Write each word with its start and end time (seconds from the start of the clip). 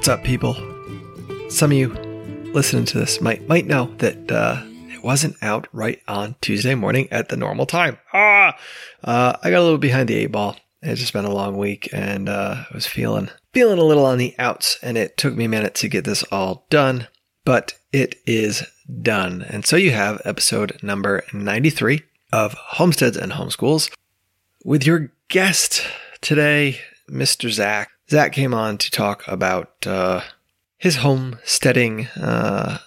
What's 0.00 0.08
up, 0.08 0.24
people? 0.24 0.54
Some 1.50 1.72
of 1.72 1.76
you 1.76 1.88
listening 2.54 2.86
to 2.86 2.98
this 2.98 3.20
might 3.20 3.46
might 3.46 3.66
know 3.66 3.94
that 3.98 4.32
uh, 4.32 4.62
it 4.64 5.04
wasn't 5.04 5.36
out 5.42 5.68
right 5.74 6.00
on 6.08 6.36
Tuesday 6.40 6.74
morning 6.74 7.06
at 7.10 7.28
the 7.28 7.36
normal 7.36 7.66
time. 7.66 7.98
Ah, 8.14 8.56
uh, 9.04 9.36
I 9.42 9.50
got 9.50 9.60
a 9.60 9.62
little 9.62 9.76
behind 9.76 10.08
the 10.08 10.14
eight 10.14 10.32
ball. 10.32 10.56
It's 10.80 11.02
just 11.02 11.12
been 11.12 11.26
a 11.26 11.34
long 11.34 11.58
week, 11.58 11.90
and 11.92 12.30
uh, 12.30 12.64
I 12.70 12.74
was 12.74 12.86
feeling 12.86 13.28
feeling 13.52 13.78
a 13.78 13.84
little 13.84 14.06
on 14.06 14.16
the 14.16 14.34
outs, 14.38 14.78
and 14.82 14.96
it 14.96 15.18
took 15.18 15.34
me 15.34 15.44
a 15.44 15.50
minute 15.50 15.74
to 15.74 15.88
get 15.88 16.06
this 16.06 16.22
all 16.32 16.64
done, 16.70 17.06
but 17.44 17.74
it 17.92 18.14
is 18.24 18.62
done. 19.02 19.44
And 19.50 19.66
so 19.66 19.76
you 19.76 19.90
have 19.90 20.22
episode 20.24 20.82
number 20.82 21.24
ninety 21.34 21.68
three 21.68 22.04
of 22.32 22.54
Homesteads 22.54 23.18
and 23.18 23.32
Homeschools 23.32 23.94
with 24.64 24.86
your 24.86 25.12
guest 25.28 25.86
today, 26.22 26.80
Mr. 27.06 27.50
Zach. 27.50 27.90
Zach 28.10 28.32
came 28.32 28.52
on 28.52 28.76
to 28.78 28.90
talk 28.90 29.22
about 29.28 29.86
uh, 29.86 30.22
his 30.78 30.96
homesteading 30.96 32.08
uh, 32.20 32.78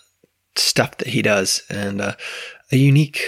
stuff 0.56 0.98
that 0.98 1.08
he 1.08 1.22
does 1.22 1.64
and 1.70 2.02
uh, 2.02 2.14
a 2.74 2.76
unique 2.76 3.22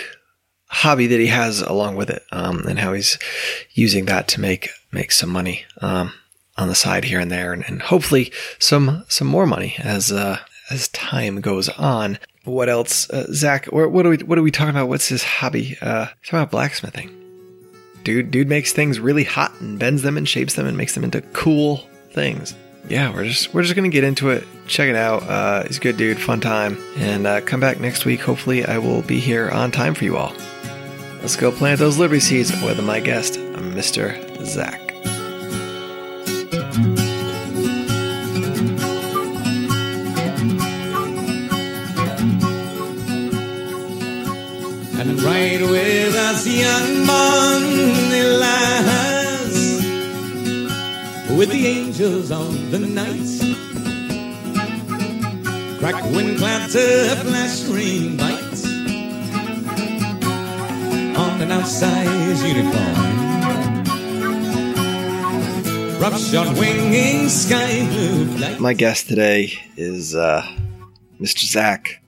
hobby 0.67 1.07
that 1.07 1.19
he 1.21 1.27
has 1.27 1.61
along 1.61 1.95
with 1.95 2.09
it, 2.09 2.23
um, 2.33 2.65
and 2.67 2.79
how 2.79 2.91
he's 2.91 3.17
using 3.71 4.05
that 4.05 4.27
to 4.27 4.41
make 4.41 4.69
make 4.91 5.11
some 5.11 5.29
money 5.29 5.63
um, 5.81 6.11
on 6.57 6.67
the 6.67 6.75
side 6.75 7.05
here 7.05 7.19
and 7.19 7.31
there, 7.31 7.53
and, 7.53 7.63
and 7.67 7.81
hopefully 7.83 8.31
some 8.59 9.05
some 9.07 9.27
more 9.27 9.45
money 9.45 9.75
as 9.79 10.11
uh, 10.11 10.39
as 10.69 10.89
time 10.89 11.39
goes 11.39 11.69
on. 11.69 12.19
What 12.43 12.67
else, 12.67 13.09
uh, 13.09 13.25
Zach? 13.31 13.67
What, 13.67 14.05
are 14.05 14.09
we 14.09 14.17
what 14.17 14.37
are 14.37 14.43
we 14.43 14.51
talking 14.51 14.71
about? 14.71 14.89
What's 14.89 15.07
his 15.07 15.23
hobby? 15.23 15.77
Uh, 15.81 16.07
talking 16.23 16.39
about 16.39 16.51
blacksmithing 16.51 17.21
dude 18.05 18.29
dude 18.31 18.47
makes 18.47 18.71
things 18.71 18.99
really 18.99 19.23
hot 19.23 19.51
and 19.59 19.79
bends 19.79 20.03
them 20.03 20.15
and 20.15 20.29
shapes 20.29 20.53
them 20.53 20.67
and 20.67 20.77
makes 20.77 20.93
them 20.93 21.03
into 21.03 21.21
cool 21.33 21.89
things. 22.15 22.55
Yeah 22.87 23.13
we're 23.13 23.25
just 23.25 23.53
we're 23.53 23.61
just 23.61 23.75
gonna 23.75 23.89
get 23.89 24.03
into 24.03 24.29
it. 24.29 24.47
Check 24.67 24.89
it 24.89 24.95
out. 24.95 25.23
Uh, 25.23 25.63
he's 25.63 25.77
a 25.77 25.81
good 25.81 25.97
dude 25.97 26.19
fun 26.19 26.41
time. 26.41 26.77
And 26.97 27.27
uh, 27.27 27.41
come 27.41 27.59
back 27.59 27.79
next 27.79 28.05
week. 28.05 28.21
Hopefully 28.21 28.65
i 28.65 28.79
will 28.79 29.03
be 29.03 29.19
here 29.19 29.49
on 29.49 29.71
time 29.71 29.93
for 29.93 30.05
you 30.05 30.17
all. 30.17 30.33
Let's 31.21 31.35
go 31.35 31.51
plant 31.51 31.79
those 31.79 31.97
liberty 31.97 32.19
seeds 32.19 32.51
with 32.63 32.83
my 32.83 32.99
guest 32.99 33.39
mr 33.75 34.15
zach. 34.45 34.81
And 44.97 45.21
right 45.21 45.61
with 45.61 46.15
us, 46.15 46.47
young 46.47 47.05
lies 48.39 48.94
with 51.37 51.49
the 51.51 51.67
angels 51.67 52.31
of 52.31 52.71
the 52.71 52.79
night. 52.79 53.39
Crack 55.79 56.03
wind 56.11 56.37
clatter, 56.37 57.15
flash 57.23 57.63
rain 57.65 58.17
bites 58.17 58.65
on 61.17 61.41
an 61.41 61.49
outsized 61.49 62.47
unicorn. 62.47 63.13
Rough 66.01 66.19
shot 66.19 66.57
winging 66.57 67.29
sky 67.29 67.85
blue 67.89 68.25
flight. 68.37 68.59
my 68.59 68.73
guest 68.73 69.07
today 69.07 69.51
is 69.75 70.13
uh, 70.15 70.43
mr 71.19 71.45
zach 71.45 72.01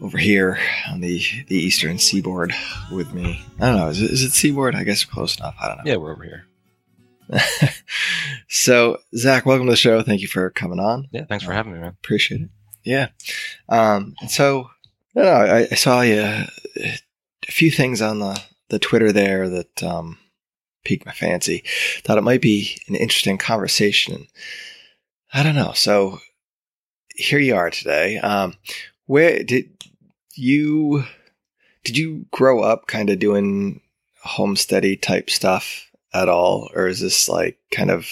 over 0.00 0.18
here 0.18 0.58
on 0.90 1.00
the 1.00 1.22
the 1.46 1.54
eastern 1.56 1.98
seaboard 1.98 2.52
with 2.90 3.12
me 3.14 3.44
i 3.60 3.66
don't 3.66 3.76
know 3.76 3.88
is 3.88 4.00
it, 4.02 4.10
is 4.10 4.22
it 4.24 4.32
seaboard 4.32 4.74
i 4.74 4.82
guess 4.82 5.04
close 5.04 5.38
enough 5.38 5.54
i 5.62 5.68
don't 5.68 5.76
know 5.76 5.82
Yeah, 5.86 5.96
we're 5.96 6.12
over 6.12 6.24
here. 6.24 6.46
so 8.48 8.98
zach 9.16 9.46
welcome 9.46 9.66
to 9.66 9.72
the 9.72 9.76
show. 9.76 10.02
Thank 10.02 10.20
you 10.20 10.28
for 10.28 10.50
coming 10.50 10.80
on. 10.80 11.08
Yeah, 11.12 11.24
thanks 11.24 11.44
for 11.44 11.52
having 11.52 11.72
me, 11.72 11.78
man. 11.80 11.88
appreciate 11.88 12.42
it. 12.42 12.50
Yeah. 12.84 13.08
Um 13.68 14.14
and 14.20 14.30
so 14.30 14.70
I, 15.16 15.68
I 15.70 15.74
saw 15.74 16.00
you 16.00 16.20
uh, 16.20 16.46
a 16.76 17.52
few 17.52 17.70
things 17.70 18.00
on 18.02 18.18
the 18.18 18.40
the 18.68 18.78
twitter 18.78 19.12
there 19.12 19.48
that 19.48 19.82
um 19.82 20.18
piqued 20.84 21.06
my 21.06 21.12
fancy. 21.12 21.64
Thought 22.02 22.18
it 22.18 22.24
might 22.24 22.42
be 22.42 22.80
an 22.88 22.94
interesting 22.94 23.38
conversation. 23.38 24.26
I 25.32 25.42
don't 25.42 25.54
know. 25.54 25.72
So 25.74 26.18
here 27.14 27.38
you 27.38 27.54
are 27.54 27.70
today. 27.70 28.18
Um 28.18 28.54
where 29.06 29.42
did 29.42 29.70
you 30.34 31.04
did 31.84 31.96
you 31.96 32.26
grow 32.30 32.62
up 32.62 32.86
kind 32.86 33.10
of 33.10 33.18
doing 33.18 33.80
homesteady 34.24 35.00
type 35.00 35.28
stuff 35.30 35.91
at 36.14 36.28
all 36.28 36.70
or 36.74 36.86
is 36.86 37.00
this 37.00 37.28
like 37.28 37.58
kind 37.70 37.90
of 37.90 38.06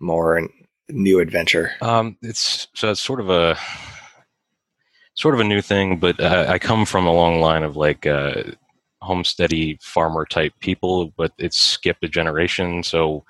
more 0.00 0.38
a 0.38 0.48
new 0.88 1.20
adventure? 1.20 1.72
Um, 1.80 2.16
it's 2.22 2.68
so 2.74 2.90
it's 2.90 3.00
sort 3.00 3.20
of 3.20 3.30
a 3.30 3.56
sort 5.14 5.34
of 5.34 5.40
a 5.40 5.44
new 5.44 5.62
thing, 5.62 5.98
but 5.98 6.20
uh, 6.20 6.46
I 6.48 6.58
come 6.58 6.84
from 6.84 7.06
a 7.06 7.12
long 7.12 7.40
line 7.40 7.62
of 7.62 7.76
like 7.76 8.06
uh, 8.06 8.42
homesteady 9.02 9.80
farmer 9.82 10.24
type 10.24 10.52
people, 10.60 11.12
but 11.16 11.32
it's 11.38 11.58
skipped 11.58 12.04
a 12.04 12.08
generation. 12.08 12.82
So, 12.82 13.24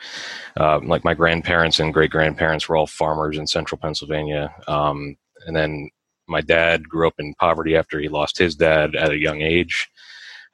um, 0.56 0.88
like 0.88 1.04
my 1.04 1.14
grandparents 1.14 1.78
and 1.78 1.92
great 1.92 2.10
grandparents 2.10 2.69
were 2.69 2.76
all 2.76 2.86
farmers 2.86 3.38
in 3.38 3.46
central 3.46 3.78
Pennsylvania, 3.78 4.54
um, 4.66 5.16
and 5.46 5.54
then 5.54 5.91
my 6.26 6.41
dad 6.41 6.88
grew 6.88 7.06
up 7.06 7.14
in 7.19 7.34
poverty 7.34 7.76
after 7.76 8.00
he 8.00 8.08
lost 8.08 8.38
his 8.38 8.54
dad 8.54 8.94
at 8.94 9.10
a 9.10 9.20
young 9.20 9.42
age, 9.42 9.88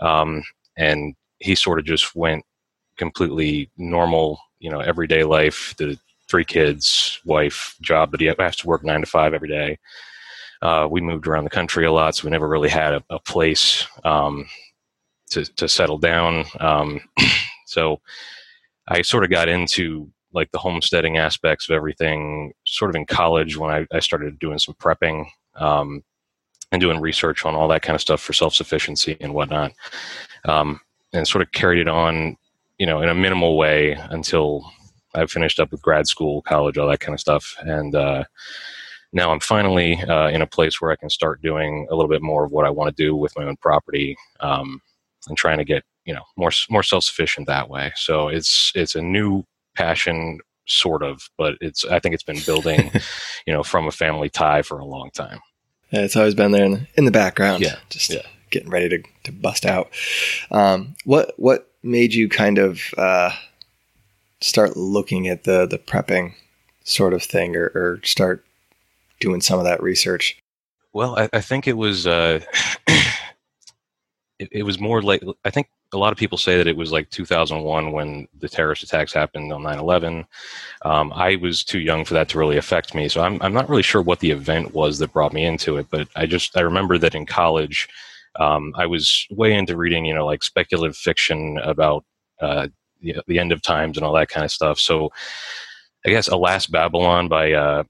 um, 0.01 0.43
and 0.77 1.15
he 1.39 1.55
sort 1.55 1.79
of 1.79 1.85
just 1.85 2.15
went 2.17 2.45
completely 3.01 3.71
normal, 3.79 4.39
you 4.61 4.71
know, 4.71 4.81
everyday 4.81 5.25
life. 5.25 5.75
The 5.79 5.99
three 6.29 6.45
kids, 6.45 7.19
wife, 7.25 7.75
job 7.81 8.13
that 8.13 8.21
he 8.21 8.27
has 8.27 8.57
to 8.57 8.67
work 8.69 8.85
nine 8.85 9.01
to 9.01 9.07
five 9.07 9.35
every 9.35 9.49
day. 9.49 9.79
Uh, 10.63 10.87
we 10.89 11.01
moved 11.01 11.27
around 11.27 11.45
the 11.45 11.51
country 11.51 11.87
a 11.87 11.93
lot, 11.93 12.15
so 12.15 12.27
we 12.27 12.31
never 12.31 12.47
really 12.47 12.69
had 12.69 12.93
a, 12.93 13.03
a 13.09 13.19
place 13.19 13.87
um, 14.05 14.47
to 15.31 15.45
to 15.57 15.67
settle 15.67 15.99
down. 15.99 16.45
Um, 16.61 17.01
so 17.67 18.01
I 18.87 19.03
sort 19.03 19.25
of 19.25 19.31
got 19.31 19.49
into 19.49 20.11
like 20.33 20.51
the 20.53 20.59
homesteading 20.59 21.17
aspects 21.17 21.69
of 21.69 21.75
everything 21.75 22.53
sort 22.67 22.91
of 22.91 22.97
in 22.97 23.07
college 23.07 23.57
when 23.57 23.71
I, 23.71 23.87
I 23.93 24.01
started 24.01 24.39
doing 24.39 24.59
some 24.59 24.75
prepping 24.75 25.27
um, 25.57 26.05
and 26.71 26.81
doing 26.81 27.01
research 27.01 27.45
on 27.45 27.55
all 27.57 27.67
that 27.69 27.83
kind 27.83 27.95
of 27.95 28.01
stuff 28.01 28.21
for 28.21 28.35
self 28.35 28.55
sufficiency 28.55 29.17
and 29.21 29.33
whatnot, 29.33 29.73
um, 30.45 30.81
and 31.15 31.27
sort 31.27 31.43
of 31.43 31.51
carried 31.53 31.81
it 31.81 31.89
on, 31.89 32.37
you 32.81 32.87
know, 32.87 33.03
in 33.03 33.11
a 33.11 33.15
minimal 33.15 33.59
way 33.59 33.93
until 34.09 34.73
I 35.15 35.27
finished 35.27 35.61
up 35.61 35.71
with 35.71 35.83
grad 35.83 36.09
school, 36.09 36.41
college, 36.41 36.79
all 36.79 36.89
that 36.89 37.01
kind 37.01 37.13
of 37.13 37.21
stuff, 37.21 37.55
and 37.61 37.95
uh, 37.95 38.25
now 39.13 39.33
I'm 39.33 39.41
finally 39.41 40.01
uh, 40.03 40.29
in 40.29 40.41
a 40.41 40.47
place 40.47 40.81
where 40.81 40.91
I 40.91 40.97
can 40.97 41.11
start 41.11 41.43
doing 41.43 41.87
a 41.91 41.95
little 41.95 42.09
bit 42.09 42.23
more 42.23 42.45
of 42.45 42.53
what 42.53 42.65
I 42.65 42.71
want 42.71 42.97
to 42.97 43.03
do 43.03 43.15
with 43.15 43.37
my 43.37 43.45
own 43.45 43.57
property, 43.57 44.17
um, 44.41 44.81
and 45.29 45.37
trying 45.37 45.59
to 45.59 45.65
get 45.65 45.85
you 46.07 46.15
know 46.15 46.23
more 46.39 46.51
more 46.71 46.83
self 46.83 47.05
sufficient 47.05 47.47
that 47.49 47.69
way. 47.69 47.93
So 47.97 48.29
it's 48.29 48.73
it's 48.75 48.95
a 48.95 49.03
new 49.03 49.45
passion, 49.77 50.41
sort 50.67 51.03
of, 51.03 51.29
but 51.37 51.57
it's 51.61 51.85
I 51.85 51.99
think 51.99 52.15
it's 52.15 52.25
been 52.25 52.41
building, 52.47 52.91
you 53.47 53.53
know, 53.53 53.63
from 53.63 53.89
a 53.89 53.93
family 53.93 54.31
tie 54.31 54.63
for 54.63 54.79
a 54.79 54.87
long 54.87 55.11
time. 55.11 55.41
Yeah, 55.91 56.01
it's 56.01 56.17
always 56.17 56.35
been 56.35 56.53
there 56.53 56.65
in 56.65 56.73
the, 56.73 56.87
in 56.95 57.05
the 57.05 57.11
background. 57.11 57.63
Yeah, 57.63 57.77
just 57.91 58.11
yeah. 58.11 58.23
getting 58.51 58.71
ready 58.71 58.89
to, 58.89 59.03
to 59.25 59.33
bust 59.33 59.67
out. 59.67 59.91
Um, 60.51 60.95
what 61.05 61.35
what 61.37 61.70
made 61.83 62.15
you 62.15 62.29
kind 62.29 62.59
of 62.59 62.95
uh, 62.97 63.31
start 64.41 64.77
looking 64.77 65.29
at 65.29 65.45
the 65.45 65.67
the 65.67 65.79
prepping 65.79 66.35
sort 66.85 67.15
of 67.15 67.23
thing, 67.23 67.57
or, 67.57 67.67
or 67.75 68.01
start 68.05 68.45
doing 69.21 69.41
some 69.41 69.59
of 69.59 69.65
that 69.65 69.83
research? 69.83 70.41
Well, 70.93 71.19
I, 71.19 71.29
I 71.33 71.41
think 71.41 71.69
it 71.69 71.77
was 71.77 72.07
uh, 72.07 72.41
it, 74.39 74.49
it 74.51 74.63
was 74.65 74.81
more 74.81 75.03
like 75.03 75.23
I 75.45 75.51
think 75.51 75.69
a 75.93 75.99
lot 75.99 76.13
of 76.13 76.19
people 76.19 76.39
say 76.39 76.57
that 76.57 76.67
it 76.67 76.77
was 76.77 76.93
like 76.93 77.11
2001 77.11 77.93
when 77.93 78.29
the 78.39 78.49
terrorist 78.49 78.83
attacks 78.83 79.13
happened 79.13 79.53
on 79.53 79.63
9/11. 79.63 80.25
Um, 80.83 81.13
I 81.15 81.37
was 81.37 81.65
too 81.65 81.81
young 81.81 82.05
for 82.05 82.15
that 82.15 82.29
to 82.31 82.39
really 82.39 82.57
affect 82.57 82.95
me, 82.95 83.09
so 83.09 83.23
I'm 83.23 83.41
I'm 83.43 83.53
not 83.53 83.69
really 83.69 83.83
sure 83.83 84.03
what 84.03 84.21
the 84.21 84.31
event 84.31 84.75
was 84.75 84.99
that 84.99 85.13
brought 85.13 85.33
me 85.33 85.45
into 85.45 85.77
it. 85.77 85.87
But 85.91 86.09
I 86.17 86.27
just 86.27 86.57
I 86.57 86.61
remember 86.61 86.99
that 86.99 87.15
in 87.15 87.27
college, 87.27 87.89
um, 88.39 88.73
I 88.77 88.87
was 88.87 89.27
way 89.31 89.55
into 89.55 89.77
reading, 89.77 90.05
you 90.05 90.15
know, 90.15 90.27
like 90.27 90.43
speculative 90.43 90.97
fiction 90.97 91.59
about 91.63 92.05
uh, 92.41 92.69
the, 93.01 93.17
the 93.27 93.39
end 93.39 93.53
of 93.53 93.63
times 93.63 93.97
and 93.97 94.05
all 94.05 94.13
that 94.15 94.29
kind 94.29 94.45
of 94.45 94.51
stuff. 94.51 94.79
So 94.79 95.11
I 96.07 96.11
guess 96.11 96.29
Alas 96.29 96.67
Babylon 96.67 97.29
by 97.29 97.53
uh, 97.53 97.83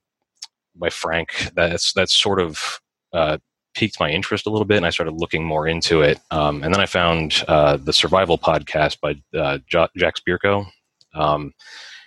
by 0.75 0.91
Frank. 0.91 1.51
That's 1.55 1.93
that's 1.93 2.15
sort 2.15 2.41
of 2.41 2.81
uh, 3.13 3.39
piqued 3.75 4.01
my 4.01 4.11
interest 4.11 4.47
a 4.47 4.51
little 4.51 4.65
bit, 4.65 4.79
and 4.79 4.87
I 4.87 4.91
started 4.91 5.15
looking 5.15 5.45
more 5.45 5.69
into 5.69 6.03
it. 6.03 6.19
Um, 6.31 6.63
and 6.63 6.75
then 6.75 6.81
I 6.81 6.87
found 6.87 7.45
uh, 7.47 7.77
the 7.77 7.93
Survival 7.93 8.39
podcast 8.39 8.99
by 9.01 9.17
uh, 9.39 9.59
Jack 9.69 10.15
Spirko, 10.17 10.67
um, 11.15 11.53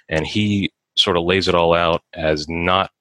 and 0.10 0.26
he 0.28 0.72
sort 0.98 1.18
of 1.18 1.24
lays 1.24 1.48
it 1.48 1.56
all 1.56 1.74
out 1.74 2.02
as 2.14 2.48
not 2.50 2.92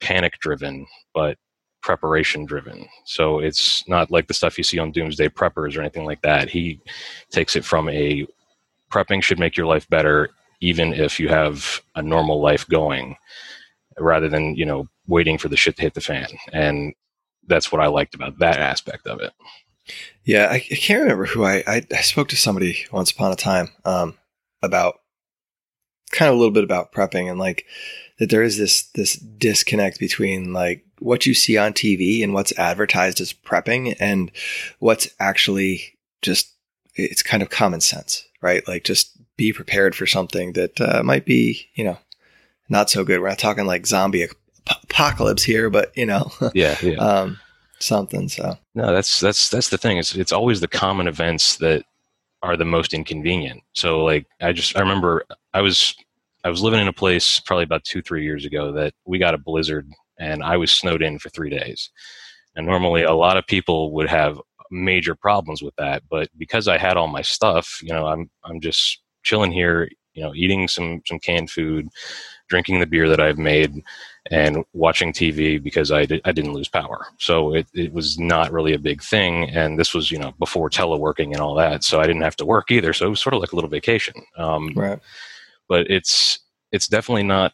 panic 0.00 0.38
driven, 0.40 0.86
but 1.14 1.36
preparation 1.82 2.44
driven. 2.44 2.88
So 3.04 3.38
it's 3.38 3.86
not 3.88 4.10
like 4.10 4.28
the 4.28 4.34
stuff 4.34 4.56
you 4.56 4.64
see 4.64 4.78
on 4.78 4.92
Doomsday 4.92 5.28
Preppers 5.28 5.76
or 5.76 5.80
anything 5.80 6.04
like 6.04 6.22
that. 6.22 6.48
He 6.48 6.80
takes 7.30 7.56
it 7.56 7.64
from 7.64 7.88
a 7.88 8.26
prepping 8.90 9.22
should 9.22 9.38
make 9.38 9.56
your 9.56 9.66
life 9.66 9.88
better, 9.88 10.30
even 10.60 10.92
if 10.92 11.18
you 11.18 11.28
have 11.28 11.82
a 11.94 12.02
normal 12.02 12.40
life 12.40 12.66
going, 12.68 13.16
rather 13.98 14.28
than 14.28 14.54
you 14.54 14.64
know 14.64 14.88
waiting 15.06 15.38
for 15.38 15.48
the 15.48 15.56
shit 15.56 15.76
to 15.76 15.82
hit 15.82 15.94
the 15.94 16.00
fan. 16.00 16.28
And 16.52 16.94
that's 17.46 17.72
what 17.72 17.82
I 17.82 17.88
liked 17.88 18.14
about 18.14 18.38
that 18.38 18.58
aspect 18.58 19.06
of 19.06 19.20
it. 19.20 19.32
Yeah, 20.24 20.46
I, 20.50 20.54
I 20.54 20.60
can't 20.60 21.02
remember 21.02 21.26
who 21.26 21.44
I, 21.44 21.64
I, 21.66 21.86
I 21.92 22.02
spoke 22.02 22.28
to 22.28 22.36
somebody 22.36 22.86
once 22.92 23.10
upon 23.10 23.32
a 23.32 23.36
time 23.36 23.70
um, 23.84 24.16
about 24.62 25.00
kind 26.12 26.28
of 26.28 26.36
a 26.36 26.38
little 26.38 26.52
bit 26.52 26.62
about 26.62 26.92
prepping 26.92 27.28
and 27.28 27.40
like 27.40 27.64
that 28.18 28.30
there 28.30 28.42
is 28.42 28.58
this 28.58 28.84
this 28.94 29.16
disconnect 29.16 29.98
between 29.98 30.52
like 30.52 30.84
what 31.02 31.26
you 31.26 31.34
see 31.34 31.56
on 31.56 31.72
TV 31.72 32.22
and 32.22 32.34
what's 32.34 32.56
advertised 32.58 33.20
as 33.20 33.32
prepping 33.32 33.96
and 33.98 34.30
what's 34.78 35.08
actually 35.18 35.98
just 36.22 36.52
it's 36.94 37.22
kind 37.22 37.42
of 37.42 37.50
common 37.50 37.80
sense, 37.80 38.26
right? 38.40 38.66
Like 38.68 38.84
just 38.84 39.12
be 39.36 39.52
prepared 39.52 39.94
for 39.94 40.06
something 40.06 40.52
that 40.52 40.80
uh, 40.80 41.02
might 41.02 41.24
be, 41.24 41.68
you 41.74 41.84
know, 41.84 41.98
not 42.68 42.90
so 42.90 43.04
good. 43.04 43.20
We're 43.20 43.28
not 43.28 43.38
talking 43.38 43.66
like 43.66 43.86
zombie 43.86 44.28
apocalypse 44.66 45.42
here, 45.42 45.70
but 45.70 45.96
you 45.96 46.06
know, 46.06 46.30
yeah, 46.54 46.76
yeah. 46.82 46.96
um, 46.96 47.38
something. 47.78 48.28
So 48.28 48.58
no, 48.74 48.92
that's 48.92 49.20
that's 49.20 49.50
that's 49.50 49.70
the 49.70 49.78
thing. 49.78 49.98
It's 49.98 50.14
it's 50.14 50.32
always 50.32 50.60
the 50.60 50.68
common 50.68 51.08
events 51.08 51.56
that 51.56 51.84
are 52.42 52.56
the 52.56 52.64
most 52.64 52.92
inconvenient. 52.92 53.62
So 53.72 54.04
like 54.04 54.26
I 54.40 54.52
just 54.52 54.76
I 54.76 54.80
remember 54.80 55.24
I 55.54 55.60
was 55.60 55.94
I 56.44 56.50
was 56.50 56.62
living 56.62 56.80
in 56.80 56.88
a 56.88 56.92
place 56.92 57.40
probably 57.40 57.64
about 57.64 57.84
two 57.84 58.02
three 58.02 58.24
years 58.24 58.44
ago 58.44 58.72
that 58.72 58.94
we 59.04 59.18
got 59.18 59.34
a 59.34 59.38
blizzard 59.38 59.88
and 60.18 60.42
I 60.42 60.56
was 60.56 60.70
snowed 60.70 61.02
in 61.02 61.18
for 61.18 61.28
three 61.30 61.50
days. 61.50 61.90
And 62.54 62.66
normally 62.66 63.02
a 63.02 63.14
lot 63.14 63.36
of 63.36 63.46
people 63.46 63.92
would 63.92 64.08
have 64.08 64.40
major 64.70 65.14
problems 65.14 65.62
with 65.62 65.74
that, 65.76 66.02
but 66.10 66.28
because 66.38 66.68
I 66.68 66.78
had 66.78 66.96
all 66.96 67.08
my 67.08 67.22
stuff, 67.22 67.78
you 67.82 67.92
know, 67.92 68.06
I'm 68.06 68.30
I'm 68.44 68.60
just 68.60 69.00
chilling 69.22 69.52
here, 69.52 69.88
you 70.14 70.22
know, 70.22 70.34
eating 70.34 70.68
some 70.68 71.02
some 71.06 71.18
canned 71.18 71.50
food, 71.50 71.88
drinking 72.48 72.80
the 72.80 72.86
beer 72.86 73.08
that 73.08 73.20
I've 73.20 73.38
made, 73.38 73.82
and 74.30 74.64
watching 74.72 75.12
TV 75.12 75.62
because 75.62 75.90
I, 75.90 76.06
did, 76.06 76.20
I 76.24 76.32
didn't 76.32 76.52
lose 76.52 76.68
power. 76.68 77.06
So 77.18 77.54
it, 77.54 77.66
it 77.74 77.92
was 77.92 78.18
not 78.18 78.52
really 78.52 78.72
a 78.72 78.78
big 78.78 79.02
thing. 79.02 79.50
And 79.50 79.78
this 79.78 79.94
was, 79.94 80.10
you 80.10 80.18
know, 80.18 80.32
before 80.38 80.70
teleworking 80.70 81.32
and 81.32 81.40
all 81.40 81.54
that. 81.56 81.82
So 81.82 82.00
I 82.00 82.06
didn't 82.06 82.22
have 82.22 82.36
to 82.36 82.46
work 82.46 82.70
either. 82.70 82.92
So 82.92 83.06
it 83.06 83.10
was 83.10 83.20
sort 83.20 83.34
of 83.34 83.40
like 83.40 83.52
a 83.52 83.56
little 83.56 83.70
vacation. 83.70 84.14
Um, 84.36 84.72
right. 84.76 85.00
But 85.68 85.90
it's, 85.90 86.38
it's 86.70 86.86
definitely 86.86 87.24
not, 87.24 87.52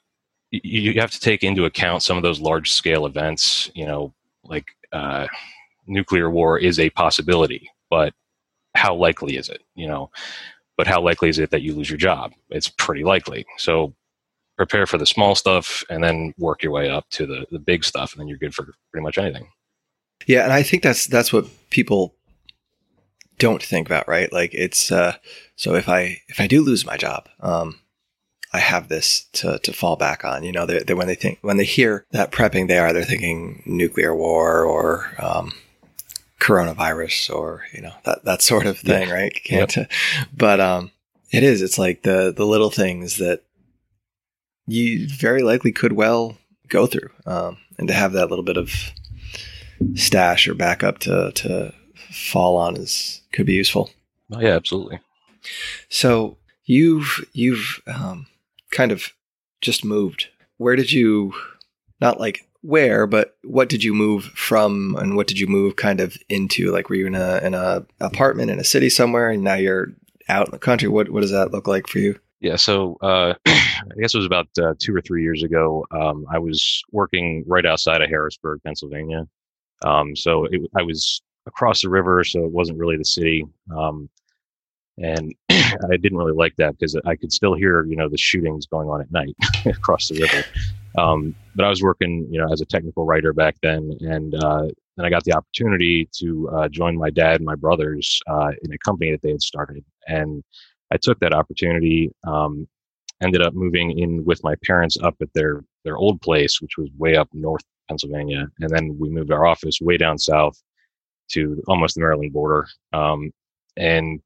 you, 0.51 1.01
have 1.01 1.11
to 1.11 1.21
take 1.21 1.43
into 1.43 1.65
account 1.65 2.03
some 2.03 2.17
of 2.17 2.23
those 2.23 2.41
large 2.41 2.73
scale 2.73 3.07
events, 3.07 3.71
you 3.75 3.87
know, 3.87 4.13
like 4.45 4.67
uh, 4.93 5.27
nuclear 5.87 6.31
war 6.31 6.59
is 6.59 6.79
a 6.79 6.91
possibility, 6.91 7.71
but 7.91 8.15
how 8.75 8.95
likely 8.95 9.37
is 9.37 9.49
it, 9.49 9.63
you 9.75 9.87
know? 9.87 10.11
But 10.77 10.87
how 10.87 11.03
likely 11.03 11.29
is 11.29 11.39
it 11.39 11.51
that 11.51 11.63
you 11.63 11.75
lose 11.75 11.91
your 11.91 11.99
job? 11.99 12.33
It's 12.51 12.69
pretty 12.69 13.05
likely. 13.05 13.45
So 13.57 13.95
prepare 14.59 14.87
for 14.87 14.99
the 14.99 15.07
small 15.07 15.35
stuff 15.35 15.85
and 15.89 16.03
then 16.03 16.35
work 16.37 16.63
your 16.63 16.73
way 16.73 16.91
up 16.91 17.09
to 17.11 17.25
the, 17.27 17.47
the 17.51 17.61
big 17.61 17.85
stuff 17.85 18.13
and 18.13 18.21
then 18.21 18.29
you're 18.29 18.37
good 18.37 18.55
for 18.55 18.67
pretty 18.91 19.05
much 19.05 19.17
anything 19.17 19.49
yeah 20.27 20.43
and 20.43 20.53
i 20.53 20.63
think 20.63 20.83
that's 20.83 21.07
that's 21.07 21.33
what 21.33 21.47
people 21.71 22.15
don't 23.39 23.63
think 23.63 23.87
about 23.87 24.07
right 24.09 24.33
like 24.33 24.53
it's 24.53 24.91
uh 24.91 25.15
so 25.55 25.77
if 25.77 25.89
i 25.89 26.21
if 26.29 26.41
i 26.41 26.47
do 26.49 26.61
lose 26.61 26.85
my 26.85 26.97
job 26.97 27.29
um 27.41 27.79
i 28.53 28.59
have 28.59 28.89
this 28.89 29.27
to 29.33 29.59
to 29.61 29.73
fall 29.73 29.97
back 29.97 30.25
on 30.25 30.43
you 30.43 30.53
know 30.53 30.67
they, 30.67 30.81
they 30.81 30.95
when 30.95 31.07
they 31.07 31.15
think 31.15 31.39
when 31.43 31.57
they 31.57 31.65
hear 31.65 32.07
that 32.11 32.33
prepping 32.33 32.69
they 32.69 32.79
are 32.79 32.93
they're 32.93 33.05
thinking 33.05 33.63
nuclear 33.67 34.15
war 34.15 34.63
or 34.65 35.13
um 35.19 35.53
coronavirus 36.41 37.35
or 37.35 37.65
you 37.73 37.81
know 37.81 37.93
that 38.05 38.25
that 38.25 38.43
sort 38.43 38.67
of 38.67 38.79
thing 38.79 39.09
yeah. 39.09 39.15
right 39.15 39.41
can't 39.45 39.77
yep. 39.77 39.91
but 40.37 40.61
um 40.61 40.91
it 41.31 41.43
is 41.43 41.63
it's 41.63 41.79
like 41.79 42.03
the 42.03 42.33
the 42.35 42.47
little 42.47 42.71
things 42.71 43.17
that 43.17 43.43
you 44.69 45.09
very 45.09 45.43
likely 45.43 45.73
could 45.73 45.95
well 45.95 46.37
go 46.69 46.87
through. 46.87 47.11
Um, 47.27 47.59
and 47.79 47.89
to 47.89 47.95
have 47.95 48.13
that 48.13 48.29
little 48.29 48.45
bit 48.45 48.57
of 48.57 48.73
stash 49.95 50.47
or 50.47 50.55
backup 50.55 50.99
to, 51.01 51.33
to 51.33 51.73
fall 52.11 52.57
on 52.57 52.77
is 52.77 53.23
could 53.33 53.47
be 53.47 53.55
useful. 53.55 53.91
Oh, 54.31 54.41
yeah, 54.41 54.55
absolutely. 54.55 55.01
So 55.89 56.37
you've 56.65 57.25
you've 57.33 57.81
um, 57.87 58.27
kind 58.71 58.93
of 58.93 59.13
just 59.61 59.85
moved. 59.85 60.29
Where 60.57 60.77
did 60.77 60.93
you 60.93 61.33
not 62.01 62.21
like 62.21 62.49
where, 62.63 63.07
but 63.07 63.37
what 63.45 63.69
did 63.69 63.85
you 63.85 63.95
move 63.95 64.25
from, 64.25 64.97
and 64.99 65.17
what 65.17 65.27
did 65.27 65.39
you 65.39 65.47
move 65.47 65.77
kind 65.77 66.01
of 66.01 66.17
into? 66.29 66.71
Like, 66.71 66.89
were 66.89 66.97
you 66.97 67.07
in 67.07 67.15
a 67.15 67.39
in 67.39 67.55
a 67.55 67.87
apartment 68.01 68.51
in 68.51 68.59
a 68.59 68.65
city 68.65 68.91
somewhere, 68.91 69.31
and 69.31 69.43
now 69.43 69.55
you're 69.55 69.89
out 70.29 70.47
in 70.49 70.53
the 70.53 70.59
country? 70.59 70.89
What 70.89 71.11
what 71.11 71.21
does 71.21 71.31
that 71.31 71.53
look 71.53 71.69
like 71.69 71.87
for 71.87 71.99
you? 71.99 72.19
Yeah, 72.41 72.57
so 72.57 72.97
uh, 73.03 73.35
I 73.47 74.01
guess 74.01 74.15
it 74.15 74.19
was 74.19 74.27
about 74.27 74.49
uh, 74.61 74.75
two 74.79 74.95
or 74.95 75.01
three 75.01 75.23
years 75.23 75.43
ago. 75.43 75.85
Um, 75.91 76.25
I 76.31 76.39
was 76.39 76.83
working 76.93 77.45
right 77.47 77.67
outside 77.67 78.03
of 78.03 78.09
Harrisburg, 78.09 78.61
Pennsylvania. 78.65 79.27
Um, 79.85 80.15
so 80.15 80.45
it, 80.45 80.61
I 80.77 80.83
was 80.83 81.21
across 81.47 81.83
the 81.83 81.89
river, 81.89 82.23
so 82.25 82.45
it 82.45 82.53
wasn't 82.53 82.79
really 82.79 82.97
the 82.97 83.05
city. 83.05 83.45
Um, 83.77 84.09
and 85.03 85.35
I 85.51 85.97
didn't 86.01 86.19
really 86.19 86.33
like 86.33 86.57
that 86.57 86.79
because 86.79 86.97
I 87.05 87.17
could 87.17 87.33
still 87.33 87.55
hear, 87.55 87.85
you 87.85 87.97
know, 87.97 88.09
the 88.09 88.19
shootings 88.19 88.67
going 88.67 88.89
on 88.89 89.01
at 89.01 89.11
night 89.11 89.35
across 89.67 90.09
the 90.09 90.21
river. 90.21 90.45
Um, 90.99 91.35
but 91.55 91.65
I 91.65 91.69
was 91.69 91.83
working, 91.83 92.27
you 92.31 92.41
know, 92.41 92.53
as 92.53 92.61
a 92.61 92.67
technical 92.67 93.05
writer 93.05 93.33
back 93.33 93.57
then, 93.63 93.97
and 94.01 94.35
uh, 94.35 94.67
then 94.97 95.07
I 95.07 95.11
got 95.11 95.25
the 95.25 95.35
opportunity 95.35 96.09
to 96.19 96.49
uh, 96.51 96.69
join 96.69 96.97
my 96.97 97.11
dad 97.11 97.37
and 97.37 97.45
my 97.45 97.55
brothers 97.55 98.21
uh, 98.27 98.51
in 98.63 98.73
a 98.73 98.79
company 98.79 99.11
that 99.13 99.23
they 99.23 99.31
had 99.31 99.43
started, 99.43 99.85
and 100.07 100.43
I 100.93 100.97
took 100.97 101.19
that 101.21 101.35
opportunity. 101.35 102.11
Um, 102.27 102.67
ended 103.21 103.43
up 103.43 103.53
moving 103.53 103.99
in 103.99 104.25
with 104.25 104.43
my 104.45 104.55
parents 104.65 104.97
up 105.03 105.17
at 105.21 105.33
their 105.35 105.63
their 105.85 105.97
old 105.97 106.21
place, 106.21 106.61
which 106.61 106.79
was 106.79 106.89
way 106.97 107.17
up 107.17 107.29
north 107.33 107.63
Pennsylvania, 107.89 108.49
and 108.61 108.71
then 108.71 108.97
we 108.99 109.09
moved 109.09 109.31
our 109.31 109.47
office 109.47 109.81
way 109.81 109.97
down 109.97 110.19
south 110.19 110.61
to 111.31 111.63
almost 111.69 111.95
the 111.95 112.01
Maryland 112.01 112.33
border. 112.33 112.67
Um, 112.93 113.31
and 113.77 114.21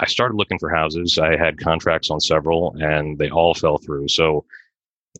I 0.00 0.06
started 0.06 0.36
looking 0.36 0.58
for 0.58 0.68
houses. 0.68 1.18
I 1.18 1.36
had 1.36 1.58
contracts 1.58 2.10
on 2.10 2.20
several, 2.20 2.74
and 2.80 3.18
they 3.18 3.30
all 3.30 3.54
fell 3.54 3.78
through. 3.78 4.08
So, 4.08 4.44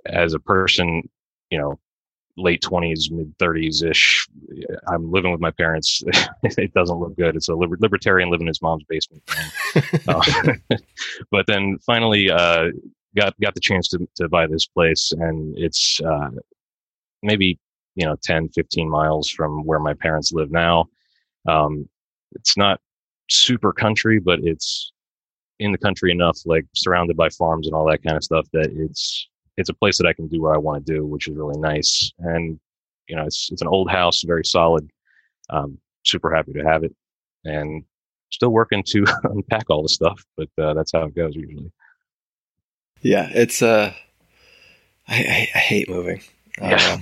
as 0.06 0.34
a 0.34 0.38
person, 0.38 1.08
you 1.50 1.58
know, 1.58 1.78
late 2.36 2.62
20s, 2.62 3.10
mid 3.10 3.36
30s 3.38 3.88
ish. 3.88 4.28
I'm 4.88 5.10
living 5.10 5.32
with 5.32 5.40
my 5.40 5.50
parents. 5.50 6.02
it 6.42 6.72
doesn't 6.74 6.98
look 6.98 7.16
good. 7.16 7.36
It's 7.36 7.48
a 7.48 7.54
liber- 7.54 7.78
libertarian 7.80 8.30
living 8.30 8.46
in 8.46 8.48
his 8.48 8.62
mom's 8.62 8.84
basement. 8.88 9.22
uh, 10.08 10.52
but 11.30 11.46
then 11.46 11.78
finally 11.84 12.30
uh, 12.30 12.68
got 13.16 13.38
got 13.40 13.54
the 13.54 13.60
chance 13.60 13.88
to, 13.88 14.06
to 14.16 14.28
buy 14.28 14.46
this 14.46 14.66
place, 14.66 15.12
and 15.12 15.56
it's 15.56 16.00
uh, 16.02 16.30
maybe 17.22 17.58
you 17.94 18.04
know 18.04 18.16
10, 18.22 18.50
15 18.50 18.88
miles 18.88 19.30
from 19.30 19.64
where 19.64 19.80
my 19.80 19.94
parents 19.94 20.32
live 20.32 20.50
now. 20.50 20.86
Um, 21.48 21.88
it's 22.32 22.56
not 22.56 22.80
super 23.28 23.72
country, 23.72 24.18
but 24.18 24.40
it's 24.42 24.92
in 25.58 25.72
the 25.72 25.78
country 25.78 26.10
enough, 26.10 26.38
like 26.44 26.66
surrounded 26.74 27.16
by 27.16 27.28
farms 27.30 27.66
and 27.66 27.74
all 27.74 27.88
that 27.88 28.02
kind 28.02 28.16
of 28.16 28.24
stuff, 28.24 28.46
that 28.52 28.70
it's 28.74 29.28
it's 29.56 29.70
a 29.70 29.74
place 29.74 29.96
that 29.98 30.06
I 30.06 30.12
can 30.12 30.28
do 30.28 30.42
what 30.42 30.54
I 30.54 30.58
want 30.58 30.84
to 30.84 30.92
do, 30.92 31.06
which 31.06 31.28
is 31.28 31.34
really 31.34 31.58
nice. 31.58 32.12
And 32.18 32.58
you 33.08 33.16
know, 33.16 33.24
it's 33.24 33.48
it's 33.50 33.62
an 33.62 33.68
old 33.68 33.90
house, 33.90 34.22
very 34.22 34.44
solid. 34.44 34.88
Um, 35.50 35.78
super 36.04 36.34
happy 36.34 36.52
to 36.52 36.64
have 36.64 36.84
it, 36.84 36.94
and 37.44 37.84
still 38.30 38.50
working 38.50 38.82
to 38.84 39.04
unpack 39.24 39.70
all 39.70 39.82
the 39.82 39.88
stuff, 39.88 40.24
but 40.36 40.48
uh, 40.58 40.74
that's 40.74 40.92
how 40.92 41.04
it 41.04 41.14
goes 41.14 41.34
usually. 41.34 41.72
Yeah, 43.02 43.28
it's 43.32 43.62
uh, 43.62 43.92
I, 45.08 45.14
I, 45.16 45.48
I 45.54 45.58
hate 45.58 45.88
moving. 45.88 46.20
Yeah. 46.60 46.98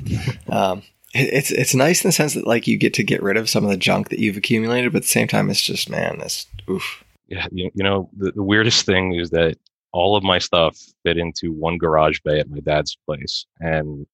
um, 0.49 0.79
it, 0.79 0.94
it's 1.15 1.51
it's 1.51 1.75
nice 1.75 2.05
in 2.05 2.09
the 2.09 2.13
sense 2.13 2.35
that 2.35 2.47
like 2.47 2.67
you 2.67 2.77
get 2.77 2.95
to 2.95 3.05
get 3.05 3.23
rid 3.23 3.37
of 3.37 3.49
some 3.49 3.65
of 3.65 3.71
the 3.71 3.77
junk 3.77 4.09
that 4.09 4.19
you've 4.19 4.37
accumulated, 4.37 4.93
but 4.93 4.99
at 4.99 5.03
the 5.03 5.09
same 5.09 5.29
time, 5.29 5.51
it's 5.51 5.63
just 5.63 5.89
man, 5.89 6.19
this 6.19 6.47
oof. 6.69 7.05
Yeah, 7.29 7.47
you, 7.53 7.71
you 7.75 7.83
know 7.83 8.11
the, 8.17 8.33
the 8.33 8.43
weirdest 8.43 8.85
thing 8.85 9.15
is 9.15 9.31
that 9.31 9.57
all 9.95 10.17
of 10.17 10.25
my 10.25 10.39
stuff 10.39 10.77
fit 11.05 11.17
into 11.17 11.53
one 11.53 11.79
garage 11.79 12.19
bay 12.25 12.41
at 12.41 12.51
my 12.51 12.59
dad's 12.59 12.99
place. 13.07 13.47
And 13.61 14.07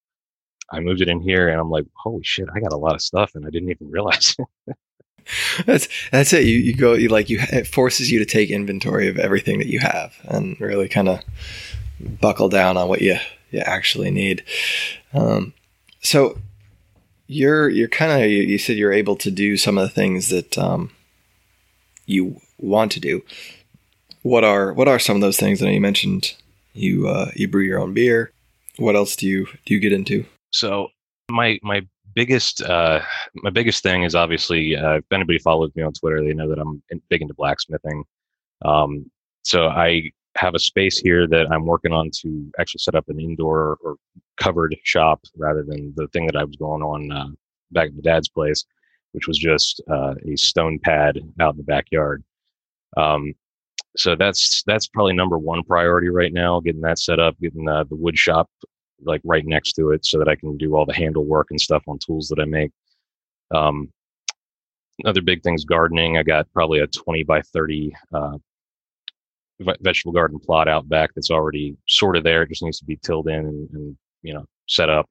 I 0.70 0.80
moved 0.80 1.00
it 1.00 1.08
in 1.08 1.22
here 1.22 1.48
and 1.48 1.58
I'm 1.58 1.70
like, 1.70 1.86
holy 1.94 2.22
shit, 2.22 2.48
I 2.54 2.60
got 2.60 2.74
a 2.74 2.76
lot 2.76 2.94
of 2.94 3.00
stuff 3.00 3.34
and 3.34 3.46
I 3.46 3.50
didn't 3.50 3.70
even 3.70 3.90
realize. 3.90 4.36
that's 5.66 5.88
that's 6.12 6.32
it. 6.34 6.44
You 6.44 6.58
you 6.58 6.74
go 6.74 6.92
you 6.92 7.08
like 7.08 7.30
you 7.30 7.38
it 7.50 7.66
forces 7.66 8.10
you 8.10 8.18
to 8.18 8.26
take 8.26 8.50
inventory 8.50 9.08
of 9.08 9.18
everything 9.18 9.58
that 9.58 9.68
you 9.68 9.80
have 9.80 10.14
and 10.24 10.60
really 10.60 10.88
kind 10.88 11.08
of 11.08 11.20
buckle 12.20 12.50
down 12.50 12.76
on 12.76 12.88
what 12.88 13.00
you 13.00 13.16
you 13.50 13.60
actually 13.60 14.10
need. 14.10 14.44
Um, 15.14 15.54
so 16.02 16.38
you're 17.30 17.68
you're 17.68 17.88
kind 17.88 18.10
of 18.10 18.28
you, 18.28 18.58
said 18.58 18.76
you're 18.76 18.92
able 18.92 19.14
to 19.14 19.30
do 19.30 19.56
some 19.56 19.78
of 19.78 19.82
the 19.82 19.94
things 19.94 20.30
that 20.30 20.58
um, 20.58 20.90
you 22.06 22.40
want 22.58 22.90
to 22.92 23.00
do. 23.00 23.22
What 24.22 24.42
are 24.42 24.72
what 24.72 24.88
are 24.88 24.98
some 24.98 25.16
of 25.16 25.22
those 25.22 25.38
things? 25.38 25.62
I 25.62 25.66
know 25.66 25.72
you 25.72 25.80
mentioned 25.80 26.34
you 26.74 27.08
uh, 27.08 27.30
you 27.36 27.46
brew 27.46 27.62
your 27.62 27.78
own 27.78 27.94
beer. 27.94 28.32
What 28.78 28.96
else 28.96 29.14
do 29.14 29.28
you 29.28 29.46
do 29.64 29.74
you 29.74 29.80
get 29.80 29.92
into? 29.92 30.24
So 30.50 30.88
my 31.30 31.60
my 31.62 31.86
biggest 32.16 32.62
uh, 32.62 33.00
my 33.36 33.50
biggest 33.50 33.84
thing 33.84 34.02
is 34.02 34.16
obviously 34.16 34.74
uh, 34.76 34.94
if 34.94 35.04
anybody 35.12 35.38
follows 35.38 35.70
me 35.76 35.84
on 35.84 35.92
Twitter, 35.92 36.24
they 36.24 36.34
know 36.34 36.48
that 36.48 36.58
I'm 36.58 36.82
big 37.08 37.22
into 37.22 37.34
blacksmithing. 37.34 38.04
Um, 38.64 39.08
so 39.42 39.68
I 39.68 40.10
have 40.36 40.54
a 40.54 40.58
space 40.58 40.98
here 40.98 41.26
that 41.26 41.50
I'm 41.50 41.66
working 41.66 41.92
on 41.92 42.10
to 42.22 42.50
actually 42.58 42.80
set 42.80 42.94
up 42.94 43.08
an 43.08 43.20
indoor 43.20 43.78
or 43.82 43.96
covered 44.38 44.76
shop 44.84 45.20
rather 45.36 45.62
than 45.62 45.92
the 45.96 46.08
thing 46.08 46.26
that 46.26 46.36
I 46.36 46.44
was 46.44 46.56
going 46.56 46.82
on 46.82 47.12
uh, 47.12 47.28
back 47.72 47.88
at 47.88 47.94
my 47.94 48.00
dad's 48.02 48.28
place, 48.28 48.64
which 49.12 49.26
was 49.26 49.38
just 49.38 49.82
uh, 49.90 50.14
a 50.26 50.36
stone 50.36 50.78
pad 50.82 51.18
out 51.40 51.54
in 51.54 51.58
the 51.58 51.64
backyard. 51.64 52.22
Um, 52.96 53.34
so 53.96 54.14
that's 54.14 54.62
that's 54.64 54.86
probably 54.86 55.14
number 55.14 55.36
one 55.36 55.64
priority 55.64 56.08
right 56.08 56.32
now, 56.32 56.60
getting 56.60 56.80
that 56.82 56.98
set 56.98 57.18
up, 57.18 57.36
getting 57.40 57.68
uh, 57.68 57.84
the 57.84 57.96
wood 57.96 58.16
shop 58.16 58.48
like 59.02 59.20
right 59.24 59.44
next 59.44 59.72
to 59.72 59.90
it 59.90 60.04
so 60.04 60.18
that 60.18 60.28
I 60.28 60.36
can 60.36 60.56
do 60.56 60.76
all 60.76 60.86
the 60.86 60.94
handle 60.94 61.24
work 61.24 61.48
and 61.50 61.60
stuff 61.60 61.82
on 61.88 61.98
tools 61.98 62.28
that 62.28 62.40
I 62.40 62.44
make. 62.44 62.70
Um, 63.52 63.90
another 65.02 65.22
big 65.22 65.42
thing 65.42 65.54
is 65.54 65.64
gardening. 65.64 66.18
I 66.18 66.22
got 66.22 66.52
probably 66.52 66.80
a 66.80 66.86
20 66.86 67.24
by 67.24 67.40
30 67.42 67.94
uh, 68.12 68.38
vegetable 69.80 70.12
garden 70.12 70.38
plot 70.38 70.68
out 70.68 70.88
back 70.88 71.10
that's 71.14 71.30
already 71.30 71.76
sort 71.88 72.16
of 72.16 72.24
there. 72.24 72.42
It 72.42 72.50
just 72.50 72.62
needs 72.62 72.78
to 72.78 72.84
be 72.84 72.96
tilled 72.96 73.28
in 73.28 73.46
and, 73.46 73.70
and 73.72 73.96
you 74.22 74.34
know 74.34 74.44
set 74.68 74.90
up. 74.90 75.08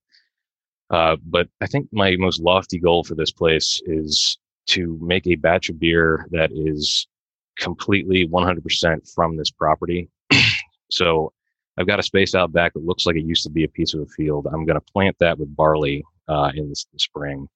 Uh, 0.89 1.17
but 1.23 1.47
I 1.61 1.67
think 1.67 1.87
my 1.91 2.15
most 2.17 2.41
lofty 2.41 2.79
goal 2.79 3.03
for 3.03 3.15
this 3.15 3.31
place 3.31 3.81
is 3.85 4.37
to 4.67 4.97
make 5.01 5.27
a 5.27 5.35
batch 5.35 5.69
of 5.69 5.79
beer 5.79 6.27
that 6.31 6.51
is 6.51 7.07
completely 7.59 8.27
100% 8.27 9.13
from 9.13 9.37
this 9.37 9.51
property. 9.51 10.09
so 10.91 11.31
I've 11.77 11.87
got 11.87 11.99
a 11.99 12.03
space 12.03 12.35
out 12.35 12.51
back 12.51 12.73
that 12.73 12.85
looks 12.85 13.05
like 13.05 13.15
it 13.15 13.25
used 13.25 13.43
to 13.43 13.49
be 13.49 13.63
a 13.63 13.69
piece 13.69 13.93
of 13.93 14.01
a 14.01 14.05
field. 14.05 14.47
I'm 14.47 14.65
going 14.65 14.79
to 14.79 14.91
plant 14.93 15.15
that 15.19 15.37
with 15.37 15.55
barley 15.55 16.03
uh, 16.27 16.51
in 16.55 16.69
the, 16.69 16.75
spring. 16.97 17.47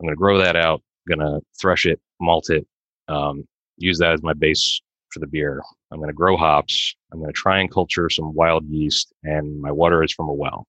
I'm 0.00 0.06
going 0.06 0.14
to 0.14 0.18
grow 0.18 0.38
that 0.38 0.56
out. 0.56 0.82
Going 1.08 1.20
to 1.20 1.40
thresh 1.60 1.86
it, 1.86 2.00
malt 2.20 2.50
it, 2.50 2.66
um, 3.08 3.44
use 3.76 3.98
that 3.98 4.12
as 4.12 4.22
my 4.22 4.34
base 4.34 4.80
for 5.12 5.18
the 5.18 5.26
beer. 5.26 5.60
I'm 5.92 5.98
going 5.98 6.08
to 6.08 6.14
grow 6.14 6.36
hops. 6.36 6.94
I'm 7.12 7.20
going 7.20 7.32
to 7.32 7.38
try 7.38 7.60
and 7.60 7.70
culture 7.70 8.08
some 8.08 8.34
wild 8.34 8.64
yeast, 8.66 9.12
and 9.22 9.60
my 9.60 9.70
water 9.70 10.02
is 10.02 10.12
from 10.12 10.28
a 10.28 10.32
well. 10.32 10.66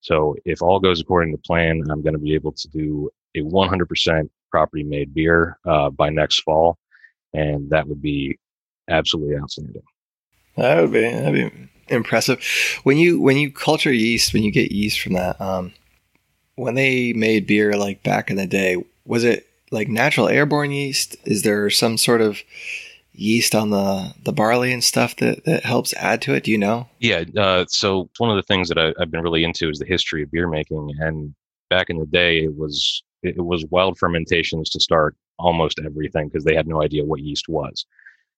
So 0.00 0.36
if 0.44 0.60
all 0.60 0.80
goes 0.80 1.00
according 1.00 1.32
to 1.32 1.38
plan, 1.38 1.82
I'm 1.90 2.02
going 2.02 2.14
to 2.14 2.18
be 2.18 2.34
able 2.34 2.52
to 2.52 2.68
do 2.68 3.10
a 3.36 3.40
100% 3.40 4.28
property 4.50 4.82
made 4.82 5.14
beer 5.14 5.58
uh, 5.64 5.90
by 5.90 6.10
next 6.10 6.40
fall, 6.40 6.76
and 7.32 7.70
that 7.70 7.88
would 7.88 8.02
be 8.02 8.38
absolutely 8.88 9.36
outstanding. 9.36 9.82
That 10.56 10.80
would 10.80 10.92
be 10.92 11.00
that'd 11.00 11.52
be 11.52 11.68
impressive. 11.88 12.44
When 12.84 12.96
you 12.98 13.20
when 13.20 13.36
you 13.36 13.50
culture 13.50 13.92
yeast, 13.92 14.32
when 14.32 14.42
you 14.42 14.52
get 14.52 14.72
yeast 14.72 15.00
from 15.00 15.14
that, 15.14 15.40
um, 15.40 15.72
when 16.56 16.74
they 16.74 17.12
made 17.12 17.46
beer 17.46 17.76
like 17.76 18.02
back 18.02 18.30
in 18.30 18.36
the 18.36 18.46
day, 18.46 18.76
was 19.04 19.24
it 19.24 19.48
like 19.70 19.88
natural 19.88 20.28
airborne 20.28 20.70
yeast? 20.70 21.16
Is 21.24 21.42
there 21.42 21.70
some 21.70 21.96
sort 21.96 22.20
of 22.20 22.42
yeast 23.14 23.54
on 23.54 23.70
the 23.70 24.12
the 24.24 24.32
barley 24.32 24.72
and 24.72 24.82
stuff 24.82 25.16
that 25.16 25.44
that 25.44 25.64
helps 25.64 25.94
add 25.94 26.20
to 26.22 26.34
it? 26.34 26.44
Do 26.44 26.50
you 26.50 26.58
know? 26.58 26.88
Yeah. 26.98 27.24
Uh, 27.36 27.64
so 27.68 28.10
one 28.18 28.30
of 28.30 28.36
the 28.36 28.42
things 28.42 28.68
that 28.68 28.78
I, 28.78 28.92
have 28.98 29.10
been 29.10 29.22
really 29.22 29.44
into 29.44 29.70
is 29.70 29.78
the 29.78 29.86
history 29.86 30.22
of 30.22 30.30
beer 30.30 30.48
making, 30.48 30.90
and 30.98 31.34
back 31.70 31.90
in 31.90 31.98
the 31.98 32.06
day, 32.06 32.44
it 32.44 32.56
was 32.56 33.02
it 33.22 33.44
was 33.44 33.64
wild 33.70 33.98
fermentations 33.98 34.68
to 34.70 34.80
start 34.80 35.16
almost 35.38 35.80
everything 35.84 36.28
because 36.28 36.44
they 36.44 36.54
had 36.54 36.66
no 36.66 36.82
idea 36.82 37.04
what 37.04 37.20
yeast 37.20 37.48
was. 37.48 37.86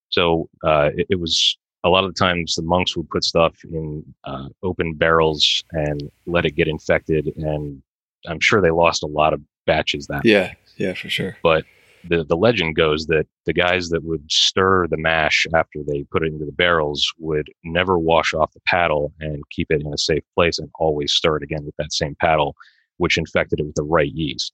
So 0.09 0.49
uh, 0.65 0.91
it, 0.95 1.07
it, 1.11 1.21
was 1.21 1.59
a 1.85 1.89
lot 1.89 2.05
of 2.05 2.15
the 2.15 2.19
times 2.19 2.55
the 2.55 2.63
monks 2.63 2.97
would 2.97 3.11
put 3.11 3.25
stuff 3.25 3.55
in 3.65 4.05
uh, 4.25 4.49
open 4.63 4.95
barrels 4.95 5.65
and 5.73 6.01
let 6.27 6.47
it 6.47 6.53
get 6.53 6.69
infected, 6.69 7.33
and 7.37 7.83
I'm 8.27 8.41
sure 8.41 8.61
they 8.61 8.71
lost 8.71 9.03
a 9.03 9.09
lot 9.09 9.33
of 9.33 9.41
batches 9.67 10.07
that. 10.07 10.25
Yeah, 10.25 10.43
way. 10.43 10.57
yeah, 10.77 10.95
for 10.95 11.11
sure. 11.11 11.37
But 11.43 11.65
the, 12.09 12.25
the 12.25 12.37
legend 12.37 12.77
goes 12.77 13.07
that 13.07 13.27
the 13.45 13.53
guys 13.53 13.89
that 13.91 14.05
would 14.05 14.31
stir 14.31 14.87
the 14.89 14.97
mash 14.97 15.47
after 15.55 15.81
they 15.87 16.05
put 16.11 16.23
it 16.23 16.33
into 16.33 16.45
the 16.45 16.53
barrels 16.53 17.13
would 17.19 17.49
never 17.65 17.99
wash 17.99 18.35
off 18.35 18.53
the 18.53 18.61
paddle 18.67 19.13
and 19.21 19.43
keep 19.51 19.69
it 19.71 19.81
in 19.81 19.93
a 19.93 19.99
safe 19.99 20.25
place 20.35 20.59
and 20.59 20.71
always 20.77 21.13
stir 21.13 21.37
it 21.37 21.43
again 21.43 21.65
with 21.65 21.77
that 21.77 21.93
same 21.93 22.17
paddle, 22.21 22.55
which 22.97 23.19
infected 23.19 23.61
it 23.61 23.67
with 23.67 23.75
the 23.75 23.83
right 23.83 24.13
yeast. 24.13 24.53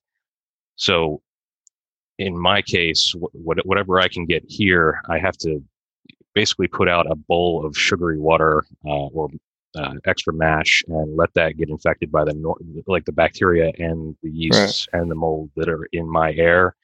So 0.76 1.22
in 2.18 2.36
my 2.36 2.62
case, 2.62 3.14
whatever 3.32 4.00
I 4.00 4.08
can 4.08 4.26
get 4.26 4.44
here, 4.48 5.00
I 5.08 5.18
have 5.18 5.36
to 5.38 5.62
basically 6.34 6.68
put 6.68 6.88
out 6.88 7.10
a 7.10 7.16
bowl 7.16 7.64
of 7.64 7.76
sugary 7.76 8.18
water 8.18 8.64
uh, 8.86 9.06
or 9.08 9.28
uh, 9.76 9.94
extra 10.04 10.32
mash 10.32 10.82
and 10.88 11.16
let 11.16 11.32
that 11.34 11.56
get 11.56 11.70
infected 11.70 12.12
by 12.12 12.24
the 12.24 12.82
like 12.86 13.04
the 13.04 13.12
bacteria 13.12 13.72
and 13.78 14.14
the 14.22 14.30
yeasts 14.30 14.86
right. 14.92 15.00
and 15.00 15.10
the 15.10 15.14
mold 15.14 15.50
that 15.56 15.68
are 15.68 15.88
in 15.92 16.06
my 16.06 16.32
air 16.34 16.74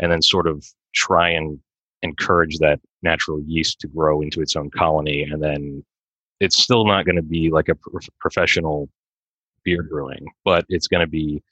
and 0.00 0.10
then 0.10 0.22
sort 0.22 0.46
of 0.46 0.66
try 0.94 1.28
and 1.30 1.58
encourage 2.02 2.58
that 2.58 2.80
natural 3.02 3.40
yeast 3.46 3.78
to 3.80 3.86
grow 3.86 4.20
into 4.20 4.40
its 4.40 4.56
own 4.56 4.70
colony 4.70 5.22
and 5.22 5.42
then 5.42 5.84
it's 6.40 6.60
still 6.60 6.86
not 6.86 7.04
going 7.04 7.16
to 7.16 7.22
be 7.22 7.50
like 7.50 7.68
a 7.68 7.76
professional 8.18 8.88
beer 9.64 9.82
brewing 9.82 10.26
but 10.44 10.64
it's 10.68 10.88
going 10.88 11.04
to 11.04 11.10
be 11.10 11.42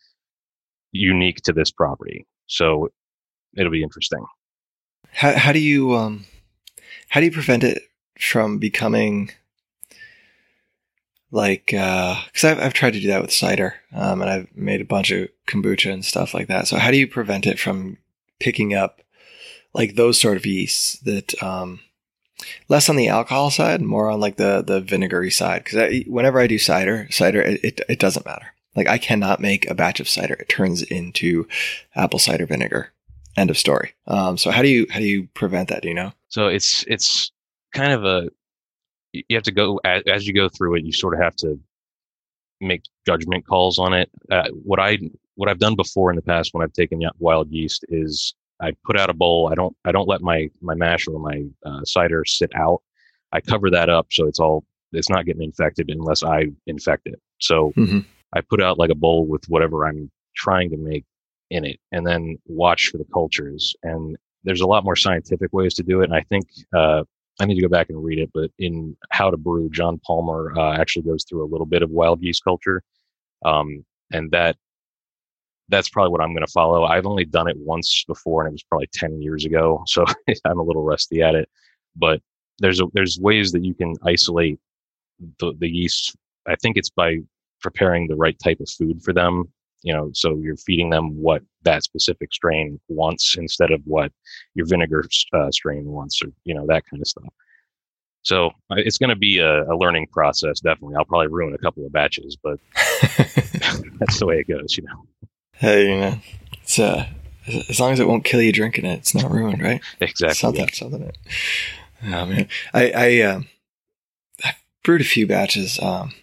unique 0.93 1.37
to 1.43 1.53
this 1.53 1.71
property 1.71 2.27
so 2.47 2.89
it'll 3.57 3.71
be 3.71 3.83
interesting 3.83 4.25
how, 5.13 5.33
how 5.33 5.53
do 5.53 5.61
you 5.61 5.95
um 5.95 6.25
how 7.11 7.21
do 7.21 7.27
you 7.27 7.33
prevent 7.33 7.63
it 7.63 7.83
from 8.19 8.59
becoming 8.59 9.31
like 11.31 11.67
because 11.67 12.45
uh, 12.45 12.49
I've, 12.49 12.59
I've 12.61 12.73
tried 12.73 12.95
to 12.95 13.01
do 13.01 13.09
that 13.09 13.21
with 13.21 13.33
cider 13.33 13.75
um, 13.93 14.23
and 14.23 14.31
I've 14.31 14.57
made 14.57 14.81
a 14.81 14.87
bunch 14.87 15.11
of 15.11 15.29
kombucha 15.47 15.93
and 15.93 16.05
stuff 16.05 16.35
like 16.35 16.49
that. 16.49 16.67
So 16.67 16.79
how 16.79 16.91
do 16.91 16.97
you 16.97 17.07
prevent 17.07 17.47
it 17.47 17.59
from 17.59 17.99
picking 18.41 18.75
up 18.75 19.03
like 19.75 19.95
those 19.95 20.21
sort 20.21 20.37
of 20.37 20.47
yeasts 20.47 20.99
that 21.01 21.41
um, 21.43 21.81
less 22.69 22.89
on 22.89 22.97
the 22.97 23.09
alcohol 23.09 23.51
side, 23.51 23.81
more 23.81 24.11
on 24.11 24.21
like 24.21 24.37
the 24.37 24.63
the 24.67 24.81
vinegary 24.81 25.31
side. 25.31 25.65
Because 25.65 26.05
whenever 26.07 26.41
I 26.41 26.47
do 26.47 26.59
cider, 26.59 27.09
cider 27.11 27.43
it, 27.43 27.65
it, 27.65 27.81
it 27.89 27.99
doesn't 27.99 28.27
matter. 28.27 28.55
Like 28.77 28.89
I 28.89 28.99
cannot 28.99 29.41
make 29.41 29.69
a 29.69 29.75
batch 29.75 30.01
of 30.01 30.09
cider; 30.09 30.35
it 30.35 30.49
turns 30.49 30.83
into 30.83 31.47
apple 31.95 32.19
cider 32.19 32.47
vinegar. 32.47 32.93
End 33.37 33.51
of 33.51 33.59
story. 33.59 33.95
Um, 34.07 34.37
so 34.37 34.51
how 34.51 34.63
do 34.63 34.69
you 34.69 34.87
how 34.91 34.99
do 34.99 35.07
you 35.07 35.29
prevent 35.35 35.69
that? 35.69 35.83
Do 35.83 35.89
you 35.89 35.95
know? 35.95 36.13
So 36.29 36.49
it's 36.49 36.85
it's 36.89 37.31
kind 37.73 37.93
of 37.93 38.05
a 38.05 38.29
you 39.13 39.37
have 39.37 39.45
to 39.45 39.53
go 39.53 39.81
as, 39.85 40.27
you 40.27 40.35
go 40.35 40.49
through 40.49 40.77
it. 40.77 40.85
You 40.85 40.93
sort 40.93 41.15
of 41.15 41.21
have 41.21 41.37
to 41.37 41.59
make 42.61 42.83
judgment 43.07 43.47
calls 43.47 43.79
on 43.79 43.95
it. 43.95 44.11
Uh, 44.31 44.49
what 44.51 44.81
I 44.81 44.99
what 45.39 45.49
I've 45.49 45.61
done 45.61 45.77
before 45.77 46.11
in 46.11 46.17
the 46.17 46.23
past 46.23 46.53
when 46.53 46.65
I've 46.65 46.73
taken 46.73 47.01
wild 47.21 47.49
yeast 47.53 47.85
is 47.91 48.35
I 48.61 48.73
put 48.85 48.99
out 48.99 49.09
a 49.09 49.15
bowl. 49.15 49.49
I 49.53 49.55
don't 49.55 49.75
I 49.85 49.93
don't 49.93 50.09
let 50.09 50.21
my 50.21 50.51
my 50.61 50.75
mash 50.75 51.07
or 51.07 51.21
my 51.21 51.45
uh, 51.65 51.85
cider 51.85 52.25
sit 52.25 52.51
out. 52.57 52.83
I 53.31 53.41
cover 53.41 53.71
that 53.71 53.89
up 53.89 54.09
so 54.11 54.27
it's 54.27 54.41
all 54.41 54.65
it's 54.93 55.09
not 55.09 55.27
getting 55.27 55.45
infected 55.45 55.91
unless 55.91 56.25
I 56.25 56.47
infect 56.67 57.07
it. 57.07 57.21
So 57.39 57.73
mm-hmm. 57.77 58.01
I 58.33 58.41
put 58.41 58.61
out 58.61 58.81
like 58.81 58.91
a 58.91 58.97
bowl 58.97 59.27
with 59.27 59.45
whatever 59.49 59.87
I'm 59.87 60.11
trying 60.35 60.71
to 60.71 60.77
make 60.77 61.05
in 61.51 61.65
it, 61.65 61.79
and 61.93 62.05
then 62.05 62.37
watch 62.47 62.89
for 62.89 62.99
the 62.99 63.07
cultures. 63.13 63.77
And 63.85 64.17
there's 64.43 64.61
a 64.61 64.67
lot 64.67 64.85
more 64.85 64.97
scientific 64.97 65.53
ways 65.53 65.75
to 65.75 65.85
do 65.85 66.01
it. 66.01 66.07
And 66.07 66.15
I 66.15 66.23
think 66.23 66.49
uh, 66.77 67.05
I 67.41 67.45
need 67.45 67.55
to 67.55 67.63
go 67.63 67.69
back 67.69 67.91
and 67.91 68.03
read 68.03 68.19
it, 68.19 68.31
but 68.35 68.51
in 68.59 68.97
How 69.11 69.31
to 69.31 69.37
Brew, 69.37 69.71
John 69.71 70.01
Palmer 70.05 70.53
uh, 70.59 70.77
actually 70.77 71.03
goes 71.03 71.25
through 71.25 71.45
a 71.45 71.53
little 71.53 71.67
bit 71.67 71.83
of 71.83 71.91
wild 71.91 72.23
yeast 72.23 72.43
culture, 72.43 72.83
um, 73.45 73.85
and 74.13 74.33
that 74.33 74.57
that's 75.69 75.89
probably 75.89 76.11
what 76.11 76.21
I'm 76.21 76.33
going 76.33 76.47
to 76.47 76.53
follow. 76.53 76.85
I've 76.85 77.07
only 77.07 77.25
done 77.25 77.49
it 77.49 77.57
once 77.59 78.05
before, 78.07 78.43
and 78.43 78.51
it 78.51 78.53
was 78.53 78.63
probably 78.63 78.89
ten 78.93 79.21
years 79.21 79.45
ago, 79.45 79.83
so 79.87 80.05
I'm 80.45 80.59
a 80.59 80.63
little 80.63 80.85
rusty 80.85 81.23
at 81.23 81.35
it. 81.35 81.49
But 81.97 82.21
there's 82.59 82.81
a, 82.81 82.87
there's 82.93 83.19
ways 83.21 83.53
that 83.53 83.65
you 83.65 83.75
can 83.75 83.95
isolate 84.05 84.59
the, 85.39 85.55
the 85.59 85.69
yeast. 85.69 86.17
I 86.47 86.57
think 86.57 86.77
it's 86.77 86.91
by 86.91 87.19
preparing 87.61 88.07
the 88.07 88.17
right 88.17 88.39
type 88.43 88.61
of 88.61 88.69
food 88.71 89.03
for 89.03 89.13
them. 89.13 89.45
You 89.83 89.95
know, 89.95 90.11
so 90.13 90.37
you're 90.39 90.57
feeding 90.57 90.91
them 90.91 91.17
what 91.17 91.43
that 91.63 91.85
specific 91.85 92.33
strain 92.35 92.81
wants 92.89 93.37
instead 93.39 93.71
of 93.71 93.81
what 93.85 94.11
your 94.55 94.67
vinegar 94.67 95.05
uh, 95.33 95.51
strain 95.53 95.85
wants, 95.85 96.21
or 96.23 96.33
you 96.45 96.55
know 96.55 96.67
that 96.67 96.85
kind 96.87 97.01
of 97.01 97.07
stuff. 97.07 97.33
So 98.23 98.49
uh, 98.71 98.77
it's 98.77 98.99
going 98.99 99.11
to 99.11 99.17
be 99.17 99.39
a, 99.39 99.63
a, 99.65 99.77
learning 99.77 100.09
process. 100.11 100.59
Definitely, 100.61 100.97
I'll 100.97 101.05
probably 101.05 101.29
ruin 101.29 101.55
a 101.55 101.59
couple 101.59 101.87
of 101.87 101.93
batches, 101.93 102.37
but 102.43 102.59
that's 104.01 104.19
the 104.19 104.27
way 104.27 104.41
it 104.41 104.49
goes. 104.49 104.77
You 104.77 104.85
know. 104.85 105.28
Hey, 105.59 105.93
you 105.93 106.01
know, 106.01 106.19
it's 106.63 106.79
uh, 106.79 107.07
As 107.69 107.81
long 107.81 107.93
as 107.93 108.01
it 108.01 108.09
won't 108.09 108.25
kill 108.25 108.43
you 108.43 108.53
drinking 108.53 108.85
it, 108.85 108.99
it's 108.99 109.15
not 109.15 109.31
ruined, 109.31 109.63
right? 109.63 109.81
Exactly. 110.01 110.09
It's 110.09 110.23
not 110.23 110.37
Something, 110.37 110.69
something. 110.73 111.13
Oh 112.05 112.27
man, 112.27 112.49
I 112.73 112.91
I 112.91 113.21
um, 113.23 113.49
I 114.45 114.55
brewed 114.85 115.01
a 115.01 115.05
few 115.05 115.27
batches. 115.27 115.81
Um, 115.81 116.15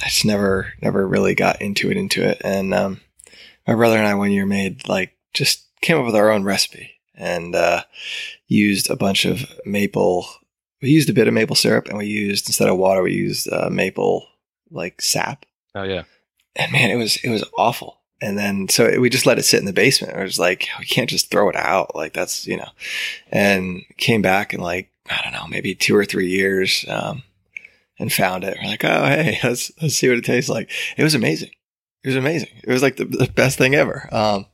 I 0.00 0.06
just 0.06 0.24
never 0.24 0.72
never 0.82 1.06
really 1.06 1.34
got 1.34 1.60
into 1.60 1.90
it 1.90 1.96
into 1.96 2.24
it, 2.24 2.40
and 2.44 2.74
um, 2.74 3.00
my 3.66 3.74
brother 3.74 3.96
and 3.96 4.06
I 4.06 4.14
one 4.14 4.32
year 4.32 4.46
made 4.46 4.88
like 4.88 5.16
just 5.32 5.66
came 5.80 5.98
up 5.98 6.06
with 6.06 6.16
our 6.16 6.30
own 6.30 6.42
recipe 6.42 6.90
and 7.14 7.54
uh, 7.54 7.82
used 8.48 8.90
a 8.90 8.96
bunch 8.96 9.24
of 9.24 9.44
maple. 9.64 10.26
We 10.80 10.90
used 10.90 11.08
a 11.08 11.14
bit 11.14 11.28
of 11.28 11.34
maple 11.34 11.54
syrup, 11.54 11.86
and 11.86 11.98
we 11.98 12.06
used 12.06 12.48
instead 12.48 12.68
of 12.68 12.78
water, 12.78 13.02
we 13.02 13.12
used 13.12 13.48
uh, 13.52 13.68
maple 13.70 14.26
like 14.70 15.00
sap. 15.00 15.46
Oh 15.74 15.84
yeah. 15.84 16.02
And 16.56 16.72
man, 16.72 16.90
it 16.90 16.96
was 16.96 17.16
it 17.18 17.30
was 17.30 17.44
awful. 17.56 18.00
And 18.22 18.38
then 18.38 18.68
so 18.68 19.00
we 19.00 19.10
just 19.10 19.26
let 19.26 19.38
it 19.40 19.42
sit 19.42 19.58
in 19.58 19.66
the 19.66 19.72
basement. 19.72 20.16
It 20.16 20.22
was 20.22 20.38
like 20.38 20.68
we 20.78 20.84
can't 20.84 21.10
just 21.10 21.30
throw 21.30 21.48
it 21.48 21.56
out. 21.56 21.96
Like 21.96 22.12
that's 22.12 22.46
you 22.46 22.56
know, 22.56 22.68
and 23.32 23.82
came 23.96 24.22
back 24.22 24.54
in 24.54 24.60
like 24.60 24.90
I 25.10 25.20
don't 25.24 25.32
know, 25.32 25.48
maybe 25.48 25.74
two 25.74 25.96
or 25.96 26.04
three 26.04 26.30
years, 26.30 26.84
um, 26.88 27.24
and 27.98 28.12
found 28.12 28.44
it. 28.44 28.56
We're 28.62 28.70
like, 28.70 28.84
oh 28.84 29.06
hey, 29.06 29.40
let's 29.44 29.72
let's 29.82 29.96
see 29.96 30.08
what 30.08 30.18
it 30.18 30.24
tastes 30.24 30.48
like. 30.48 30.70
It 30.96 31.02
was 31.02 31.16
amazing. 31.16 31.50
It 32.04 32.08
was 32.08 32.16
amazing. 32.16 32.48
It 32.64 32.70
was 32.70 32.82
like 32.82 32.96
the, 32.96 33.04
the 33.04 33.30
best 33.32 33.58
thing 33.58 33.74
ever. 33.74 34.08
Um, 34.12 34.46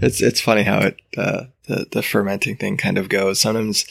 it's 0.00 0.20
it's 0.20 0.40
funny 0.40 0.64
how 0.64 0.80
it 0.80 1.00
uh, 1.16 1.44
the 1.68 1.86
the 1.92 2.02
fermenting 2.02 2.56
thing 2.56 2.76
kind 2.76 2.98
of 2.98 3.08
goes. 3.08 3.40
Sometimes 3.40 3.84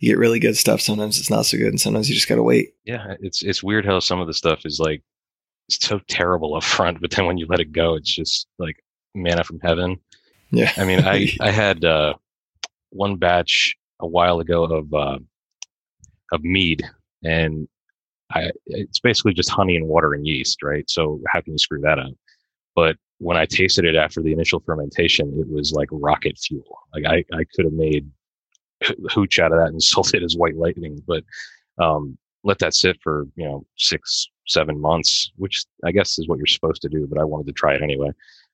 you 0.00 0.10
get 0.10 0.18
really 0.18 0.40
good 0.40 0.56
stuff. 0.56 0.80
Sometimes 0.80 1.20
it's 1.20 1.30
not 1.30 1.46
so 1.46 1.58
good, 1.58 1.68
and 1.68 1.80
sometimes 1.80 2.08
you 2.08 2.16
just 2.16 2.28
gotta 2.28 2.42
wait. 2.42 2.74
Yeah. 2.84 3.14
It's 3.20 3.42
it's 3.42 3.62
weird 3.62 3.86
how 3.86 4.00
some 4.00 4.20
of 4.20 4.26
the 4.26 4.34
stuff 4.34 4.66
is 4.66 4.80
like 4.80 5.02
so 5.70 6.00
terrible 6.08 6.54
up 6.54 6.62
front, 6.62 7.00
but 7.00 7.10
then 7.10 7.26
when 7.26 7.38
you 7.38 7.46
let 7.46 7.60
it 7.60 7.72
go, 7.72 7.94
it's 7.94 8.14
just 8.14 8.46
like 8.58 8.76
manna 9.14 9.44
from 9.44 9.60
heaven. 9.60 9.98
Yeah. 10.50 10.72
I 10.76 10.84
mean, 10.84 11.00
I 11.00 11.32
I 11.40 11.50
had 11.50 11.84
uh, 11.84 12.14
one 12.90 13.16
batch 13.16 13.76
a 14.00 14.06
while 14.06 14.40
ago 14.40 14.64
of 14.64 14.92
uh, 14.92 15.18
of 16.32 16.44
mead, 16.44 16.82
and 17.22 17.68
I 18.32 18.50
it's 18.66 19.00
basically 19.00 19.34
just 19.34 19.50
honey 19.50 19.76
and 19.76 19.88
water 19.88 20.14
and 20.14 20.26
yeast, 20.26 20.62
right? 20.62 20.88
So 20.88 21.20
how 21.28 21.40
can 21.40 21.52
you 21.52 21.58
screw 21.58 21.80
that 21.80 21.98
up? 21.98 22.12
But 22.74 22.96
when 23.18 23.36
I 23.36 23.46
tasted 23.46 23.84
it 23.84 23.94
after 23.94 24.20
the 24.20 24.32
initial 24.32 24.60
fermentation, 24.60 25.38
it 25.38 25.48
was 25.48 25.72
like 25.72 25.88
rocket 25.92 26.38
fuel. 26.38 26.78
Like 26.94 27.04
I 27.06 27.24
I 27.36 27.44
could 27.54 27.64
have 27.64 27.72
made 27.72 28.10
hooch 29.10 29.38
out 29.38 29.52
of 29.52 29.58
that 29.58 29.68
and 29.68 29.82
sold 29.82 30.14
it 30.14 30.22
as 30.22 30.36
white 30.36 30.56
lightning, 30.56 31.02
but 31.06 31.24
um, 31.78 32.18
let 32.42 32.58
that 32.58 32.74
sit 32.74 32.98
for 33.02 33.26
you 33.36 33.44
know 33.44 33.64
six 33.76 34.28
seven 34.46 34.80
months, 34.80 35.30
which 35.36 35.64
I 35.84 35.92
guess 35.92 36.18
is 36.18 36.28
what 36.28 36.38
you're 36.38 36.46
supposed 36.46 36.82
to 36.82 36.88
do. 36.88 37.06
But 37.06 37.18
I 37.18 37.24
wanted 37.24 37.46
to 37.46 37.52
try 37.52 37.74
it 37.74 37.82
anyway. 37.82 38.10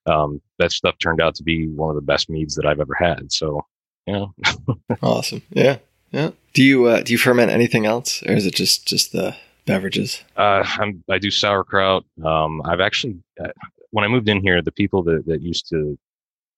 Um, 0.06 0.40
that 0.58 0.72
stuff 0.72 0.96
turned 0.98 1.20
out 1.20 1.34
to 1.36 1.42
be 1.42 1.68
one 1.68 1.90
of 1.90 1.96
the 1.96 2.02
best 2.02 2.30
meads 2.30 2.54
that 2.54 2.66
I've 2.66 2.80
ever 2.80 2.94
had. 2.94 3.30
So 3.32 3.64
you 4.06 4.12
know, 4.14 4.34
awesome. 5.02 5.42
Yeah. 5.50 5.78
Yeah. 6.10 6.30
Do 6.54 6.62
you 6.62 6.86
uh, 6.86 7.02
do 7.02 7.12
you 7.12 7.18
ferment 7.18 7.52
anything 7.52 7.86
else, 7.86 8.22
or 8.24 8.32
is 8.32 8.46
it 8.46 8.54
just 8.54 8.86
just 8.86 9.12
the 9.12 9.36
beverages? 9.66 10.22
uh, 10.36 10.64
I'm, 10.66 11.04
I 11.08 11.18
do 11.18 11.30
sauerkraut. 11.30 12.04
Um, 12.24 12.62
I've 12.64 12.80
actually 12.80 13.18
uh, 13.42 13.48
when 13.90 14.04
I 14.04 14.08
moved 14.08 14.28
in 14.28 14.40
here, 14.40 14.60
the 14.62 14.72
people 14.72 15.02
that, 15.04 15.26
that 15.26 15.42
used 15.42 15.68
to 15.70 15.96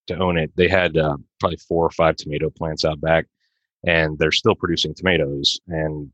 to 0.08 0.18
own 0.18 0.38
it, 0.38 0.50
they 0.56 0.68
had 0.68 0.96
uh, 0.96 1.16
probably 1.38 1.58
four 1.58 1.84
or 1.86 1.90
five 1.90 2.16
tomato 2.16 2.50
plants 2.50 2.84
out 2.84 3.00
back, 3.00 3.26
and 3.86 4.18
they're 4.18 4.32
still 4.32 4.54
producing 4.54 4.94
tomatoes. 4.94 5.60
And 5.68 6.10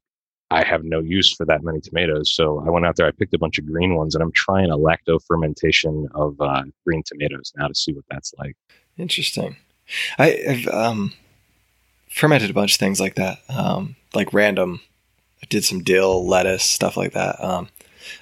I 0.51 0.65
have 0.65 0.85
no 0.85 1.01
use 1.01 1.35
for 1.35 1.45
that 1.47 1.63
many 1.63 1.81
tomatoes, 1.81 2.33
so 2.33 2.65
I 2.67 2.71
went 2.71 2.87
out 2.87 2.97
there. 2.97 3.07
I 3.07 3.11
picked 3.11 3.35
a 3.35 3.39
bunch 3.39 3.59
of 3.59 3.67
green 3.67 3.97
ones, 3.97 4.15
and 4.15 4.23
I'm 4.23 4.33
trying 4.33 4.71
a 4.71 4.79
lacto 4.79 5.21
fermentation 5.27 6.09
of 6.15 6.41
uh, 6.41 6.63
green 6.87 7.03
tomatoes 7.05 7.53
now 7.57 7.69
to 7.69 7.75
see 7.75 7.93
what 7.93 8.05
that's 8.11 8.33
like. 8.39 8.57
Interesting. 8.97 9.57
I, 10.19 10.43
I've 10.49 10.69
um, 10.69 11.13
fermented 12.11 12.51
a 12.51 12.55
bunch 12.55 12.75
of 12.75 12.79
things 12.79 12.99
like 13.01 13.15
that, 13.17 13.41
um, 13.49 13.97
like 14.15 14.33
random. 14.33 14.81
I 15.43 15.47
did 15.49 15.65
some 15.65 15.83
dill, 15.83 16.27
lettuce, 16.27 16.65
stuff 16.65 16.97
like 16.97 17.13
that. 17.13 17.43
Um, 17.45 17.69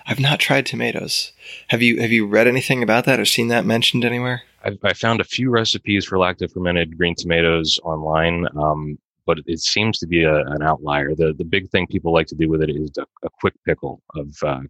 I've 0.07 0.21
not 0.21 0.41
tried 0.41 0.67
tomatoes. 0.67 1.33
Have 1.69 1.81
you? 1.81 2.01
Have 2.01 2.11
you 2.11 2.27
read 2.27 2.49
anything 2.49 2.83
about 2.83 3.05
that 3.05 3.21
or 3.21 3.25
seen 3.25 3.49
that 3.49 3.65
mentioned 3.65 4.05
anywhere? 4.05 4.43
I, 4.65 4.77
I 4.83 4.93
found 4.95 5.21
a 5.21 5.25
few 5.25 5.51
recipes 5.51 6.05
for 6.05 6.19
lacto 6.19 6.53
fermented 6.53 6.99
green 6.99 7.15
tomatoes 7.15 7.79
online, 7.85 8.47
um, 8.57 8.99
but 9.27 9.39
it 9.47 9.61
seems 9.61 9.99
to 9.99 10.07
be 10.07 10.23
a, 10.23 10.37
an 10.47 10.63
outlier. 10.63 11.15
The 11.15 11.35
the 11.37 11.45
big 11.45 11.69
thing 11.71 11.87
people 11.87 12.13
like 12.13 12.29
to 12.29 12.35
do 12.35 12.49
with 12.49 12.63
it 12.63 12.71
is 12.71 12.91
a, 12.99 13.03
a 13.25 13.29
quick 13.41 13.55
pickle 13.65 14.01
of 14.15 14.29
uh, 14.45 14.61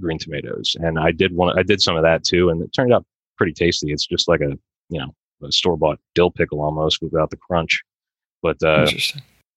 green 0.00 0.18
tomatoes, 0.18 0.76
and 0.80 0.98
I 0.98 1.12
did 1.12 1.34
one. 1.34 1.58
I 1.58 1.62
did 1.62 1.80
some 1.82 1.96
of 1.96 2.02
that 2.02 2.24
too, 2.24 2.48
and 2.48 2.62
it 2.62 2.72
turned 2.72 2.92
out 2.92 3.04
pretty 3.36 3.52
tasty. 3.52 3.92
It's 3.92 4.06
just 4.06 4.28
like 4.28 4.40
a 4.40 4.56
you 4.88 5.00
know 5.00 5.14
a 5.46 5.52
store 5.52 5.76
bought 5.76 5.98
dill 6.14 6.30
pickle 6.30 6.62
almost 6.62 7.02
without 7.02 7.30
the 7.30 7.36
crunch, 7.36 7.82
but 8.42 8.62
uh, 8.62 8.86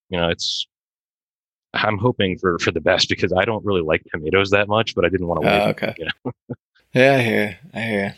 you 0.09 0.19
know 0.19 0.29
it's. 0.29 0.67
I'm 1.71 1.99
hoping 1.99 2.35
for 2.39 2.57
for 2.57 2.71
the 2.71 2.81
best 2.81 3.09
because 3.09 3.31
I 3.31 3.45
don't 3.45 3.63
really 3.63 3.83
like 3.83 4.01
tomatoes 4.11 4.49
that 4.49 4.67
much, 4.67 4.95
but 4.95 5.05
I 5.05 5.09
didn't 5.09 5.27
want 5.27 5.43
to. 5.43 5.65
Oh, 5.65 5.69
okay. 5.69 5.95
You 5.97 6.05
know? 6.25 6.31
Yeah, 6.91 7.17
I 7.17 7.21
hear. 7.21 7.45
you. 7.45 7.79
I 7.79 7.81
hear. 7.83 8.05
you. 8.05 8.11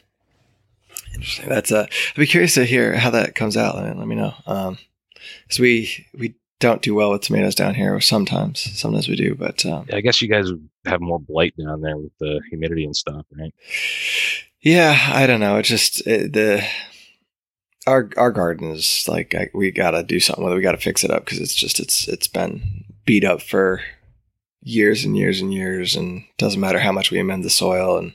Interesting. 1.15 1.50
That's 1.50 1.74
uh. 1.74 1.88
I'd 1.89 2.20
be 2.20 2.26
curious 2.26 2.54
to 2.54 2.63
hear 2.63 2.96
how 2.96 3.10
that 3.10 3.36
comes 3.36 3.58
out. 3.58 3.76
Let, 3.76 3.98
let 3.98 4.08
me 4.08 4.15
know. 4.15 4.34
Um, 4.48 4.78
because 5.43 5.60
we 5.60 6.07
we 6.17 6.36
don't 6.60 6.81
do 6.81 6.95
well 6.95 7.12
with 7.12 7.21
tomatoes 7.21 7.55
down 7.55 7.75
here. 7.75 7.99
Sometimes, 7.99 8.60
sometimes 8.79 9.10
we 9.10 9.15
do, 9.15 9.36
but 9.36 9.65
um, 9.65 9.88
I 9.91 10.01
guess 10.01 10.21
you 10.21 10.27
guys 10.27 10.49
have 10.86 11.01
more 11.01 11.19
blight 11.19 11.55
down 11.57 11.81
there 11.81 11.97
with 11.97 12.12
the 12.19 12.41
humidity 12.49 12.86
and 12.86 12.95
stuff, 12.95 13.25
right? 13.38 13.53
Yeah, 14.62 14.97
I 15.12 15.25
don't 15.27 15.39
know. 15.39 15.57
It's 15.57 15.69
just 15.69 16.05
it, 16.07 16.34
the 16.34 16.65
our 17.88 18.10
our 18.15 18.31
garden 18.31 18.71
is 18.71 19.05
like 19.07 19.34
I, 19.36 19.49
we 19.53 19.71
gotta 19.71 20.03
do 20.03 20.19
something 20.19 20.43
with 20.43 20.53
it. 20.53 20.57
We 20.57 20.62
gotta 20.62 20.77
fix 20.77 21.03
it 21.03 21.12
up 21.12 21.25
because 21.25 21.39
it's 21.39 21.55
just 21.55 21.79
it's 21.79 22.07
it's 22.07 22.27
been 22.27 22.86
beat 23.05 23.23
up 23.23 23.41
for 23.41 23.81
years 24.62 25.03
and 25.03 25.17
years 25.17 25.41
and 25.41 25.53
years, 25.53 25.95
and 25.95 26.23
doesn't 26.38 26.62
matter 26.62 26.79
how 26.79 26.91
much 26.91 27.12
we 27.12 27.19
amend 27.19 27.43
the 27.43 27.49
soil, 27.49 27.97
and 27.97 28.13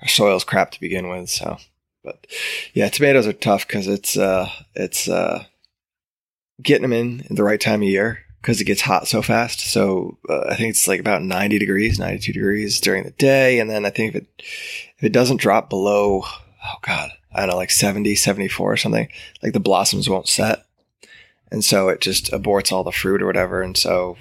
our 0.00 0.08
soil's 0.08 0.44
crap 0.44 0.70
to 0.70 0.80
begin 0.80 1.08
with. 1.08 1.28
So, 1.28 1.58
but 2.04 2.26
yeah, 2.74 2.88
tomatoes 2.88 3.26
are 3.26 3.32
tough 3.32 3.66
because 3.66 3.88
it's 3.88 4.16
uh 4.16 4.48
it's 4.74 5.08
uh 5.08 5.44
getting 6.62 6.82
them 6.82 6.92
in 6.92 7.20
at 7.30 7.36
the 7.36 7.44
right 7.44 7.60
time 7.60 7.82
of 7.82 7.88
year 7.88 8.24
because 8.40 8.60
it 8.60 8.64
gets 8.64 8.80
hot 8.80 9.08
so 9.08 9.22
fast. 9.22 9.60
So 9.60 10.18
uh, 10.28 10.44
I 10.48 10.56
think 10.56 10.70
it's 10.70 10.88
like 10.88 11.00
about 11.00 11.22
90 11.22 11.58
degrees, 11.58 11.98
92 11.98 12.32
degrees 12.32 12.80
during 12.80 13.04
the 13.04 13.10
day. 13.10 13.58
And 13.58 13.68
then 13.68 13.84
I 13.84 13.90
think 13.90 14.14
if 14.14 14.22
it, 14.22 14.28
if 14.98 15.04
it 15.04 15.12
doesn't 15.12 15.40
drop 15.40 15.68
below, 15.68 16.22
oh 16.24 16.74
God, 16.82 17.10
I 17.32 17.40
don't 17.40 17.50
know, 17.50 17.56
like 17.56 17.70
70, 17.70 18.14
74 18.14 18.72
or 18.72 18.76
something, 18.76 19.08
like 19.42 19.52
the 19.52 19.60
blossoms 19.60 20.08
won't 20.08 20.28
set. 20.28 20.64
And 21.50 21.64
so 21.64 21.88
it 21.88 22.00
just 22.00 22.30
aborts 22.30 22.72
all 22.72 22.84
the 22.84 22.92
fruit 22.92 23.22
or 23.22 23.26
whatever. 23.26 23.62
And 23.62 23.76
so, 23.76 24.16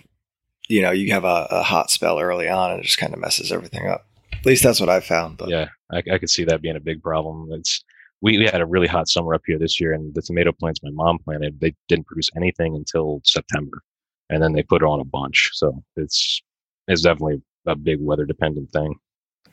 you 0.67 0.81
know, 0.81 0.91
you 0.91 1.11
have 1.13 1.25
a, 1.25 1.47
a 1.49 1.63
hot 1.63 1.91
spell 1.91 2.19
early 2.19 2.47
on 2.47 2.71
and 2.71 2.79
it 2.79 2.83
just 2.83 2.97
kind 2.97 3.13
of 3.13 3.19
messes 3.19 3.51
everything 3.51 3.87
up. 3.87 4.05
At 4.33 4.45
least 4.45 4.63
that's 4.63 4.79
what 4.79 4.89
I've 4.89 5.05
found. 5.05 5.37
But 5.37 5.49
Yeah, 5.49 5.69
I, 5.91 6.03
I 6.11 6.17
could 6.17 6.29
see 6.29 6.45
that 6.45 6.61
being 6.61 6.75
a 6.75 6.81
big 6.81 7.03
problem. 7.03 7.49
It's 7.51 7.83
we, 8.21 8.37
we 8.37 8.45
had 8.45 8.61
a 8.61 8.65
really 8.65 8.87
hot 8.87 9.07
summer 9.07 9.33
up 9.33 9.41
here 9.45 9.59
this 9.59 9.79
year, 9.79 9.93
and 9.93 10.13
the 10.13 10.21
tomato 10.21 10.51
plants 10.51 10.81
my 10.83 10.91
mom 10.91 11.19
planted 11.19 11.59
they 11.59 11.73
didn't 11.87 12.07
produce 12.07 12.29
anything 12.35 12.75
until 12.75 13.21
September, 13.23 13.81
and 14.29 14.41
then 14.41 14.53
they 14.53 14.63
put 14.63 14.83
on 14.83 14.99
a 14.99 15.05
bunch. 15.05 15.51
So 15.53 15.83
it's 15.95 16.41
it's 16.87 17.01
definitely 17.01 17.41
a 17.65 17.75
big 17.75 17.99
weather 18.01 18.25
dependent 18.25 18.71
thing. 18.71 18.95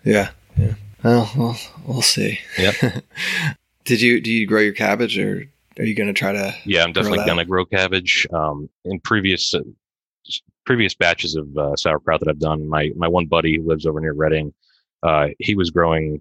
yeah. 0.04 0.30
Yeah. 0.56 0.74
Well, 1.02 1.30
we'll, 1.36 1.56
we'll 1.86 2.02
see. 2.02 2.38
Yeah. 2.58 2.72
Did 3.84 4.00
you, 4.00 4.20
do 4.20 4.30
you 4.30 4.46
grow 4.46 4.60
your 4.60 4.72
cabbage 4.72 5.18
or 5.18 5.46
are 5.78 5.84
you 5.84 5.94
going 5.94 6.06
to 6.06 6.14
try 6.14 6.32
to? 6.32 6.54
Yeah, 6.64 6.84
I'm 6.84 6.92
definitely 6.92 7.24
gonna 7.26 7.44
grow 7.44 7.64
cabbage. 7.64 8.26
Um, 8.32 8.70
in 8.84 9.00
previous 9.00 9.52
uh, 9.52 9.60
previous 10.64 10.94
batches 10.94 11.34
of 11.36 11.56
uh, 11.58 11.76
sauerkraut 11.76 12.20
that 12.20 12.28
I've 12.28 12.38
done, 12.38 12.68
my 12.68 12.90
my 12.96 13.08
one 13.08 13.26
buddy 13.26 13.56
who 13.56 13.66
lives 13.66 13.84
over 13.84 14.00
near 14.00 14.14
Reading, 14.14 14.54
uh, 15.02 15.28
he 15.38 15.54
was 15.54 15.70
growing 15.70 16.20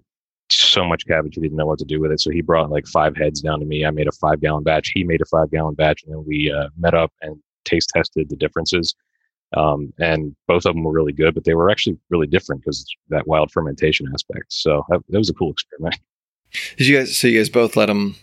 so 0.50 0.84
much 0.84 1.06
cabbage 1.06 1.34
he 1.34 1.40
didn't 1.40 1.56
know 1.56 1.66
what 1.66 1.78
to 1.78 1.84
do 1.84 2.00
with 2.00 2.12
it. 2.12 2.20
So 2.20 2.30
he 2.30 2.42
brought 2.42 2.70
like 2.70 2.86
five 2.86 3.16
heads 3.16 3.40
down 3.40 3.60
to 3.60 3.66
me. 3.66 3.84
I 3.84 3.90
made 3.90 4.08
a 4.08 4.12
five 4.12 4.40
gallon 4.40 4.62
batch. 4.62 4.92
He 4.94 5.04
made 5.04 5.20
a 5.20 5.26
five 5.26 5.50
gallon 5.50 5.74
batch, 5.74 6.02
and 6.04 6.12
then 6.12 6.24
we 6.26 6.52
uh, 6.52 6.68
met 6.76 6.94
up 6.94 7.12
and 7.22 7.36
taste 7.64 7.90
tested 7.94 8.28
the 8.28 8.36
differences. 8.36 8.94
Um, 9.56 9.92
and 9.98 10.34
both 10.48 10.66
of 10.66 10.74
them 10.74 10.82
were 10.82 10.92
really 10.92 11.12
good, 11.12 11.34
but 11.34 11.44
they 11.44 11.54
were 11.54 11.70
actually 11.70 11.96
really 12.10 12.26
different 12.26 12.62
because 12.62 12.84
that 13.10 13.26
wild 13.28 13.52
fermentation 13.52 14.06
aspect. 14.12 14.46
So 14.52 14.84
that, 14.88 15.00
that 15.08 15.18
was 15.18 15.30
a 15.30 15.34
cool 15.34 15.52
experiment. 15.52 15.96
Did 16.76 16.86
you 16.86 16.98
guys? 16.98 17.16
So 17.16 17.28
you 17.28 17.38
guys 17.38 17.50
both 17.50 17.76
let 17.76 17.86
them 17.86 18.16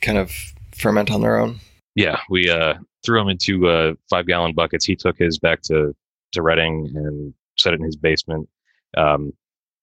kind 0.00 0.18
of 0.18 0.32
ferment 0.74 1.10
on 1.10 1.20
their 1.20 1.38
own? 1.38 1.60
Yeah, 1.94 2.20
we 2.28 2.50
uh, 2.50 2.74
threw 3.04 3.20
them 3.20 3.28
into 3.28 3.68
uh, 3.68 3.94
five 4.10 4.26
gallon 4.26 4.54
buckets. 4.54 4.84
He 4.84 4.96
took 4.96 5.16
his 5.18 5.38
back 5.38 5.62
to 5.62 5.94
to 6.32 6.42
Reading 6.42 6.90
and 6.94 7.32
set 7.56 7.72
it 7.72 7.80
in 7.80 7.86
his 7.86 7.96
basement. 7.96 8.48
Um, 8.96 9.32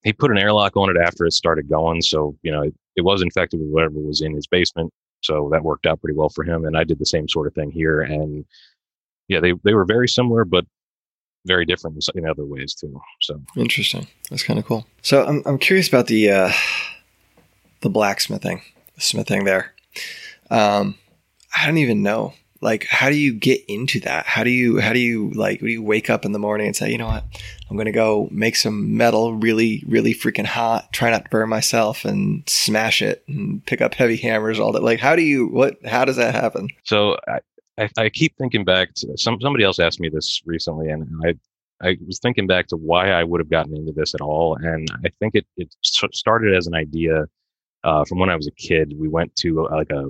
he 0.03 0.13
put 0.13 0.31
an 0.31 0.37
airlock 0.37 0.75
on 0.75 0.89
it 0.89 0.99
after 0.99 1.25
it 1.25 1.33
started 1.33 1.69
going, 1.69 2.01
so 2.01 2.35
you 2.43 2.51
know 2.51 2.63
it, 2.63 2.73
it 2.95 3.01
was 3.01 3.21
infected 3.21 3.59
with 3.59 3.69
whatever 3.69 3.99
was 3.99 4.21
in 4.21 4.33
his 4.33 4.47
basement. 4.47 4.91
So 5.21 5.49
that 5.51 5.63
worked 5.63 5.85
out 5.85 6.01
pretty 6.01 6.17
well 6.17 6.29
for 6.29 6.43
him. 6.43 6.65
And 6.65 6.75
I 6.75 6.83
did 6.83 6.99
the 6.99 7.05
same 7.05 7.27
sort 7.27 7.47
of 7.47 7.53
thing 7.53 7.71
here. 7.71 8.01
And 8.01 8.45
yeah, 9.27 9.39
they 9.39 9.53
they 9.63 9.73
were 9.73 9.85
very 9.85 10.07
similar, 10.07 10.45
but 10.45 10.65
very 11.45 11.65
different 11.65 12.03
in 12.15 12.27
other 12.27 12.45
ways 12.45 12.75
too. 12.75 12.99
So 13.21 13.41
Interesting. 13.55 14.07
That's 14.29 14.43
kind 14.43 14.59
of 14.59 14.65
cool. 14.65 14.85
So 15.01 15.25
I'm 15.25 15.41
I'm 15.45 15.57
curious 15.57 15.87
about 15.87 16.07
the 16.07 16.31
uh, 16.31 16.51
the 17.81 17.89
blacksmithing, 17.89 18.61
the 18.95 19.01
smithing 19.01 19.45
there. 19.45 19.73
Um, 20.49 20.95
I 21.55 21.65
don't 21.65 21.77
even 21.77 22.03
know. 22.03 22.33
Like, 22.61 22.85
how 22.85 23.09
do 23.09 23.15
you 23.15 23.33
get 23.33 23.65
into 23.67 23.99
that? 24.01 24.27
How 24.27 24.43
do 24.43 24.51
you, 24.51 24.79
how 24.79 24.93
do 24.93 24.99
you, 24.99 25.31
like, 25.31 25.61
do 25.61 25.67
you 25.67 25.81
wake 25.81 26.11
up 26.11 26.25
in 26.25 26.31
the 26.31 26.39
morning 26.39 26.67
and 26.67 26.75
say, 26.75 26.91
you 26.91 26.97
know 26.99 27.07
what? 27.07 27.25
I'm 27.69 27.77
to 27.77 27.91
go 27.91 28.29
make 28.31 28.55
some 28.55 28.95
metal 28.95 29.33
really, 29.33 29.83
really 29.87 30.13
freaking 30.13 30.45
hot, 30.45 30.93
try 30.93 31.09
not 31.09 31.23
to 31.25 31.29
burn 31.31 31.49
myself 31.49 32.05
and 32.05 32.43
smash 32.47 33.01
it 33.01 33.23
and 33.27 33.65
pick 33.65 33.81
up 33.81 33.95
heavy 33.95 34.17
hammers 34.17 34.59
all 34.59 34.73
that. 34.73 34.83
Like, 34.83 34.99
how 34.99 35.15
do 35.15 35.23
you, 35.23 35.47
what, 35.47 35.83
how 35.85 36.05
does 36.05 36.17
that 36.17 36.35
happen? 36.35 36.69
So 36.83 37.17
I, 37.27 37.39
I, 37.79 37.89
I 37.97 38.09
keep 38.09 38.37
thinking 38.37 38.63
back 38.63 38.93
to 38.95 39.17
some, 39.17 39.39
somebody 39.41 39.63
else 39.63 39.79
asked 39.79 39.99
me 39.99 40.09
this 40.09 40.41
recently 40.45 40.89
and 40.89 41.09
I, 41.25 41.33
I 41.83 41.97
was 42.05 42.19
thinking 42.19 42.45
back 42.45 42.67
to 42.67 42.77
why 42.77 43.09
I 43.09 43.23
would 43.23 43.39
have 43.39 43.49
gotten 43.49 43.75
into 43.75 43.91
this 43.91 44.13
at 44.13 44.21
all. 44.21 44.55
And 44.55 44.87
I 45.03 45.09
think 45.19 45.33
it, 45.33 45.47
it 45.57 45.73
started 45.81 46.55
as 46.55 46.67
an 46.67 46.75
idea 46.75 47.25
uh, 47.83 48.05
from 48.05 48.19
when 48.19 48.29
I 48.29 48.35
was 48.35 48.45
a 48.45 48.51
kid. 48.51 48.93
We 48.95 49.07
went 49.07 49.35
to 49.37 49.65
uh, 49.65 49.77
like 49.77 49.89
a 49.89 50.09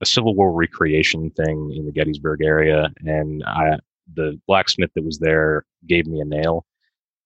a 0.00 0.06
Civil 0.06 0.34
War 0.34 0.52
recreation 0.52 1.30
thing 1.30 1.72
in 1.76 1.86
the 1.86 1.92
Gettysburg 1.92 2.42
area, 2.42 2.90
and 3.04 3.42
I, 3.44 3.78
the 4.14 4.40
blacksmith 4.46 4.90
that 4.94 5.04
was 5.04 5.18
there 5.18 5.64
gave 5.86 6.06
me 6.06 6.20
a 6.20 6.24
nail, 6.24 6.64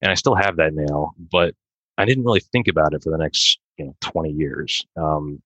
and 0.01 0.11
I 0.11 0.15
still 0.15 0.35
have 0.35 0.57
that 0.57 0.75
nail, 0.75 1.15
but 1.31 1.55
I 1.99 2.05
didn't 2.05 2.25
really 2.25 2.41
think 2.41 2.69
about 2.69 2.95
it 2.95 3.03
for 3.03 3.11
the 3.11 3.19
next 3.19 3.59
you 3.79 3.87
know 3.87 3.97
20 4.01 4.31
years. 4.31 4.85
Um, 4.97 5.43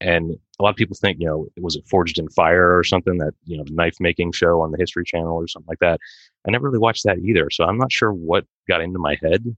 and 0.00 0.36
a 0.58 0.62
lot 0.62 0.70
of 0.70 0.76
people 0.76 0.96
think, 1.00 1.18
you 1.20 1.26
know, 1.26 1.48
was 1.56 1.76
it 1.76 1.88
Forged 1.88 2.18
in 2.18 2.28
Fire 2.28 2.76
or 2.76 2.84
something 2.84 3.18
that 3.18 3.32
you 3.44 3.56
know, 3.56 3.64
the 3.64 3.72
knife 3.72 3.96
making 4.00 4.32
show 4.32 4.60
on 4.60 4.70
the 4.70 4.78
History 4.78 5.04
Channel 5.04 5.34
or 5.34 5.48
something 5.48 5.68
like 5.68 5.78
that. 5.78 6.00
I 6.46 6.50
never 6.50 6.68
really 6.68 6.78
watched 6.78 7.04
that 7.04 7.18
either, 7.18 7.48
so 7.50 7.64
I'm 7.64 7.78
not 7.78 7.92
sure 7.92 8.12
what 8.12 8.44
got 8.68 8.80
into 8.80 8.98
my 8.98 9.16
head. 9.22 9.56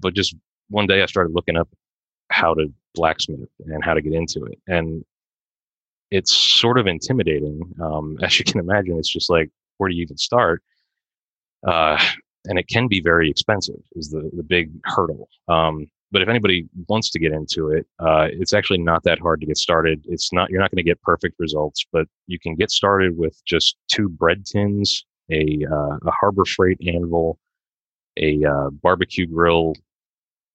But 0.00 0.14
just 0.14 0.34
one 0.68 0.86
day, 0.86 1.02
I 1.02 1.06
started 1.06 1.34
looking 1.34 1.56
up 1.56 1.68
how 2.30 2.54
to 2.54 2.72
blacksmith 2.94 3.48
and 3.66 3.84
how 3.84 3.94
to 3.94 4.02
get 4.02 4.12
into 4.12 4.44
it, 4.44 4.58
and 4.66 5.04
it's 6.12 6.36
sort 6.36 6.78
of 6.78 6.86
intimidating. 6.86 7.62
Um, 7.82 8.18
as 8.22 8.38
you 8.38 8.44
can 8.44 8.60
imagine, 8.60 8.98
it's 8.98 9.12
just 9.12 9.30
like, 9.30 9.50
where 9.78 9.88
do 9.88 9.96
you 9.96 10.02
even 10.02 10.18
start? 10.18 10.62
Uh, 11.66 11.98
and 12.44 12.58
it 12.58 12.68
can 12.68 12.88
be 12.88 13.00
very 13.00 13.30
expensive 13.30 13.80
is 13.92 14.10
the, 14.10 14.30
the 14.34 14.42
big 14.42 14.70
hurdle. 14.84 15.28
Um, 15.48 15.86
but 16.10 16.20
if 16.20 16.28
anybody 16.28 16.68
wants 16.88 17.08
to 17.10 17.18
get 17.18 17.32
into 17.32 17.70
it, 17.70 17.86
uh, 17.98 18.26
it's 18.30 18.52
actually 18.52 18.78
not 18.78 19.02
that 19.04 19.18
hard 19.18 19.40
to 19.40 19.46
get 19.46 19.56
started. 19.56 20.04
It's 20.08 20.32
not, 20.32 20.50
you're 20.50 20.60
not 20.60 20.70
going 20.70 20.84
to 20.84 20.90
get 20.90 21.00
perfect 21.02 21.36
results, 21.38 21.86
but 21.90 22.06
you 22.26 22.38
can 22.38 22.54
get 22.54 22.70
started 22.70 23.16
with 23.16 23.40
just 23.46 23.76
two 23.90 24.08
bread 24.08 24.44
tins, 24.44 25.06
a, 25.30 25.64
uh, 25.70 25.96
a 26.04 26.10
Harbor 26.10 26.44
Freight 26.44 26.78
anvil, 26.86 27.38
a 28.18 28.44
uh, 28.44 28.70
barbecue 28.70 29.26
grill, 29.26 29.74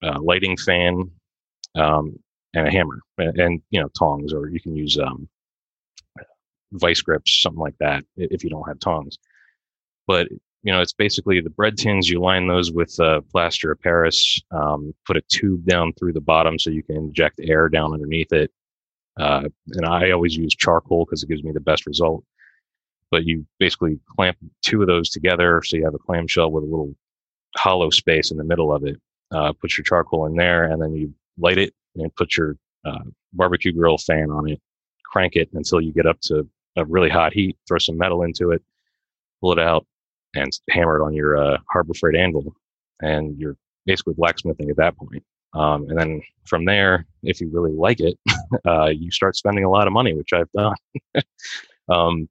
uh, 0.03 0.19
lighting 0.21 0.57
fan, 0.57 1.09
um, 1.75 2.19
and 2.53 2.67
a 2.67 2.71
hammer 2.71 2.99
and, 3.17 3.39
and, 3.39 3.61
you 3.71 3.81
know, 3.81 3.89
tongs, 3.97 4.33
or 4.33 4.49
you 4.49 4.59
can 4.59 4.75
use, 4.75 4.99
um, 4.99 5.27
vice 6.73 7.01
grips, 7.01 7.41
something 7.41 7.61
like 7.61 7.77
that, 7.79 8.03
if 8.17 8.43
you 8.43 8.49
don't 8.49 8.67
have 8.67 8.79
tongs. 8.79 9.17
But 10.07 10.27
you 10.63 10.73
know, 10.73 10.81
it's 10.81 10.93
basically 10.93 11.39
the 11.39 11.49
bread 11.49 11.77
tins. 11.77 12.09
You 12.09 12.19
line 12.19 12.47
those 12.47 12.71
with 12.71 12.99
uh, 12.99 13.21
plaster 13.31 13.71
of 13.71 13.81
Paris. 13.81 14.39
Um, 14.51 14.93
put 15.05 15.17
a 15.17 15.21
tube 15.29 15.65
down 15.65 15.93
through 15.93 16.13
the 16.13 16.21
bottom 16.21 16.59
so 16.59 16.69
you 16.69 16.83
can 16.83 16.97
inject 16.97 17.39
air 17.41 17.69
down 17.69 17.93
underneath 17.93 18.33
it. 18.33 18.51
Uh, 19.19 19.43
and 19.71 19.85
I 19.85 20.11
always 20.11 20.35
use 20.35 20.53
charcoal 20.55 21.05
because 21.05 21.23
it 21.23 21.29
gives 21.29 21.43
me 21.43 21.51
the 21.51 21.59
best 21.59 21.85
result. 21.85 22.23
But 23.11 23.25
you 23.25 23.45
basically 23.59 23.99
clamp 24.15 24.37
two 24.61 24.81
of 24.81 24.87
those 24.87 25.09
together 25.09 25.61
so 25.63 25.77
you 25.77 25.85
have 25.85 25.95
a 25.95 25.99
clamshell 25.99 26.51
with 26.51 26.63
a 26.63 26.67
little 26.67 26.93
hollow 27.55 27.89
space 27.89 28.31
in 28.31 28.37
the 28.37 28.43
middle 28.43 28.73
of 28.73 28.85
it. 28.85 28.99
Uh, 29.31 29.53
put 29.53 29.77
your 29.77 29.83
charcoal 29.83 30.25
in 30.25 30.35
there, 30.35 30.65
and 30.65 30.81
then 30.81 30.93
you 30.93 31.13
light 31.37 31.57
it 31.57 31.73
and 31.95 32.13
put 32.15 32.35
your 32.35 32.57
uh, 32.85 33.03
barbecue 33.33 33.71
grill 33.71 33.97
fan 33.97 34.29
on 34.29 34.49
it. 34.49 34.59
Crank 35.05 35.35
it 35.35 35.49
until 35.53 35.79
you 35.79 35.91
get 35.91 36.05
up 36.05 36.19
to 36.21 36.47
a 36.77 36.85
really 36.85 37.09
hot 37.09 37.33
heat, 37.33 37.57
throw 37.67 37.77
some 37.77 37.97
metal 37.97 38.23
into 38.23 38.51
it, 38.51 38.61
pull 39.41 39.51
it 39.51 39.59
out, 39.59 39.85
and 40.35 40.51
hammer 40.69 40.97
it 40.99 41.05
on 41.05 41.13
your 41.13 41.37
uh, 41.37 41.57
Harbor 41.69 41.93
Freight 41.93 42.15
anvil, 42.15 42.53
and 43.01 43.37
you're 43.37 43.57
basically 43.85 44.13
blacksmithing 44.13 44.69
at 44.69 44.77
that 44.77 44.95
point. 44.97 45.23
Um, 45.53 45.89
and 45.89 45.97
then 45.97 46.21
from 46.45 46.65
there, 46.65 47.05
if 47.23 47.41
you 47.41 47.49
really 47.51 47.71
like 47.71 47.99
it, 47.99 48.17
uh, 48.67 48.87
you 48.87 49.11
start 49.11 49.35
spending 49.35 49.63
a 49.63 49.69
lot 49.69 49.87
of 49.87 49.93
money, 49.93 50.13
which 50.13 50.33
I've 50.33 50.51
done. 50.51 50.75
um, 51.89 52.29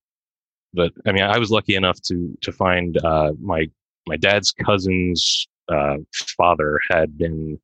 but 0.74 0.92
I 1.06 1.12
mean, 1.12 1.24
I 1.24 1.38
was 1.38 1.50
lucky 1.50 1.74
enough 1.74 2.00
to 2.02 2.36
to 2.42 2.52
find 2.52 2.98
uh, 3.04 3.32
my 3.40 3.68
my 4.06 4.16
dad's 4.16 4.52
cousin's 4.52 5.48
uh, 5.68 5.96
father 6.36 6.78
had 6.90 7.18
been 7.18 7.58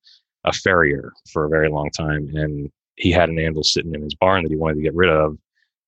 a 0.45 0.53
farrier 0.53 1.13
for 1.31 1.45
a 1.45 1.49
very 1.49 1.69
long 1.69 1.91
time, 1.91 2.31
and 2.35 2.71
he 2.97 3.13
had 3.13 3.29
an 3.29 3.39
anvil 3.39 3.63
sitting 3.63 3.95
in 3.95 4.03
his 4.03 4.15
barn 4.15 4.43
that 4.43 4.51
he 4.51 4.57
wanted 4.57 4.77
to 4.77 4.83
get 4.83 4.95
rid 4.95 5.11
of. 5.11 5.37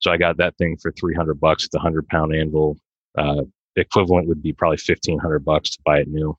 So 0.05 0.13
I 0.13 0.19
got 0.19 0.37
that 0.37 0.55
thing 0.59 0.77
for 0.77 0.93
300 0.93 1.41
bucks. 1.41 1.65
It's 1.65 1.75
a 1.75 1.79
hundred 1.79 2.07
pound 2.09 2.35
anvil. 2.35 2.77
Uh, 3.17 3.45
equivalent 3.75 4.29
would 4.29 4.43
be 4.43 4.53
probably 4.53 4.77
1500 4.77 5.43
bucks 5.43 5.71
to 5.71 5.79
buy 5.83 6.01
it 6.01 6.09
new. 6.09 6.37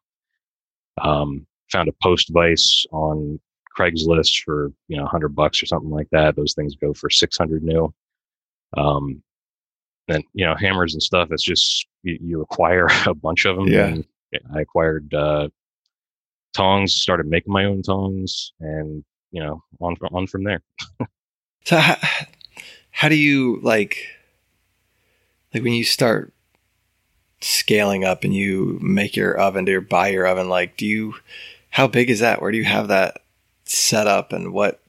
Um, 1.01 1.47
found 1.71 1.89
a 1.89 1.93
post 2.03 2.29
vise 2.31 2.85
on 2.91 3.39
Craigslist 3.75 4.43
for, 4.43 4.71
you 4.87 4.97
know, 4.97 5.07
hundred 5.07 5.29
bucks 5.29 5.63
or 5.63 5.65
something 5.65 5.89
like 5.89 6.07
that. 6.11 6.35
Those 6.35 6.53
things 6.53 6.75
go 6.75 6.93
for 6.93 7.09
600 7.09 7.63
new. 7.63 7.91
Um, 8.77 9.23
and 10.09 10.23
you 10.33 10.45
know, 10.45 10.53
hammers 10.55 10.93
and 10.93 11.01
stuff. 11.01 11.29
It's 11.31 11.43
just, 11.43 11.87
you, 12.03 12.19
you 12.21 12.41
acquire 12.43 12.87
a 13.07 13.15
bunch 13.15 13.45
of 13.45 13.55
them. 13.55 13.67
Yeah. 13.67 13.97
I 14.55 14.61
acquired, 14.61 15.11
uh, 15.11 15.49
tongs, 16.53 16.93
started 16.93 17.25
making 17.25 17.51
my 17.51 17.65
own 17.65 17.81
tongs 17.81 18.53
and, 18.59 19.03
you 19.31 19.41
know, 19.41 19.63
on, 19.81 19.95
on 20.11 20.27
from 20.27 20.43
there. 20.43 20.61
so 21.65 21.77
how 21.77 21.97
do 23.09 23.15
you 23.15 23.59
like 23.61 24.07
like 25.53 25.63
when 25.63 25.73
you 25.73 25.83
start 25.83 26.33
scaling 27.41 28.03
up 28.03 28.23
and 28.23 28.33
you 28.33 28.79
make 28.81 29.15
your 29.15 29.37
oven 29.37 29.69
or 29.69 29.81
buy 29.81 30.07
your 30.07 30.25
oven 30.25 30.49
like 30.49 30.77
do 30.77 30.85
you 30.85 31.13
how 31.69 31.87
big 31.87 32.09
is 32.09 32.21
that? 32.21 32.41
Where 32.41 32.51
do 32.51 32.57
you 32.57 32.63
have 32.63 32.87
that 32.87 33.21
set 33.65 34.07
up 34.07 34.31
and 34.31 34.53
what 34.53 34.79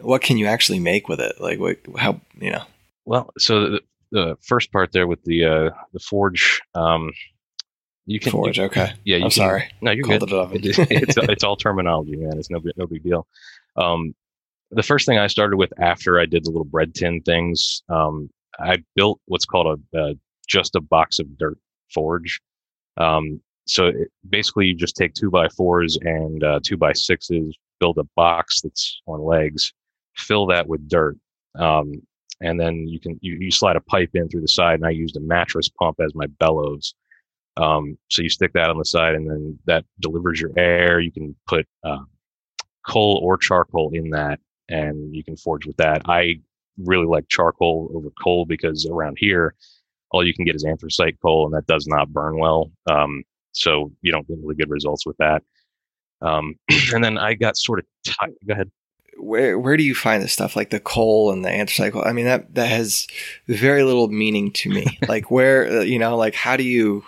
what 0.00 0.22
can 0.22 0.36
you 0.38 0.46
actually 0.46 0.78
make 0.78 1.08
with 1.08 1.20
it? 1.20 1.40
Like 1.40 1.58
what 1.58 1.78
how 1.96 2.20
you 2.40 2.52
know? 2.52 2.62
Well 3.04 3.30
so 3.38 3.70
the, 3.70 3.80
the 4.12 4.36
first 4.40 4.70
part 4.70 4.92
there 4.92 5.08
with 5.08 5.22
the 5.24 5.44
uh 5.44 5.70
the 5.92 5.98
forge 5.98 6.60
um 6.76 7.12
you 8.06 8.20
can 8.20 8.30
forge 8.30 8.56
you, 8.56 8.64
okay. 8.64 8.92
Yeah 9.04 9.16
you 9.16 9.24
i'm 9.24 9.30
can, 9.30 9.36
sorry. 9.36 9.64
No 9.80 9.90
you're 9.90 10.04
Called 10.04 10.30
good. 10.30 10.54
it 10.54 10.64
it's, 10.64 10.78
it's, 10.78 11.16
it's 11.16 11.44
all 11.44 11.56
terminology 11.56 12.14
man. 12.14 12.38
It's 12.38 12.50
no 12.50 12.60
no 12.76 12.86
big 12.86 13.02
deal. 13.02 13.26
Um 13.76 14.14
the 14.70 14.82
first 14.82 15.06
thing 15.06 15.18
I 15.18 15.26
started 15.26 15.56
with 15.56 15.72
after 15.80 16.20
I 16.20 16.26
did 16.26 16.44
the 16.44 16.50
little 16.50 16.64
bread 16.64 16.94
tin 16.94 17.22
things, 17.22 17.82
um, 17.88 18.30
I 18.58 18.78
built 18.94 19.20
what's 19.26 19.44
called 19.44 19.80
a, 19.94 20.14
just 20.48 20.76
a 20.76 20.80
box 20.80 21.18
of 21.18 21.38
dirt 21.38 21.58
forge. 21.92 22.40
Um, 22.96 23.40
so 23.66 23.86
it, 23.86 24.08
basically, 24.28 24.66
you 24.66 24.74
just 24.74 24.96
take 24.96 25.14
two 25.14 25.30
by 25.30 25.48
fours 25.48 25.98
and 26.02 26.42
uh, 26.42 26.60
two 26.62 26.76
by 26.76 26.92
sixes, 26.92 27.56
build 27.80 27.98
a 27.98 28.04
box 28.16 28.60
that's 28.62 29.00
on 29.06 29.22
legs, 29.22 29.72
fill 30.16 30.46
that 30.46 30.66
with 30.66 30.88
dirt, 30.88 31.16
um, 31.58 31.92
and 32.40 32.58
then 32.58 32.86
you 32.88 32.98
can 33.00 33.18
you, 33.20 33.36
you 33.40 33.50
slide 33.50 33.76
a 33.76 33.80
pipe 33.80 34.10
in 34.14 34.28
through 34.28 34.40
the 34.40 34.48
side. 34.48 34.76
And 34.76 34.86
I 34.86 34.90
used 34.90 35.16
a 35.16 35.20
mattress 35.20 35.68
pump 35.68 35.98
as 36.00 36.14
my 36.14 36.26
bellows. 36.38 36.94
Um, 37.56 37.98
so 38.08 38.22
you 38.22 38.28
stick 38.28 38.52
that 38.54 38.70
on 38.70 38.78
the 38.78 38.84
side, 38.84 39.14
and 39.14 39.28
then 39.28 39.58
that 39.66 39.84
delivers 40.00 40.40
your 40.40 40.52
air. 40.56 41.00
You 41.00 41.12
can 41.12 41.34
put 41.46 41.66
uh, 41.84 41.98
coal 42.86 43.20
or 43.22 43.36
charcoal 43.36 43.90
in 43.92 44.10
that 44.10 44.40
and 44.68 45.14
you 45.14 45.24
can 45.24 45.36
forge 45.36 45.66
with 45.66 45.76
that. 45.76 46.02
I 46.06 46.40
really 46.78 47.06
like 47.06 47.28
charcoal 47.28 47.90
over 47.94 48.08
coal 48.22 48.46
because 48.46 48.86
around 48.86 49.16
here, 49.18 49.54
all 50.10 50.26
you 50.26 50.34
can 50.34 50.44
get 50.44 50.56
is 50.56 50.64
anthracite 50.64 51.18
coal, 51.20 51.46
and 51.46 51.54
that 51.54 51.66
does 51.66 51.86
not 51.86 52.12
burn 52.12 52.38
well. 52.38 52.70
Um, 52.90 53.24
so 53.52 53.92
you 54.02 54.12
don't 54.12 54.26
get 54.26 54.38
really 54.40 54.54
good 54.54 54.70
results 54.70 55.04
with 55.04 55.16
that. 55.18 55.42
Um, 56.22 56.54
and 56.94 57.02
then 57.02 57.18
I 57.18 57.34
got 57.34 57.56
sort 57.56 57.80
of 57.80 57.86
tired. 58.04 58.34
Go 58.46 58.54
ahead. 58.54 58.70
Where 59.20 59.58
where 59.58 59.76
do 59.76 59.82
you 59.82 59.96
find 59.96 60.22
this 60.22 60.32
stuff 60.32 60.54
like 60.54 60.70
the 60.70 60.78
coal 60.78 61.32
and 61.32 61.44
the 61.44 61.50
anthracite 61.50 61.92
coal? 61.92 62.04
I 62.06 62.12
mean 62.12 62.26
that 62.26 62.54
that 62.54 62.68
has 62.68 63.08
very 63.48 63.82
little 63.82 64.08
meaning 64.08 64.52
to 64.52 64.70
me. 64.70 64.86
like 65.08 65.30
where 65.30 65.80
uh, 65.80 65.80
you 65.80 65.98
know 65.98 66.16
like 66.16 66.34
how 66.34 66.56
do 66.56 66.62
you 66.62 67.04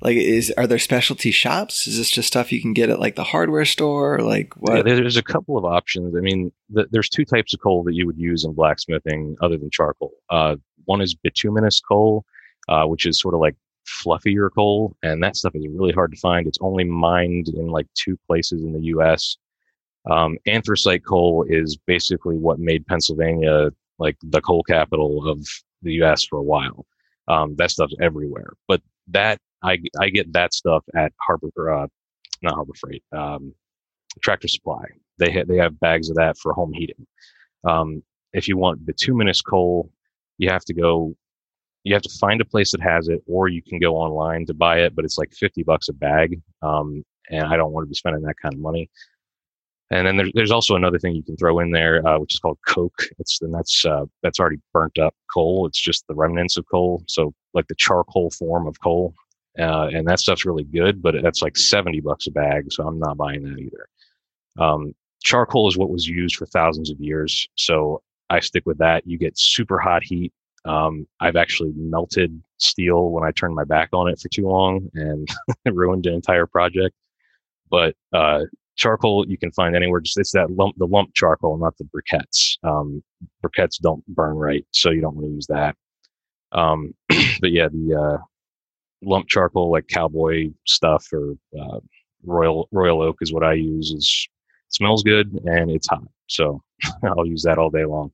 like 0.00 0.16
is 0.16 0.52
are 0.56 0.66
there 0.66 0.78
specialty 0.78 1.30
shops? 1.30 1.86
Is 1.86 1.98
this 1.98 2.10
just 2.10 2.28
stuff 2.28 2.52
you 2.52 2.60
can 2.60 2.72
get 2.74 2.90
at 2.90 3.00
like 3.00 3.16
the 3.16 3.24
hardware 3.24 3.64
store? 3.64 4.16
Or 4.16 4.18
like 4.20 4.54
what? 4.56 4.76
yeah, 4.76 4.82
there's 4.82 5.16
a 5.16 5.22
couple 5.22 5.56
of 5.56 5.64
options. 5.64 6.14
I 6.16 6.20
mean 6.20 6.52
the, 6.70 6.86
there's 6.90 7.08
two 7.08 7.24
types 7.24 7.54
of 7.54 7.60
coal 7.60 7.82
that 7.84 7.94
you 7.94 8.06
would 8.06 8.18
use 8.18 8.44
in 8.44 8.52
blacksmithing 8.52 9.36
other 9.40 9.56
than 9.56 9.70
charcoal. 9.70 10.12
Uh, 10.30 10.56
one 10.84 11.00
is 11.00 11.14
bituminous 11.14 11.80
coal 11.80 12.24
uh, 12.68 12.84
which 12.84 13.06
is 13.06 13.20
sort 13.20 13.34
of 13.34 13.40
like 13.40 13.56
fluffier 13.86 14.48
coal 14.52 14.96
and 15.02 15.22
that 15.22 15.36
stuff 15.36 15.54
is 15.54 15.66
really 15.68 15.92
hard 15.92 16.12
to 16.12 16.18
find. 16.18 16.46
It's 16.46 16.58
only 16.60 16.84
mined 16.84 17.48
in 17.48 17.68
like 17.68 17.86
two 17.94 18.18
places 18.26 18.62
in 18.62 18.72
the 18.72 18.80
us 18.80 19.36
um, 20.10 20.38
anthracite 20.46 21.04
coal 21.04 21.44
is 21.48 21.76
basically 21.76 22.36
what 22.36 22.58
made 22.58 22.86
pennsylvania 22.86 23.70
like 23.98 24.16
the 24.22 24.40
coal 24.40 24.62
capital 24.62 25.28
of 25.28 25.46
the 25.82 26.02
us 26.02 26.24
for 26.24 26.38
a 26.38 26.42
while. 26.42 26.86
Um, 27.28 27.56
that 27.56 27.70
stuff's 27.70 27.94
everywhere. 28.00 28.52
But 28.68 28.82
that 29.08 29.38
I, 29.62 29.78
I 30.00 30.10
get 30.10 30.32
that 30.32 30.54
stuff 30.54 30.84
at 30.94 31.12
Harbor, 31.20 31.74
uh, 31.74 31.86
not 32.42 32.54
Harbor 32.54 32.74
Freight, 32.78 33.02
um, 33.16 33.54
Tractor 34.22 34.48
Supply. 34.48 34.84
They 35.18 35.32
ha- 35.32 35.44
they 35.48 35.56
have 35.56 35.80
bags 35.80 36.10
of 36.10 36.16
that 36.16 36.36
for 36.38 36.52
home 36.52 36.72
heating. 36.72 37.06
Um, 37.64 38.02
if 38.32 38.48
you 38.48 38.56
want 38.56 38.84
bituminous 38.84 39.40
coal, 39.40 39.90
you 40.38 40.50
have 40.50 40.64
to 40.66 40.74
go 40.74 41.14
you 41.86 41.94
have 41.94 42.02
to 42.02 42.18
find 42.18 42.40
a 42.40 42.44
place 42.44 42.72
that 42.72 42.80
has 42.80 43.06
it 43.06 43.22
or 43.28 43.46
you 43.46 43.62
can 43.62 43.78
go 43.78 43.96
online 43.96 44.44
to 44.46 44.54
buy 44.54 44.80
it 44.80 44.94
but 44.94 45.04
it's 45.04 45.18
like 45.18 45.32
50 45.32 45.62
bucks 45.62 45.88
a 45.88 45.92
bag 45.92 46.40
um, 46.62 47.04
and 47.30 47.44
i 47.44 47.56
don't 47.56 47.72
want 47.72 47.84
to 47.84 47.88
be 47.88 47.94
spending 47.94 48.22
that 48.22 48.36
kind 48.42 48.54
of 48.54 48.60
money 48.60 48.90
and 49.92 50.04
then 50.04 50.16
there's, 50.16 50.32
there's 50.34 50.50
also 50.50 50.74
another 50.74 50.98
thing 50.98 51.14
you 51.14 51.22
can 51.22 51.36
throw 51.36 51.60
in 51.60 51.70
there 51.70 52.06
uh, 52.06 52.18
which 52.18 52.34
is 52.34 52.40
called 52.40 52.58
coke 52.66 53.02
it's 53.18 53.40
and 53.40 53.54
that's 53.54 53.84
uh, 53.86 54.04
that's 54.22 54.40
already 54.40 54.58
burnt 54.72 54.98
up 54.98 55.14
coal 55.32 55.66
it's 55.66 55.80
just 55.80 56.04
the 56.08 56.14
remnants 56.14 56.56
of 56.56 56.64
coal 56.70 57.02
so 57.06 57.32
like 57.54 57.68
the 57.68 57.74
charcoal 57.76 58.30
form 58.30 58.66
of 58.66 58.80
coal 58.80 59.14
uh, 59.58 59.88
and 59.92 60.06
that 60.06 60.20
stuff's 60.20 60.44
really 60.44 60.64
good 60.64 61.02
but 61.02 61.14
that's 61.22 61.42
like 61.42 61.56
70 61.56 62.00
bucks 62.00 62.26
a 62.26 62.30
bag 62.30 62.72
so 62.72 62.86
i'm 62.86 62.98
not 62.98 63.16
buying 63.16 63.42
that 63.42 63.58
either 63.58 63.88
um, 64.58 64.94
charcoal 65.22 65.68
is 65.68 65.76
what 65.76 65.90
was 65.90 66.06
used 66.06 66.36
for 66.36 66.46
thousands 66.46 66.90
of 66.90 67.00
years 67.00 67.48
so 67.56 68.02
i 68.30 68.40
stick 68.40 68.64
with 68.66 68.78
that 68.78 69.06
you 69.06 69.18
get 69.18 69.38
super 69.38 69.78
hot 69.78 70.02
heat 70.02 70.32
um, 70.66 71.06
I've 71.20 71.36
actually 71.36 71.72
melted 71.76 72.42
steel 72.58 73.10
when 73.10 73.22
I 73.22 73.30
turned 73.30 73.54
my 73.54 73.64
back 73.64 73.90
on 73.92 74.08
it 74.08 74.18
for 74.18 74.28
too 74.28 74.48
long 74.48 74.90
and 74.94 75.28
ruined 75.64 76.06
an 76.06 76.14
entire 76.14 76.46
project. 76.46 76.94
But 77.70 77.94
uh, 78.12 78.40
charcoal 78.76 79.26
you 79.28 79.38
can 79.38 79.52
find 79.52 79.76
anywhere. 79.76 80.00
Just 80.00 80.18
it's 80.18 80.32
that 80.32 80.50
lump, 80.50 80.74
the 80.76 80.86
lump 80.86 81.14
charcoal, 81.14 81.56
not 81.56 81.74
the 81.78 81.84
briquettes. 81.84 82.58
Um, 82.64 83.02
briquettes 83.44 83.78
don't 83.80 84.04
burn 84.08 84.36
right, 84.36 84.66
so 84.72 84.90
you 84.90 85.00
don't 85.00 85.14
want 85.14 85.28
to 85.28 85.32
use 85.32 85.46
that. 85.46 85.76
Um, 86.52 86.94
but 87.40 87.52
yeah, 87.52 87.68
the 87.68 87.94
uh, 87.94 88.22
lump 89.06 89.28
charcoal, 89.28 89.70
like 89.70 89.86
cowboy 89.88 90.50
stuff 90.66 91.06
or 91.12 91.34
uh, 91.58 91.78
royal 92.24 92.68
royal 92.72 93.02
oak, 93.02 93.18
is 93.20 93.32
what 93.32 93.44
I 93.44 93.54
use. 93.54 93.90
is 93.92 94.28
smells 94.68 95.02
good 95.02 95.32
and 95.44 95.70
it's 95.70 95.88
hot, 95.88 96.02
so 96.26 96.62
I'll 97.04 97.26
use 97.26 97.42
that 97.44 97.58
all 97.58 97.70
day 97.70 97.84
long. 97.84 98.12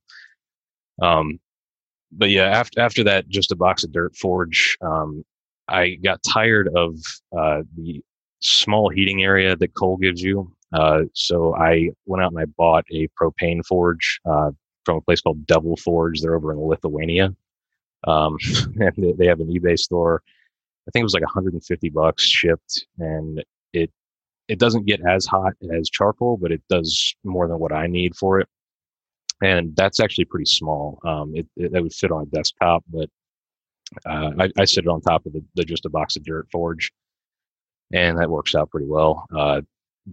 Um, 1.00 1.40
but 2.12 2.30
yeah, 2.30 2.44
after 2.44 2.80
after 2.80 3.04
that, 3.04 3.28
just 3.28 3.52
a 3.52 3.56
box 3.56 3.84
of 3.84 3.92
dirt 3.92 4.16
forge. 4.16 4.76
Um, 4.82 5.24
I 5.68 5.94
got 6.04 6.22
tired 6.22 6.68
of 6.76 6.96
uh, 7.36 7.62
the 7.76 8.02
small 8.40 8.90
heating 8.90 9.22
area 9.22 9.56
that 9.56 9.74
coal 9.74 9.96
gives 9.96 10.22
you. 10.22 10.52
Uh, 10.72 11.02
so 11.14 11.54
I 11.54 11.90
went 12.06 12.24
out 12.24 12.32
and 12.32 12.40
I 12.40 12.46
bought 12.46 12.84
a 12.90 13.08
propane 13.20 13.64
forge 13.64 14.20
uh, 14.28 14.50
from 14.84 14.96
a 14.96 15.00
place 15.00 15.20
called 15.20 15.46
Devil 15.46 15.76
Forge. 15.76 16.20
They're 16.20 16.34
over 16.34 16.52
in 16.52 16.60
Lithuania, 16.60 17.34
um, 18.06 18.36
and 18.80 18.92
they, 18.96 19.12
they 19.12 19.26
have 19.26 19.40
an 19.40 19.48
eBay 19.48 19.78
store. 19.78 20.22
I 20.88 20.90
think 20.90 21.02
it 21.02 21.04
was 21.04 21.14
like 21.14 21.22
150 21.22 21.88
bucks 21.90 22.24
shipped, 22.24 22.86
and 22.98 23.42
it 23.72 23.90
it 24.48 24.58
doesn't 24.58 24.86
get 24.86 25.00
as 25.06 25.26
hot 25.26 25.52
as 25.72 25.88
charcoal, 25.88 26.36
but 26.36 26.52
it 26.52 26.62
does 26.68 27.14
more 27.24 27.48
than 27.48 27.58
what 27.58 27.72
I 27.72 27.86
need 27.86 28.16
for 28.16 28.40
it 28.40 28.48
and 29.42 29.74
that's 29.76 30.00
actually 30.00 30.24
pretty 30.24 30.46
small. 30.46 30.98
Um, 31.04 31.32
it, 31.34 31.46
it, 31.56 31.74
it, 31.74 31.82
would 31.82 31.92
fit 31.92 32.12
on 32.12 32.22
a 32.22 32.26
desktop, 32.26 32.84
but 32.88 33.08
uh, 34.06 34.30
I, 34.38 34.48
I 34.58 34.64
sit 34.64 34.84
it 34.84 34.88
on 34.88 35.00
top 35.00 35.26
of 35.26 35.32
the, 35.32 35.44
the, 35.54 35.64
just 35.64 35.84
a 35.84 35.90
box 35.90 36.16
of 36.16 36.24
dirt 36.24 36.46
forge, 36.50 36.92
and 37.92 38.18
that 38.18 38.30
works 38.30 38.54
out 38.54 38.70
pretty 38.70 38.86
well. 38.86 39.26
Uh, 39.36 39.60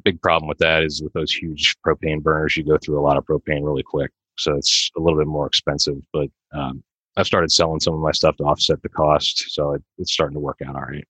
big 0.04 0.22
problem 0.22 0.50
with 0.50 0.58
that 0.58 0.84
is 0.84 1.02
with 1.02 1.14
those 1.14 1.32
huge 1.32 1.76
propane 1.86 2.22
burners, 2.22 2.58
you 2.58 2.64
go 2.64 2.78
through 2.78 3.00
a 3.00 3.06
lot 3.06 3.18
of 3.18 3.26
propane 3.26 3.64
really 3.64 3.84
quick, 3.84 4.12
so 4.38 4.56
it's 4.56 4.90
a 4.98 5.00
little 5.00 5.20
bit 5.20 5.28
more 5.28 5.46
expensive. 5.46 5.98
But 6.12 6.30
um, 6.54 6.84
I've 7.18 7.28
started 7.28 7.52
selling 7.52 7.80
some 7.80 7.94
of 7.94 8.00
my 8.00 8.12
stuff 8.12 8.38
to 8.38 8.44
offset 8.44 8.82
the 8.82 8.90
cost, 8.90 9.52
so 9.52 9.74
it, 9.74 9.84
it's 9.98 10.14
starting 10.14 10.36
to 10.36 10.40
work 10.40 10.60
out 10.66 10.76
all 10.76 10.82
right. 10.82 11.08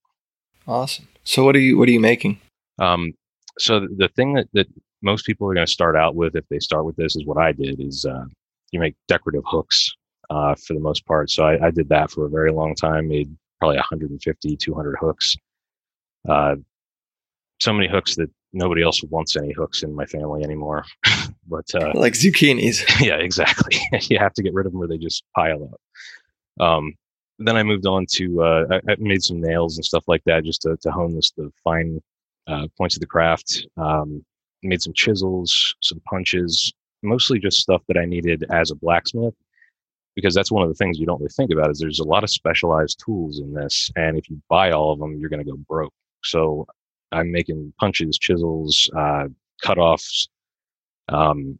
Awesome. 0.66 1.08
So 1.24 1.44
what 1.44 1.56
are 1.56 1.60
you 1.60 1.78
what 1.78 1.88
are 1.88 1.92
you 1.92 2.00
making? 2.00 2.40
Um, 2.78 3.12
so 3.58 3.80
the 3.80 4.08
thing 4.16 4.34
that, 4.34 4.48
that 4.54 4.66
most 5.02 5.26
people 5.26 5.48
are 5.48 5.54
going 5.54 5.66
to 5.66 5.72
start 5.72 5.96
out 5.96 6.14
with 6.14 6.36
if 6.36 6.44
they 6.48 6.58
start 6.58 6.84
with 6.84 6.96
this 6.96 7.16
is 7.16 7.24
what 7.24 7.38
I 7.38 7.52
did 7.52 7.80
is 7.80 8.04
uh, 8.04 8.24
you 8.72 8.80
make 8.80 8.94
decorative 9.08 9.42
hooks 9.46 9.90
uh, 10.30 10.54
for 10.54 10.74
the 10.74 10.80
most 10.80 11.06
part. 11.06 11.30
So 11.30 11.44
I, 11.44 11.66
I, 11.66 11.70
did 11.70 11.88
that 11.88 12.10
for 12.10 12.24
a 12.24 12.30
very 12.30 12.52
long 12.52 12.74
time, 12.74 13.08
made 13.08 13.34
probably 13.58 13.76
150, 13.76 14.56
200 14.56 14.96
hooks. 15.00 15.36
Uh, 16.28 16.56
so 17.60 17.72
many 17.72 17.88
hooks 17.88 18.14
that 18.16 18.30
nobody 18.52 18.82
else 18.82 19.02
wants 19.04 19.36
any 19.36 19.52
hooks 19.52 19.82
in 19.82 19.94
my 19.94 20.06
family 20.06 20.44
anymore. 20.44 20.84
but 21.48 21.66
uh, 21.74 21.92
like 21.94 22.14
zucchinis. 22.14 22.82
yeah, 23.00 23.16
exactly. 23.16 23.76
you 24.08 24.18
have 24.18 24.32
to 24.34 24.42
get 24.42 24.54
rid 24.54 24.66
of 24.66 24.72
them 24.72 24.82
or 24.82 24.86
they 24.86 24.98
just 24.98 25.24
pile 25.34 25.64
up. 25.64 25.80
Um, 26.60 26.94
then 27.38 27.56
I 27.56 27.62
moved 27.62 27.86
on 27.86 28.06
to 28.12 28.42
uh, 28.42 28.64
I, 28.70 28.92
I, 28.92 28.96
made 28.98 29.22
some 29.22 29.40
nails 29.40 29.78
and 29.78 29.84
stuff 29.84 30.04
like 30.06 30.22
that 30.26 30.44
just 30.44 30.62
to, 30.62 30.76
to 30.82 30.90
hone 30.90 31.14
this 31.14 31.30
the 31.30 31.50
fine 31.64 32.00
uh, 32.46 32.66
points 32.76 32.96
of 32.96 33.00
the 33.00 33.06
craft. 33.06 33.66
Um, 33.76 34.24
made 34.62 34.82
some 34.82 34.92
chisels, 34.92 35.74
some 35.80 36.00
punches, 36.00 36.72
mostly 37.02 37.38
just 37.38 37.60
stuff 37.60 37.82
that 37.88 37.96
I 37.96 38.04
needed 38.04 38.44
as 38.50 38.70
a 38.70 38.74
blacksmith. 38.74 39.34
Because 40.16 40.34
that's 40.34 40.52
one 40.52 40.62
of 40.62 40.68
the 40.68 40.74
things 40.74 40.98
you 40.98 41.06
don't 41.06 41.20
really 41.20 41.30
think 41.34 41.52
about 41.52 41.70
is 41.70 41.78
there's 41.78 42.00
a 42.00 42.04
lot 42.04 42.24
of 42.24 42.30
specialized 42.30 43.00
tools 43.02 43.38
in 43.38 43.54
this, 43.54 43.90
and 43.96 44.18
if 44.18 44.28
you 44.28 44.42
buy 44.48 44.72
all 44.72 44.92
of 44.92 44.98
them, 44.98 45.18
you're 45.18 45.30
going 45.30 45.42
to 45.42 45.50
go 45.50 45.56
broke. 45.56 45.94
So 46.24 46.66
I'm 47.12 47.30
making 47.30 47.72
punches, 47.78 48.18
chisels, 48.18 48.90
uh, 48.94 49.28
cutoffs. 49.64 50.28
Um, 51.08 51.58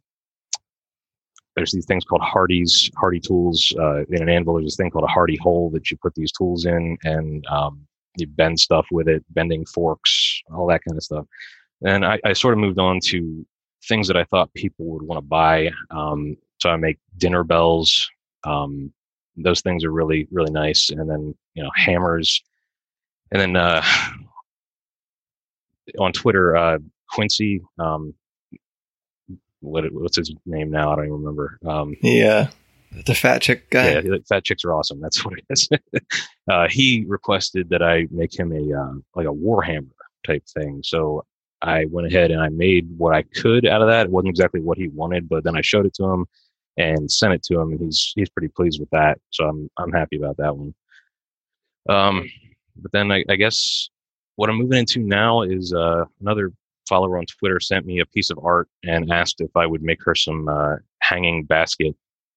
there's 1.55 1.71
these 1.71 1.85
things 1.85 2.05
called 2.05 2.21
Hardy's 2.21 2.89
Hardy 2.97 3.19
tools. 3.19 3.73
Uh, 3.77 4.03
in 4.05 4.21
an 4.21 4.29
anvil, 4.29 4.55
there's 4.55 4.65
this 4.65 4.75
thing 4.77 4.89
called 4.89 5.03
a 5.03 5.07
Hardy 5.07 5.37
hole 5.37 5.69
that 5.71 5.91
you 5.91 5.97
put 5.97 6.15
these 6.15 6.31
tools 6.31 6.65
in, 6.65 6.97
and 7.03 7.45
um, 7.47 7.85
you 8.17 8.27
bend 8.27 8.59
stuff 8.59 8.87
with 8.91 9.07
it, 9.07 9.23
bending 9.31 9.65
forks, 9.65 10.41
all 10.53 10.67
that 10.67 10.83
kind 10.83 10.97
of 10.97 11.03
stuff 11.03 11.25
and 11.83 12.05
I, 12.05 12.19
I, 12.23 12.33
sort 12.33 12.53
of 12.53 12.59
moved 12.59 12.79
on 12.79 12.99
to 13.05 13.45
things 13.87 14.07
that 14.07 14.17
I 14.17 14.23
thought 14.25 14.53
people 14.53 14.85
would 14.87 15.03
want 15.03 15.17
to 15.17 15.27
buy. 15.27 15.71
Um, 15.89 16.37
so 16.59 16.69
I 16.69 16.75
make 16.75 16.99
dinner 17.17 17.43
bells. 17.43 18.09
Um, 18.43 18.93
those 19.37 19.61
things 19.61 19.83
are 19.83 19.91
really 19.91 20.27
really 20.31 20.51
nice, 20.51 20.89
and 20.89 21.09
then 21.09 21.35
you 21.53 21.63
know 21.63 21.71
hammers, 21.75 22.41
and 23.31 23.41
then 23.41 23.55
uh, 23.55 23.83
on 25.99 26.11
Twitter, 26.11 26.55
uh, 26.55 26.77
Quincy. 27.09 27.61
Um, 27.79 28.13
what, 29.61 29.91
what's 29.91 30.17
his 30.17 30.33
name 30.45 30.69
now? 30.71 30.91
I 30.91 30.95
don't 30.95 31.05
even 31.05 31.17
remember. 31.17 31.57
Um, 31.65 31.95
yeah, 32.01 32.49
the 33.05 33.15
fat 33.15 33.41
chick 33.41 33.69
guy. 33.69 33.99
Yeah, 33.99 34.17
fat 34.27 34.43
chicks 34.43 34.65
are 34.65 34.73
awesome. 34.73 34.99
That's 34.99 35.23
what 35.25 35.35
it 35.37 35.45
is. 35.49 35.69
uh, 36.49 36.67
he 36.69 37.05
requested 37.07 37.69
that 37.69 37.81
I 37.81 38.07
make 38.11 38.37
him 38.37 38.51
a 38.51 38.79
uh, 38.79 38.93
like 39.15 39.27
a 39.27 39.33
warhammer 39.33 39.89
type 40.25 40.43
thing. 40.53 40.81
So 40.83 41.25
I 41.61 41.85
went 41.85 42.07
ahead 42.07 42.31
and 42.31 42.41
I 42.41 42.49
made 42.49 42.87
what 42.97 43.15
I 43.15 43.23
could 43.23 43.65
out 43.65 43.81
of 43.81 43.87
that. 43.87 44.07
It 44.07 44.11
wasn't 44.11 44.29
exactly 44.29 44.61
what 44.61 44.77
he 44.77 44.87
wanted, 44.87 45.29
but 45.29 45.43
then 45.43 45.55
I 45.55 45.61
showed 45.61 45.85
it 45.85 45.93
to 45.95 46.05
him 46.05 46.25
and 46.77 47.11
sent 47.11 47.33
it 47.33 47.43
to 47.43 47.59
him, 47.59 47.71
and 47.71 47.79
he's 47.79 48.13
he's 48.15 48.29
pretty 48.29 48.49
pleased 48.49 48.79
with 48.79 48.89
that. 48.91 49.19
So 49.29 49.47
I'm 49.47 49.69
I'm 49.77 49.91
happy 49.91 50.17
about 50.17 50.37
that 50.37 50.55
one. 50.55 50.73
Um, 51.89 52.29
but 52.75 52.91
then 52.91 53.11
I, 53.11 53.23
I 53.29 53.35
guess 53.35 53.89
what 54.35 54.49
I'm 54.49 54.57
moving 54.57 54.79
into 54.79 54.99
now 54.99 55.41
is 55.41 55.73
uh, 55.73 56.05
another 56.19 56.51
follower 56.91 57.17
on 57.17 57.25
Twitter 57.25 57.61
sent 57.61 57.85
me 57.85 57.99
a 57.99 58.05
piece 58.05 58.29
of 58.29 58.37
art 58.43 58.67
and 58.83 59.09
asked 59.09 59.39
if 59.39 59.55
I 59.55 59.65
would 59.65 59.81
make 59.81 60.03
her 60.03 60.13
some 60.13 60.49
uh, 60.49 60.75
hanging 60.99 61.45
basket 61.45 61.95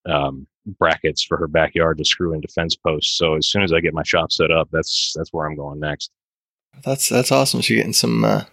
um, 0.09 0.47
brackets 0.79 1.25
for 1.25 1.37
her 1.37 1.49
backyard 1.49 1.99
to 1.99 2.05
screw 2.05 2.33
into 2.33 2.47
fence 2.47 2.77
posts. 2.77 3.19
So 3.19 3.35
as 3.35 3.49
soon 3.49 3.65
as 3.65 3.73
I 3.73 3.81
get 3.81 3.95
my 3.95 4.05
shop 4.05 4.31
set 4.31 4.53
up, 4.53 4.69
that's 4.71 5.13
that's 5.17 5.33
where 5.33 5.47
I'm 5.47 5.57
going 5.57 5.81
next. 5.81 6.13
That's 6.85 7.09
that's 7.09 7.33
awesome. 7.33 7.63
So 7.63 7.75
you're 7.75 7.81
getting 7.81 7.93
some 7.93 8.25
uh, 8.25 8.45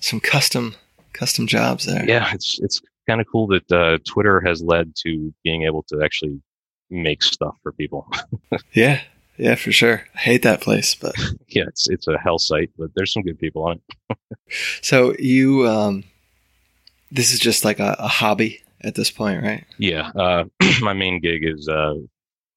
some 0.00 0.20
custom 0.20 0.74
custom 1.12 1.46
jobs 1.46 1.84
there. 1.84 2.04
Yeah, 2.08 2.32
it's 2.32 2.58
it's 2.62 2.80
kind 3.06 3.20
of 3.20 3.26
cool 3.30 3.46
that 3.48 3.70
uh, 3.70 3.98
Twitter 4.08 4.40
has 4.40 4.62
led 4.62 4.94
to 5.04 5.34
being 5.44 5.64
able 5.64 5.82
to 5.88 6.02
actually 6.02 6.40
make 6.88 7.22
stuff 7.22 7.56
for 7.62 7.72
people. 7.72 8.10
yeah, 8.72 9.02
yeah, 9.36 9.54
for 9.54 9.72
sure. 9.72 10.04
I 10.14 10.18
hate 10.18 10.42
that 10.42 10.60
place, 10.60 10.94
but 10.94 11.14
yeah, 11.48 11.64
it's 11.66 11.88
it's 11.88 12.08
a 12.08 12.18
hell 12.18 12.38
site, 12.38 12.70
but 12.78 12.90
there's 12.94 13.12
some 13.12 13.22
good 13.22 13.38
people 13.38 13.64
on 13.64 13.80
it. 14.08 14.18
so 14.82 15.14
you, 15.18 15.66
um, 15.68 16.04
this 17.10 17.32
is 17.32 17.38
just 17.38 17.64
like 17.64 17.80
a, 17.80 17.96
a 17.98 18.08
hobby 18.08 18.62
at 18.82 18.94
this 18.94 19.10
point, 19.10 19.42
right? 19.42 19.64
Yeah, 19.78 20.10
uh, 20.14 20.44
my 20.80 20.92
main 20.92 21.20
gig 21.20 21.44
is 21.44 21.68
uh, 21.68 21.94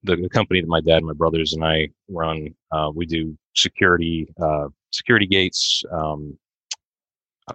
the, 0.04 0.16
the, 0.16 0.30
company 0.30 0.62
that 0.62 0.68
my 0.68 0.82
dad, 0.82 1.04
my 1.04 1.14
brothers, 1.14 1.54
and 1.54 1.64
I 1.64 1.90
run. 2.10 2.54
Uh, 2.72 2.92
we 2.94 3.06
do 3.06 3.38
security, 3.56 4.28
uh, 4.42 4.68
security 4.92 5.28
gates, 5.28 5.84
um, 5.92 6.38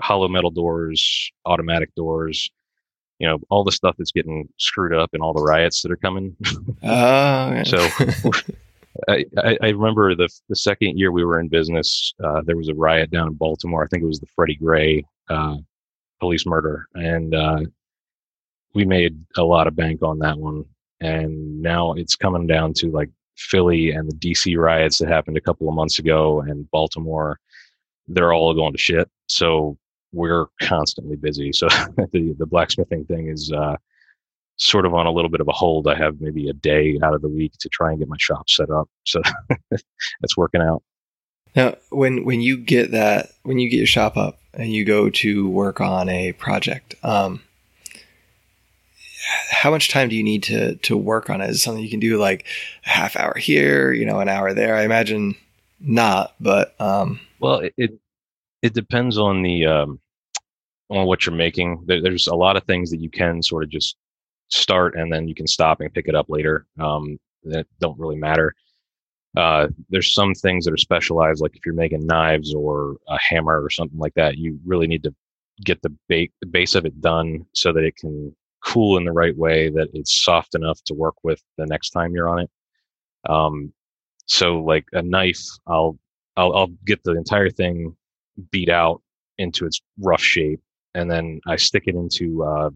hollow 0.01 0.29
metal 0.29 0.51
doors, 0.51 1.31
automatic 1.47 1.95
doors, 1.95 2.51
you 3.19 3.27
know, 3.27 3.39
all 3.51 3.65
the 3.65 3.73
stuff 3.73 3.97
that's 3.99 4.13
getting 4.13 4.49
screwed 4.59 4.95
up 4.95 5.11
and 5.13 5.23
all 5.23 5.35
the 5.35 5.43
riots 5.43 5.83
that 5.83 5.93
are 5.93 5.97
coming. 5.97 6.37
Oh, 6.83 7.63
so 7.65 7.87
I, 9.09 9.25
I, 9.63 9.69
remember 9.69 10.15
the 10.15 10.29
the 10.49 10.57
second 10.57 10.99
year 10.99 11.13
we 11.13 11.25
were 11.25 11.41
in 11.41 11.49
business, 11.49 12.13
uh, 12.23 12.43
there 12.45 12.57
was 12.57 12.69
a 12.69 12.75
riot 12.75 13.11
down 13.11 13.29
in 13.29 13.35
Baltimore. 13.35 13.85
I 13.85 13.89
think 13.89 14.03
it 14.03 14.07
was 14.07 14.21
the 14.21 14.27
Freddie 14.35 14.57
Gray 14.57 15.05
uh, 15.29 15.57
police 16.19 16.47
murder, 16.47 16.87
and 16.95 17.35
uh, 17.35 17.61
we 18.75 18.85
made 18.85 19.19
a 19.37 19.43
lot 19.43 19.67
of 19.67 19.77
bank 19.77 20.03
on 20.03 20.19
that 20.21 20.39
one. 20.39 20.65
And 21.01 21.63
now 21.63 21.95
it's 21.95 22.17
coming 22.17 22.47
down 22.47 22.75
to 22.75 22.91
like 22.91 23.11
Philly 23.37 23.91
and 23.91 24.11
the 24.11 24.17
DC 24.17 24.57
riots 24.57 24.99
that 24.99 25.09
happened 25.09 25.37
a 25.37 25.41
couple 25.41 25.69
of 25.69 25.75
months 25.75 25.99
ago, 25.99 26.41
and 26.41 26.71
Baltimore. 26.71 27.39
They're 28.09 28.33
all 28.33 28.53
going 28.55 28.73
to 28.73 28.79
shit. 28.79 29.09
So 29.29 29.79
we're 30.13 30.47
constantly 30.61 31.17
busy. 31.17 31.53
So 31.53 31.69
the, 32.13 32.35
the 32.37 32.47
blacksmithing 32.47 33.05
thing 33.05 33.29
is 33.29 33.53
uh, 33.53 33.77
sort 34.61 34.85
of 34.85 34.93
on 34.93 35.07
a 35.07 35.11
little 35.11 35.31
bit 35.31 35.41
of 35.41 35.49
a 35.49 35.53
hold. 35.53 35.89
I 35.89 35.97
have 35.97 36.21
maybe 36.21 36.49
a 36.49 36.53
day 36.53 36.99
out 37.03 37.15
of 37.15 37.23
the 37.23 37.29
week 37.29 37.53
to 37.61 37.69
try 37.69 37.91
and 37.91 37.99
get 37.99 38.09
my 38.09 38.17
shop 38.19 38.49
set 38.49 38.71
up. 38.71 38.89
So 39.05 39.23
that's 39.71 40.37
working 40.37 40.61
out. 40.61 40.83
Now, 41.57 41.77
when 41.89 42.25
when 42.25 42.41
you 42.41 42.57
get 42.57 42.93
that, 42.93 43.33
when 43.43 43.59
you 43.59 43.69
get 43.69 43.79
your 43.79 43.87
shop 43.87 44.17
up 44.17 44.39
and 44.55 44.71
you 44.73 44.85
go 44.85 45.11
to 45.11 45.49
work 45.49 45.81
on 45.81 46.09
a 46.09 46.33
project, 46.35 46.95
um, 47.03 47.43
how 49.51 49.71
much 49.71 49.89
time 49.89 50.09
do 50.09 50.17
you 50.17 50.23
need 50.23 50.43
to 50.45 50.77
to 50.77 50.97
work 50.97 51.31
on 51.31 51.41
it? 51.41 51.51
Is 51.51 51.57
it 51.57 51.61
something 51.61 51.83
you 51.83 51.91
can 51.91 51.99
do 51.99 52.19
like 52.19 52.47
a 52.87 52.91
half 52.91 53.17
hour 53.17 53.37
here, 53.37 53.93
you 53.93 54.07
know, 54.07 54.21
an 54.21 54.29
hour 54.29 54.53
there? 54.53 54.77
I 54.77 54.83
imagine 54.83 55.35
not, 55.81 56.35
but 56.39 56.81
um, 56.81 57.19
well, 57.41 57.61
it, 57.61 57.75
it 57.77 57.99
it 58.63 58.75
depends 58.75 59.19
on 59.19 59.43
the 59.43 59.67
um, 59.67 60.01
on 60.91 61.07
what 61.07 61.27
you're 61.27 61.35
making. 61.35 61.83
There, 61.87 62.03
there's 62.03 62.29
a 62.29 62.35
lot 62.35 62.57
of 62.57 62.65
things 62.65 62.91
that 62.91 63.01
you 63.01 63.11
can 63.11 63.43
sort 63.43 63.65
of 63.65 63.71
just 63.71 63.97
start 64.51 64.97
and 64.97 65.13
then 65.13 65.29
you 65.29 65.35
can 65.35 65.47
stop 65.47 65.81
and 65.81 65.93
pick 65.93 66.09
it 66.09 66.15
up 66.15 66.27
later. 66.29 66.67
Um, 66.79 67.19
that 67.45 67.67
don't 67.81 67.99
really 67.99 68.17
matter. 68.17 68.55
Uh, 69.37 69.69
there's 69.89 70.13
some 70.13 70.35
things 70.35 70.65
that 70.65 70.75
are 70.75 70.79
specialized, 70.79 71.41
like 71.41 71.55
if 71.55 71.65
you're 71.65 71.75
making 71.75 72.07
knives 72.07 72.53
or 72.53 72.97
a 73.09 73.19
hammer 73.21 73.63
or 73.63 73.71
something 73.71 73.99
like 73.99 74.15
that, 74.15 74.37
you 74.37 74.59
really 74.67 74.87
need 74.87 75.03
to 75.05 75.15
get 75.65 75.81
the, 75.83 75.91
ba- 76.09 76.27
the 76.41 76.47
base 76.47 76.75
of 76.75 76.85
it 76.85 77.01
done 77.01 77.47
so 77.55 77.73
that 77.73 77.85
it 77.85 77.97
can 77.97 78.35
cool 78.65 78.99
in 78.99 79.05
the 79.05 79.13
right 79.13 79.37
way, 79.37 79.71
that 79.71 79.89
it's 79.95 80.25
soft 80.25 80.55
enough 80.55 80.83
to 80.85 80.95
work 80.95 81.15
with 81.23 81.41
the 81.59 81.67
next 81.67 81.91
time 81.91 82.13
you're 82.13 82.29
on 82.29 82.41
it. 82.41 82.51
Um, 83.29 83.73
so 84.27 84.59
like 84.61 84.85
a 84.93 85.03
knife, 85.03 85.43
I'll, 85.67 85.97
I'll, 86.37 86.55
I'll 86.55 86.73
get 86.85 87.03
the 87.05 87.17
entire 87.17 87.51
thing 87.51 87.97
beat 88.51 88.69
out 88.69 89.01
into 89.39 89.65
its 89.65 89.81
rough 89.99 90.23
shape, 90.23 90.61
and 90.95 91.11
then 91.11 91.41
I 91.47 91.57
stick 91.57 91.85
it 91.87 91.95
into. 91.95 92.43
Uh, 92.45 92.71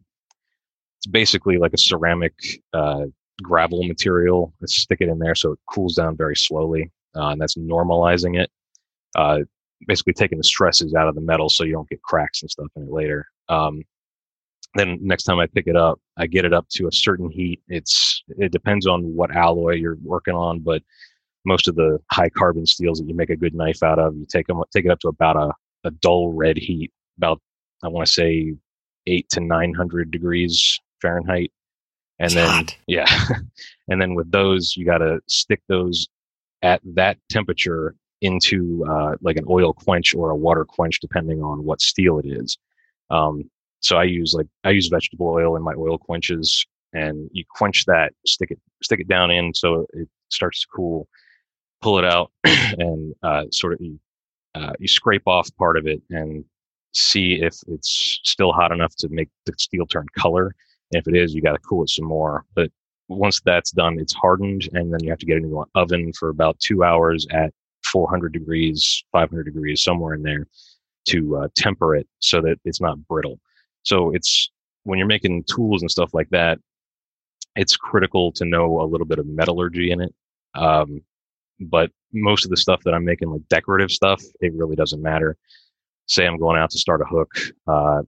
it's 1.04 1.10
basically 1.10 1.58
like 1.58 1.74
a 1.74 1.78
ceramic 1.78 2.32
uh, 2.72 3.04
gravel 3.42 3.82
material. 3.82 4.54
I 4.62 4.66
stick 4.66 5.00
it 5.02 5.08
in 5.08 5.18
there 5.18 5.34
so 5.34 5.52
it 5.52 5.58
cools 5.68 5.96
down 5.96 6.16
very 6.16 6.36
slowly, 6.36 6.90
uh, 7.14 7.28
and 7.28 7.40
that's 7.40 7.56
normalizing 7.56 8.40
it. 8.40 8.50
Uh, 9.14 9.40
basically, 9.86 10.14
taking 10.14 10.38
the 10.38 10.44
stresses 10.44 10.94
out 10.94 11.08
of 11.08 11.14
the 11.14 11.20
metal 11.20 11.50
so 11.50 11.64
you 11.64 11.72
don't 11.72 11.88
get 11.88 12.02
cracks 12.02 12.40
and 12.40 12.50
stuff 12.50 12.68
in 12.76 12.84
it 12.84 12.90
later. 12.90 13.26
Um, 13.50 13.82
then 14.76 14.98
next 15.02 15.24
time 15.24 15.38
I 15.38 15.46
pick 15.46 15.66
it 15.66 15.76
up, 15.76 16.00
I 16.16 16.26
get 16.26 16.46
it 16.46 16.54
up 16.54 16.66
to 16.70 16.88
a 16.88 16.92
certain 16.92 17.30
heat. 17.30 17.60
It's 17.68 18.24
it 18.28 18.50
depends 18.50 18.86
on 18.86 19.02
what 19.14 19.36
alloy 19.36 19.74
you're 19.74 19.98
working 20.02 20.34
on, 20.34 20.60
but 20.60 20.82
most 21.44 21.68
of 21.68 21.74
the 21.74 21.98
high 22.10 22.30
carbon 22.30 22.64
steels 22.64 22.98
that 22.98 23.06
you 23.06 23.14
make 23.14 23.28
a 23.28 23.36
good 23.36 23.54
knife 23.54 23.82
out 23.82 23.98
of, 23.98 24.16
you 24.16 24.26
take 24.26 24.46
them 24.46 24.62
take 24.72 24.86
it 24.86 24.90
up 24.90 25.00
to 25.00 25.08
about 25.08 25.36
a, 25.36 25.52
a 25.86 25.90
dull 25.90 26.32
red 26.32 26.56
heat, 26.56 26.90
about 27.18 27.42
I 27.82 27.88
want 27.88 28.06
to 28.06 28.12
say 28.12 28.54
eight 29.06 29.28
to 29.30 29.40
nine 29.40 29.74
hundred 29.74 30.10
degrees 30.10 30.80
Fahrenheit, 31.04 31.52
and 32.18 32.26
It's 32.26 32.34
then 32.34 32.48
hot. 32.48 32.76
yeah, 32.86 33.06
and 33.88 34.00
then 34.00 34.14
with 34.14 34.30
those 34.30 34.74
you 34.76 34.86
got 34.86 34.98
to 34.98 35.20
stick 35.28 35.60
those 35.68 36.08
at 36.62 36.80
that 36.94 37.18
temperature 37.28 37.94
into 38.22 38.84
uh, 38.88 39.16
like 39.20 39.36
an 39.36 39.44
oil 39.50 39.74
quench 39.74 40.14
or 40.14 40.30
a 40.30 40.36
water 40.36 40.64
quench, 40.64 40.98
depending 41.00 41.42
on 41.42 41.62
what 41.62 41.80
steel 41.82 42.18
it 42.18 42.26
is. 42.26 42.56
Um, 43.10 43.50
so 43.80 43.98
I 43.98 44.04
use 44.04 44.32
like 44.34 44.46
I 44.64 44.70
use 44.70 44.88
vegetable 44.88 45.28
oil 45.28 45.56
in 45.56 45.62
my 45.62 45.74
oil 45.74 45.98
quenches, 45.98 46.64
and 46.94 47.28
you 47.32 47.44
quench 47.48 47.84
that, 47.84 48.12
stick 48.26 48.50
it 48.50 48.58
stick 48.82 49.00
it 49.00 49.08
down 49.08 49.30
in 49.30 49.52
so 49.52 49.86
it 49.92 50.08
starts 50.30 50.62
to 50.62 50.66
cool, 50.74 51.06
pull 51.82 51.98
it 51.98 52.04
out, 52.04 52.32
and 52.44 53.14
uh, 53.22 53.44
sort 53.50 53.74
of 53.74 53.80
you, 53.82 54.00
uh, 54.54 54.72
you 54.78 54.88
scrape 54.88 55.26
off 55.26 55.54
part 55.58 55.76
of 55.76 55.86
it 55.86 56.00
and 56.10 56.44
see 56.92 57.42
if 57.42 57.56
it's 57.66 58.20
still 58.22 58.52
hot 58.52 58.72
enough 58.72 58.94
to 58.96 59.08
make 59.10 59.28
the 59.44 59.52
steel 59.58 59.84
turn 59.86 60.06
color. 60.16 60.54
If 60.94 61.08
it 61.08 61.16
is, 61.16 61.34
you 61.34 61.42
got 61.42 61.52
to 61.52 61.58
cool 61.58 61.82
it 61.82 61.90
some 61.90 62.06
more. 62.06 62.44
But 62.54 62.70
once 63.08 63.40
that's 63.44 63.70
done, 63.70 63.98
it's 63.98 64.14
hardened, 64.14 64.68
and 64.72 64.92
then 64.92 65.00
you 65.02 65.10
have 65.10 65.18
to 65.18 65.26
get 65.26 65.36
it 65.36 65.44
into 65.44 65.60
an 65.60 65.66
oven 65.74 66.12
for 66.12 66.28
about 66.28 66.58
two 66.60 66.84
hours 66.84 67.26
at 67.30 67.52
400 67.92 68.32
degrees, 68.32 69.04
500 69.12 69.44
degrees, 69.44 69.82
somewhere 69.82 70.14
in 70.14 70.22
there, 70.22 70.46
to 71.08 71.36
uh, 71.36 71.48
temper 71.56 71.94
it 71.94 72.08
so 72.18 72.40
that 72.40 72.56
it's 72.64 72.80
not 72.80 72.98
brittle. 73.06 73.38
So 73.82 74.14
it's 74.14 74.50
when 74.84 74.98
you're 74.98 75.08
making 75.08 75.44
tools 75.44 75.82
and 75.82 75.90
stuff 75.90 76.14
like 76.14 76.30
that, 76.30 76.58
it's 77.56 77.76
critical 77.76 78.32
to 78.32 78.44
know 78.44 78.80
a 78.80 78.86
little 78.86 79.06
bit 79.06 79.18
of 79.18 79.26
metallurgy 79.26 79.90
in 79.90 80.00
it. 80.00 80.14
Um, 80.54 81.02
but 81.60 81.90
most 82.12 82.44
of 82.44 82.50
the 82.50 82.56
stuff 82.56 82.82
that 82.84 82.94
I'm 82.94 83.04
making, 83.04 83.30
like 83.30 83.46
decorative 83.48 83.90
stuff, 83.90 84.22
it 84.40 84.52
really 84.54 84.76
doesn't 84.76 85.02
matter. 85.02 85.36
Say 86.06 86.26
I'm 86.26 86.38
going 86.38 86.58
out 86.58 86.70
to 86.70 86.78
start 86.78 87.00
a 87.00 87.04
hook, 87.04 87.32
uh, 87.66 88.02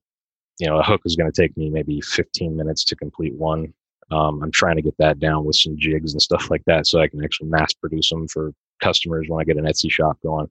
you 0.58 0.66
know, 0.66 0.78
a 0.78 0.82
hook 0.82 1.02
is 1.04 1.16
going 1.16 1.30
to 1.30 1.42
take 1.42 1.56
me 1.56 1.70
maybe 1.70 2.00
15 2.00 2.56
minutes 2.56 2.84
to 2.84 2.96
complete 2.96 3.34
one. 3.34 3.72
Um, 4.10 4.42
I'm 4.42 4.52
trying 4.52 4.76
to 4.76 4.82
get 4.82 4.96
that 4.98 5.18
down 5.18 5.44
with 5.44 5.56
some 5.56 5.76
jigs 5.76 6.12
and 6.12 6.22
stuff 6.22 6.50
like 6.50 6.62
that, 6.66 6.86
so 6.86 7.00
I 7.00 7.08
can 7.08 7.24
actually 7.24 7.48
mass 7.48 7.72
produce 7.72 8.08
them 8.08 8.28
for 8.28 8.52
customers 8.80 9.26
when 9.28 9.40
I 9.40 9.44
get 9.44 9.56
an 9.56 9.64
Etsy 9.64 9.90
shop 9.90 10.18
going. 10.22 10.48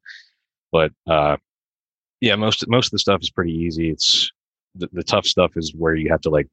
But 0.71 0.91
uh, 1.07 1.37
yeah, 2.19 2.35
most 2.35 2.67
most 2.67 2.87
of 2.87 2.91
the 2.91 2.99
stuff 2.99 3.21
is 3.21 3.29
pretty 3.29 3.53
easy. 3.53 3.89
It's 3.89 4.31
the, 4.75 4.89
the 4.91 5.03
tough 5.03 5.25
stuff 5.25 5.53
is 5.55 5.73
where 5.73 5.95
you 5.95 6.09
have 6.09 6.21
to 6.21 6.29
like 6.29 6.47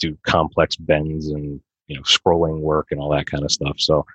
do 0.00 0.16
complex 0.26 0.76
bends 0.76 1.28
and 1.28 1.60
you 1.88 1.96
know 1.96 2.02
scrolling 2.02 2.60
work 2.60 2.88
and 2.90 3.00
all 3.00 3.10
that 3.10 3.26
kind 3.26 3.44
of 3.44 3.50
stuff. 3.50 3.78
So 3.78 4.06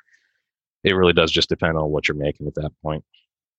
it 0.84 0.94
really 0.94 1.14
does 1.14 1.32
just 1.32 1.50
depend 1.50 1.78
on 1.78 1.92
what 1.92 2.08
you're 2.08 2.18
making 2.18 2.48
at 2.48 2.56
that 2.56 2.72
point. 2.82 3.04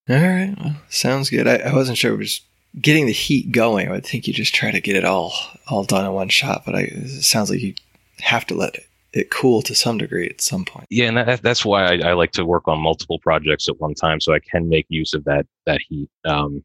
All 0.09 0.17
right, 0.17 0.55
well, 0.59 0.77
sounds 0.89 1.31
good. 1.31 1.47
I, 1.47 1.59
I 1.59 1.73
wasn't 1.73 1.99
sure. 1.99 2.15
It 2.15 2.19
was 2.19 2.41
getting 2.81 3.07
the 3.07 3.13
heat 3.13 3.53
going. 3.53 3.89
I 3.89 3.93
would 3.93 4.07
think 4.07 4.27
you 4.27 4.33
just 4.33 4.55
try 4.55 4.71
to 4.71 4.81
get 4.81 4.97
it 4.97 5.05
all 5.05 5.35
all 5.69 5.85
done 5.85 6.05
in 6.05 6.13
one 6.13 6.29
shot, 6.29 6.63
but 6.65 6.75
I, 6.75 6.81
it 6.83 7.23
sounds 7.23 7.51
like 7.51 7.61
you 7.61 7.75
have 8.21 8.47
to 8.47 8.55
let 8.55 8.77
it, 9.13 9.31
cool 9.31 9.63
to 9.63 9.75
some 9.75 9.99
degree 9.99 10.29
at 10.29 10.41
some 10.41 10.65
point. 10.65 10.87
Yeah, 10.91 11.07
and 11.07 11.17
that, 11.17 11.43
that's 11.43 11.65
why 11.65 11.85
I, 11.85 12.11
I 12.11 12.13
like 12.15 12.33
to 12.33 12.45
work 12.45 12.67
on 12.67 12.81
multiple 12.81 13.19
projects 13.19 13.69
at 13.69 13.81
one 13.81 13.95
time, 13.95 14.21
so 14.21 14.33
I 14.33 14.39
can 14.39 14.69
make 14.69 14.87
use 14.89 15.15
of 15.15 15.25
that 15.25 15.47
that 15.67 15.81
heat. 15.89 16.09
Um, 16.25 16.65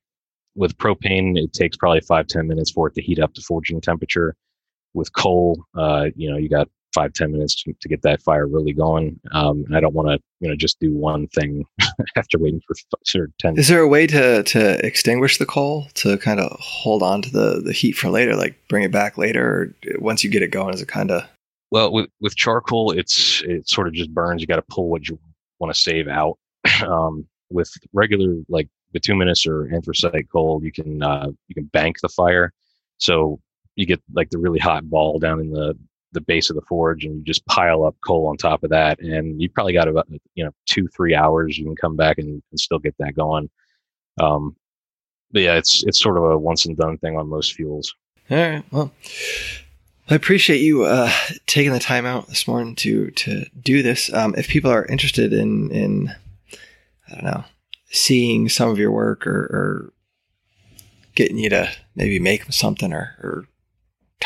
with 0.55 0.77
propane, 0.77 1.37
it 1.37 1.53
takes 1.53 1.77
probably 1.77 2.01
five 2.01 2.27
ten 2.27 2.47
minutes 2.47 2.71
for 2.71 2.87
it 2.87 2.95
to 2.95 3.01
heat 3.01 3.19
up 3.19 3.33
to 3.33 3.41
forging 3.41 3.81
temperature. 3.81 4.35
With 4.93 5.13
coal, 5.13 5.63
uh, 5.75 6.07
you 6.15 6.31
know, 6.31 6.37
you 6.37 6.49
got 6.49 6.69
five 6.97 7.13
ten 7.13 7.31
minutes 7.31 7.55
to, 7.63 7.73
to 7.79 7.87
get 7.87 8.01
that 8.01 8.21
fire 8.23 8.47
really 8.47 8.73
going. 8.73 9.19
Um, 9.31 9.63
and 9.67 9.77
I 9.77 9.79
don't 9.79 9.93
want 9.93 10.07
to, 10.09 10.19
you 10.39 10.49
know, 10.49 10.55
just 10.55 10.79
do 10.79 10.91
one 10.95 11.27
thing 11.27 11.63
after 12.15 12.39
waiting 12.39 12.61
for 12.65 12.75
sort 13.05 13.25
of 13.25 13.37
ten. 13.37 13.57
Is 13.57 13.67
there 13.67 13.81
a 13.81 13.87
way 13.87 14.07
to 14.07 14.43
to 14.43 14.85
extinguish 14.85 15.37
the 15.37 15.45
coal 15.45 15.87
to 15.95 16.17
kind 16.17 16.39
of 16.39 16.57
hold 16.59 17.03
on 17.03 17.21
to 17.21 17.29
the 17.29 17.61
the 17.63 17.73
heat 17.73 17.91
for 17.91 18.09
later, 18.09 18.35
like 18.35 18.55
bring 18.67 18.83
it 18.83 18.91
back 18.91 19.17
later? 19.17 19.47
Or 19.47 19.99
once 19.99 20.23
you 20.23 20.29
get 20.31 20.41
it 20.41 20.51
going, 20.51 20.73
is 20.73 20.81
it 20.81 20.87
kind 20.87 21.11
of 21.11 21.23
Well, 21.71 21.91
with 21.91 22.09
with 22.19 22.35
charcoal, 22.35 22.91
it's 22.91 23.43
it 23.45 23.69
sort 23.69 23.87
of 23.87 23.93
just 23.93 24.13
burns. 24.13 24.41
You 24.41 24.47
got 24.47 24.55
to 24.55 24.65
pull 24.69 24.89
what 24.89 25.07
you 25.07 25.19
want 25.59 25.73
to 25.73 25.79
save 25.79 26.07
out. 26.07 26.37
um, 26.87 27.27
with 27.51 27.71
regular 27.93 28.35
like 28.49 28.67
bituminous 28.91 29.45
or 29.45 29.69
anthracite 29.73 30.31
coal, 30.31 30.61
you 30.63 30.71
can 30.71 31.03
uh, 31.03 31.27
you 31.47 31.55
can 31.55 31.65
bank 31.65 31.97
the 32.01 32.09
fire, 32.09 32.51
so 32.97 33.39
you 33.75 33.85
get 33.85 34.01
like 34.13 34.31
the 34.31 34.39
really 34.39 34.59
hot 34.59 34.89
ball 34.89 35.19
down 35.19 35.39
in 35.39 35.51
the 35.51 35.77
the 36.11 36.21
base 36.21 36.49
of 36.49 36.55
the 36.55 36.61
forge, 36.63 37.05
and 37.05 37.17
you 37.17 37.23
just 37.23 37.45
pile 37.45 37.83
up 37.83 37.95
coal 38.05 38.27
on 38.27 38.37
top 38.37 38.63
of 38.63 38.69
that, 38.69 38.99
and 38.99 39.41
you 39.41 39.49
probably 39.49 39.73
got 39.73 39.87
about 39.87 40.07
you 40.35 40.43
know 40.43 40.51
two 40.65 40.87
three 40.87 41.15
hours. 41.15 41.57
You 41.57 41.65
can 41.65 41.75
come 41.75 41.95
back 41.95 42.17
and, 42.17 42.41
and 42.51 42.59
still 42.59 42.79
get 42.79 42.95
that 42.99 43.15
going. 43.15 43.49
Um, 44.19 44.55
but 45.31 45.41
yeah, 45.41 45.55
it's 45.55 45.83
it's 45.85 46.01
sort 46.01 46.17
of 46.17 46.23
a 46.23 46.37
once 46.37 46.65
and 46.65 46.77
done 46.77 46.97
thing 46.97 47.17
on 47.17 47.27
most 47.29 47.53
fuels. 47.53 47.93
All 48.29 48.37
right. 48.37 48.63
Well, 48.71 48.91
I 50.09 50.15
appreciate 50.15 50.61
you 50.61 50.83
uh, 50.83 51.11
taking 51.45 51.73
the 51.73 51.79
time 51.79 52.05
out 52.05 52.27
this 52.27 52.47
morning 52.47 52.75
to 52.77 53.11
to 53.11 53.45
do 53.59 53.83
this. 53.83 54.11
Um, 54.13 54.35
if 54.37 54.47
people 54.47 54.71
are 54.71 54.85
interested 54.85 55.33
in 55.33 55.71
in 55.71 56.15
I 57.09 57.13
don't 57.13 57.23
know 57.23 57.43
seeing 57.89 58.49
some 58.49 58.69
of 58.69 58.77
your 58.77 58.91
work 58.91 59.25
or, 59.25 59.31
or 59.31 59.93
getting 61.15 61.37
you 61.37 61.49
to 61.49 61.69
maybe 61.95 62.19
make 62.19 62.43
something 62.51 62.93
or, 62.93 63.15
or 63.21 63.45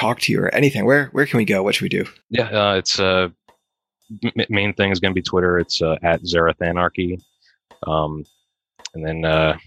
talk 0.02 0.20
to 0.22 0.32
you 0.32 0.42
or 0.42 0.54
anything, 0.54 0.86
where 0.86 1.06
where 1.12 1.26
can 1.26 1.38
we 1.38 1.46
go? 1.46 1.64
What 1.64 1.76
should 1.76 1.84
we 1.84 1.90
do? 1.90 2.06
Yeah, 2.30 2.50
uh, 2.50 2.76
it's 2.76 3.00
uh, 3.00 3.30
m- 4.24 4.46
main 4.50 4.74
thing 4.74 4.92
is 4.92 5.00
going 5.00 5.12
to 5.12 5.16
be 5.16 5.22
Twitter. 5.22 5.60
It's 5.60 5.82
uh, 5.82 5.98
at 6.02 6.22
Zereth 6.24 6.62
Anarchy, 6.62 7.20
um, 7.88 8.26
and 8.94 9.06
then 9.06 9.26
uh, 9.26 9.58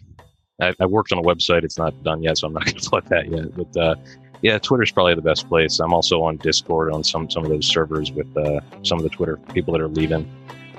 I, 0.61 0.75
I 0.81 0.87
worked 0.87 1.13
on 1.13 1.19
a 1.19 1.23
website. 1.23 1.63
It's 1.65 1.79
not 1.79 2.03
done 2.03 2.23
yet, 2.23 2.39
so 2.39 2.49
I'm 2.49 2.53
not 2.53 2.65
going 2.67 2.77
to 2.77 2.91
plug 2.91 3.05
that 3.07 3.31
yet. 3.31 3.55
But 3.57 3.77
uh, 3.77 3.95
yeah, 4.43 4.59
Twitter's 4.59 4.91
probably 4.91 5.15
the 5.15 5.23
best 5.23 5.49
place. 5.49 5.79
I'm 5.79 5.95
also 5.95 6.23
on 6.23 6.37
Discord 6.39 6.93
on 6.93 7.05
some 7.05 7.31
some 7.31 7.45
of 7.45 7.51
those 7.51 7.67
servers 7.67 8.11
with 8.13 8.37
uh, 8.37 8.61
some 8.83 8.99
of 8.99 9.05
the 9.05 9.11
Twitter 9.11 9.37
people 9.55 9.73
that 9.73 9.81
are 9.81 9.89
leaving. 9.89 10.31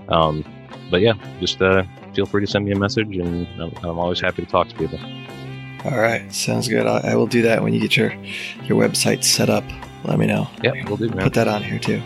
Um, 0.09 0.45
but 0.91 1.01
yeah, 1.01 1.13
just 1.39 1.61
uh, 1.61 1.83
feel 2.13 2.25
free 2.25 2.45
to 2.45 2.47
send 2.47 2.65
me 2.65 2.71
a 2.71 2.77
message, 2.77 3.17
and 3.17 3.47
I'm, 3.59 3.73
I'm 3.83 3.99
always 3.99 4.19
happy 4.19 4.43
to 4.43 4.51
talk 4.51 4.67
to 4.69 4.75
people. 4.75 4.99
All 5.85 5.99
right, 5.99 6.33
sounds 6.33 6.67
good. 6.67 6.87
I, 6.87 7.11
I 7.11 7.15
will 7.15 7.27
do 7.27 7.43
that 7.43 7.61
when 7.61 7.73
you 7.73 7.79
get 7.79 7.95
your 7.95 8.13
your 8.63 8.81
website 8.81 9.23
set 9.23 9.49
up. 9.49 9.63
Let 10.03 10.19
me 10.19 10.25
know. 10.25 10.47
Yeah, 10.63 10.71
we'll 10.87 10.97
do, 10.97 11.09
man. 11.09 11.23
Put 11.23 11.33
that 11.35 11.47
on 11.47 11.63
here 11.63 11.79
too. 11.79 12.01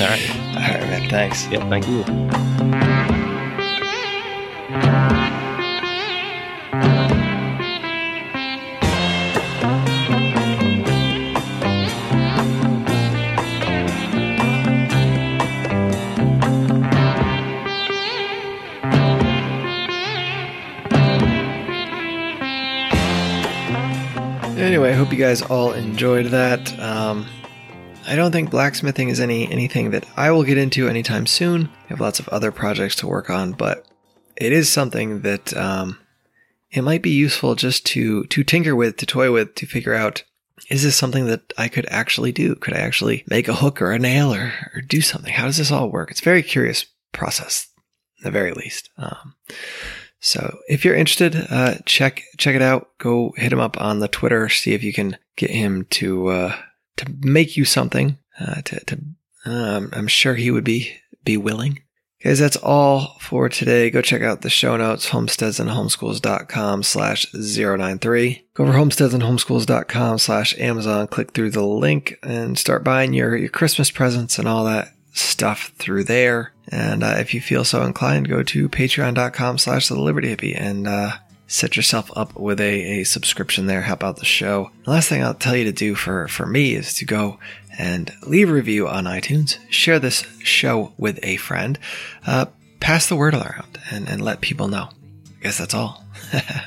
All 0.00 0.06
right. 0.06 0.30
All 0.30 0.56
right, 0.56 0.80
man. 0.80 1.10
Thanks. 1.10 1.46
Yeah, 1.48 1.68
thank 1.68 1.86
you. 1.88 2.97
Guys 25.28 25.42
all 25.42 25.72
enjoyed 25.72 26.24
that. 26.24 26.78
Um, 26.80 27.26
I 28.06 28.16
don't 28.16 28.32
think 28.32 28.50
blacksmithing 28.50 29.10
is 29.10 29.20
any 29.20 29.46
anything 29.52 29.90
that 29.90 30.06
I 30.16 30.30
will 30.30 30.42
get 30.42 30.56
into 30.56 30.88
anytime 30.88 31.26
soon. 31.26 31.68
I 31.84 31.88
have 31.88 32.00
lots 32.00 32.18
of 32.18 32.30
other 32.30 32.50
projects 32.50 32.96
to 32.96 33.06
work 33.06 33.28
on, 33.28 33.52
but 33.52 33.86
it 34.36 34.52
is 34.52 34.70
something 34.70 35.20
that 35.20 35.54
um, 35.54 35.98
it 36.70 36.80
might 36.80 37.02
be 37.02 37.10
useful 37.10 37.56
just 37.56 37.84
to 37.88 38.24
to 38.24 38.42
tinker 38.42 38.74
with, 38.74 38.96
to 38.96 39.04
toy 39.04 39.30
with, 39.30 39.54
to 39.56 39.66
figure 39.66 39.92
out 39.92 40.24
is 40.70 40.82
this 40.82 40.96
something 40.96 41.26
that 41.26 41.52
I 41.58 41.68
could 41.68 41.84
actually 41.90 42.32
do? 42.32 42.54
Could 42.54 42.72
I 42.72 42.80
actually 42.80 43.24
make 43.28 43.48
a 43.48 43.56
hook 43.56 43.82
or 43.82 43.92
a 43.92 43.98
nail 43.98 44.32
or, 44.32 44.54
or 44.74 44.80
do 44.80 45.02
something? 45.02 45.34
How 45.34 45.44
does 45.44 45.58
this 45.58 45.70
all 45.70 45.90
work? 45.90 46.10
It's 46.10 46.22
a 46.22 46.24
very 46.24 46.42
curious 46.42 46.86
process, 47.12 47.68
the 48.22 48.30
very 48.30 48.52
least. 48.52 48.88
Um, 48.96 49.34
so 50.20 50.58
if 50.68 50.84
you're 50.84 50.94
interested, 50.94 51.46
uh, 51.50 51.76
check 51.86 52.22
check 52.36 52.54
it 52.56 52.62
out. 52.62 52.90
Go 52.98 53.34
hit 53.36 53.52
him 53.52 53.60
up 53.60 53.80
on 53.80 54.00
the 54.00 54.08
Twitter. 54.08 54.48
See 54.48 54.74
if 54.74 54.82
you 54.82 54.92
can 54.92 55.16
get 55.36 55.50
him 55.50 55.86
to 55.90 56.28
uh, 56.28 56.56
to 56.96 57.06
make 57.20 57.56
you 57.56 57.64
something. 57.64 58.18
Uh, 58.40 58.62
to, 58.62 58.84
to 58.84 59.00
um, 59.44 59.90
I'm 59.92 60.08
sure 60.08 60.34
he 60.34 60.50
would 60.50 60.64
be 60.64 60.94
be 61.24 61.36
willing. 61.36 61.82
Guys, 62.22 62.40
that's 62.40 62.56
all 62.56 63.16
for 63.20 63.48
today. 63.48 63.90
Go 63.90 64.02
check 64.02 64.22
out 64.22 64.40
the 64.40 64.50
show 64.50 64.76
notes, 64.76 65.10
homesteadsandhomeschools.com 65.10 66.82
slash 66.82 67.32
093. 67.32 68.44
Go 68.54 68.64
over 68.64 68.72
homesteadsandhomeschools.com 68.72 70.18
slash 70.18 70.58
Amazon, 70.58 71.06
click 71.06 71.30
through 71.30 71.50
the 71.50 71.62
link 71.64 72.18
and 72.24 72.58
start 72.58 72.82
buying 72.82 73.12
your, 73.12 73.36
your 73.36 73.48
Christmas 73.48 73.92
presents 73.92 74.36
and 74.36 74.48
all 74.48 74.64
that 74.64 74.94
stuff 75.18 75.72
through 75.76 76.04
there. 76.04 76.52
And 76.70 77.02
uh, 77.02 77.16
if 77.18 77.34
you 77.34 77.40
feel 77.40 77.64
so 77.64 77.82
inclined, 77.82 78.28
go 78.28 78.42
to 78.42 78.68
patreon.com 78.68 79.58
slash 79.58 79.88
the 79.88 79.98
Liberty 79.98 80.34
Hippie 80.34 80.58
and 80.58 80.86
uh, 80.86 81.12
set 81.46 81.76
yourself 81.76 82.10
up 82.14 82.38
with 82.38 82.60
a, 82.60 83.00
a 83.00 83.04
subscription 83.04 83.66
there. 83.66 83.82
Help 83.82 84.04
out 84.04 84.16
the 84.16 84.24
show. 84.24 84.70
The 84.84 84.90
last 84.90 85.08
thing 85.08 85.22
I'll 85.22 85.34
tell 85.34 85.56
you 85.56 85.64
to 85.64 85.72
do 85.72 85.94
for, 85.94 86.28
for 86.28 86.46
me 86.46 86.74
is 86.74 86.94
to 86.94 87.04
go 87.04 87.38
and 87.78 88.12
leave 88.26 88.50
a 88.50 88.52
review 88.52 88.88
on 88.88 89.04
iTunes, 89.04 89.58
share 89.70 89.98
this 89.98 90.24
show 90.42 90.92
with 90.98 91.18
a 91.22 91.36
friend, 91.36 91.78
uh, 92.26 92.46
pass 92.80 93.08
the 93.08 93.16
word 93.16 93.34
around, 93.34 93.78
and, 93.90 94.08
and 94.08 94.22
let 94.22 94.40
people 94.40 94.68
know. 94.68 94.88
I 95.38 95.42
guess 95.42 95.58
that's 95.58 95.74
all. 95.74 96.04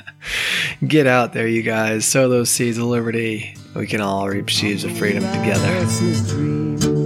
Get 0.86 1.06
out 1.06 1.34
there, 1.34 1.46
you 1.46 1.62
guys. 1.62 2.06
Sow 2.06 2.28
those 2.28 2.50
seeds 2.50 2.78
of 2.78 2.84
liberty. 2.84 3.54
We 3.74 3.86
can 3.86 4.00
all 4.00 4.28
reap 4.28 4.50
seeds 4.50 4.84
of 4.84 4.96
freedom 4.96 5.22
together. 5.22 7.01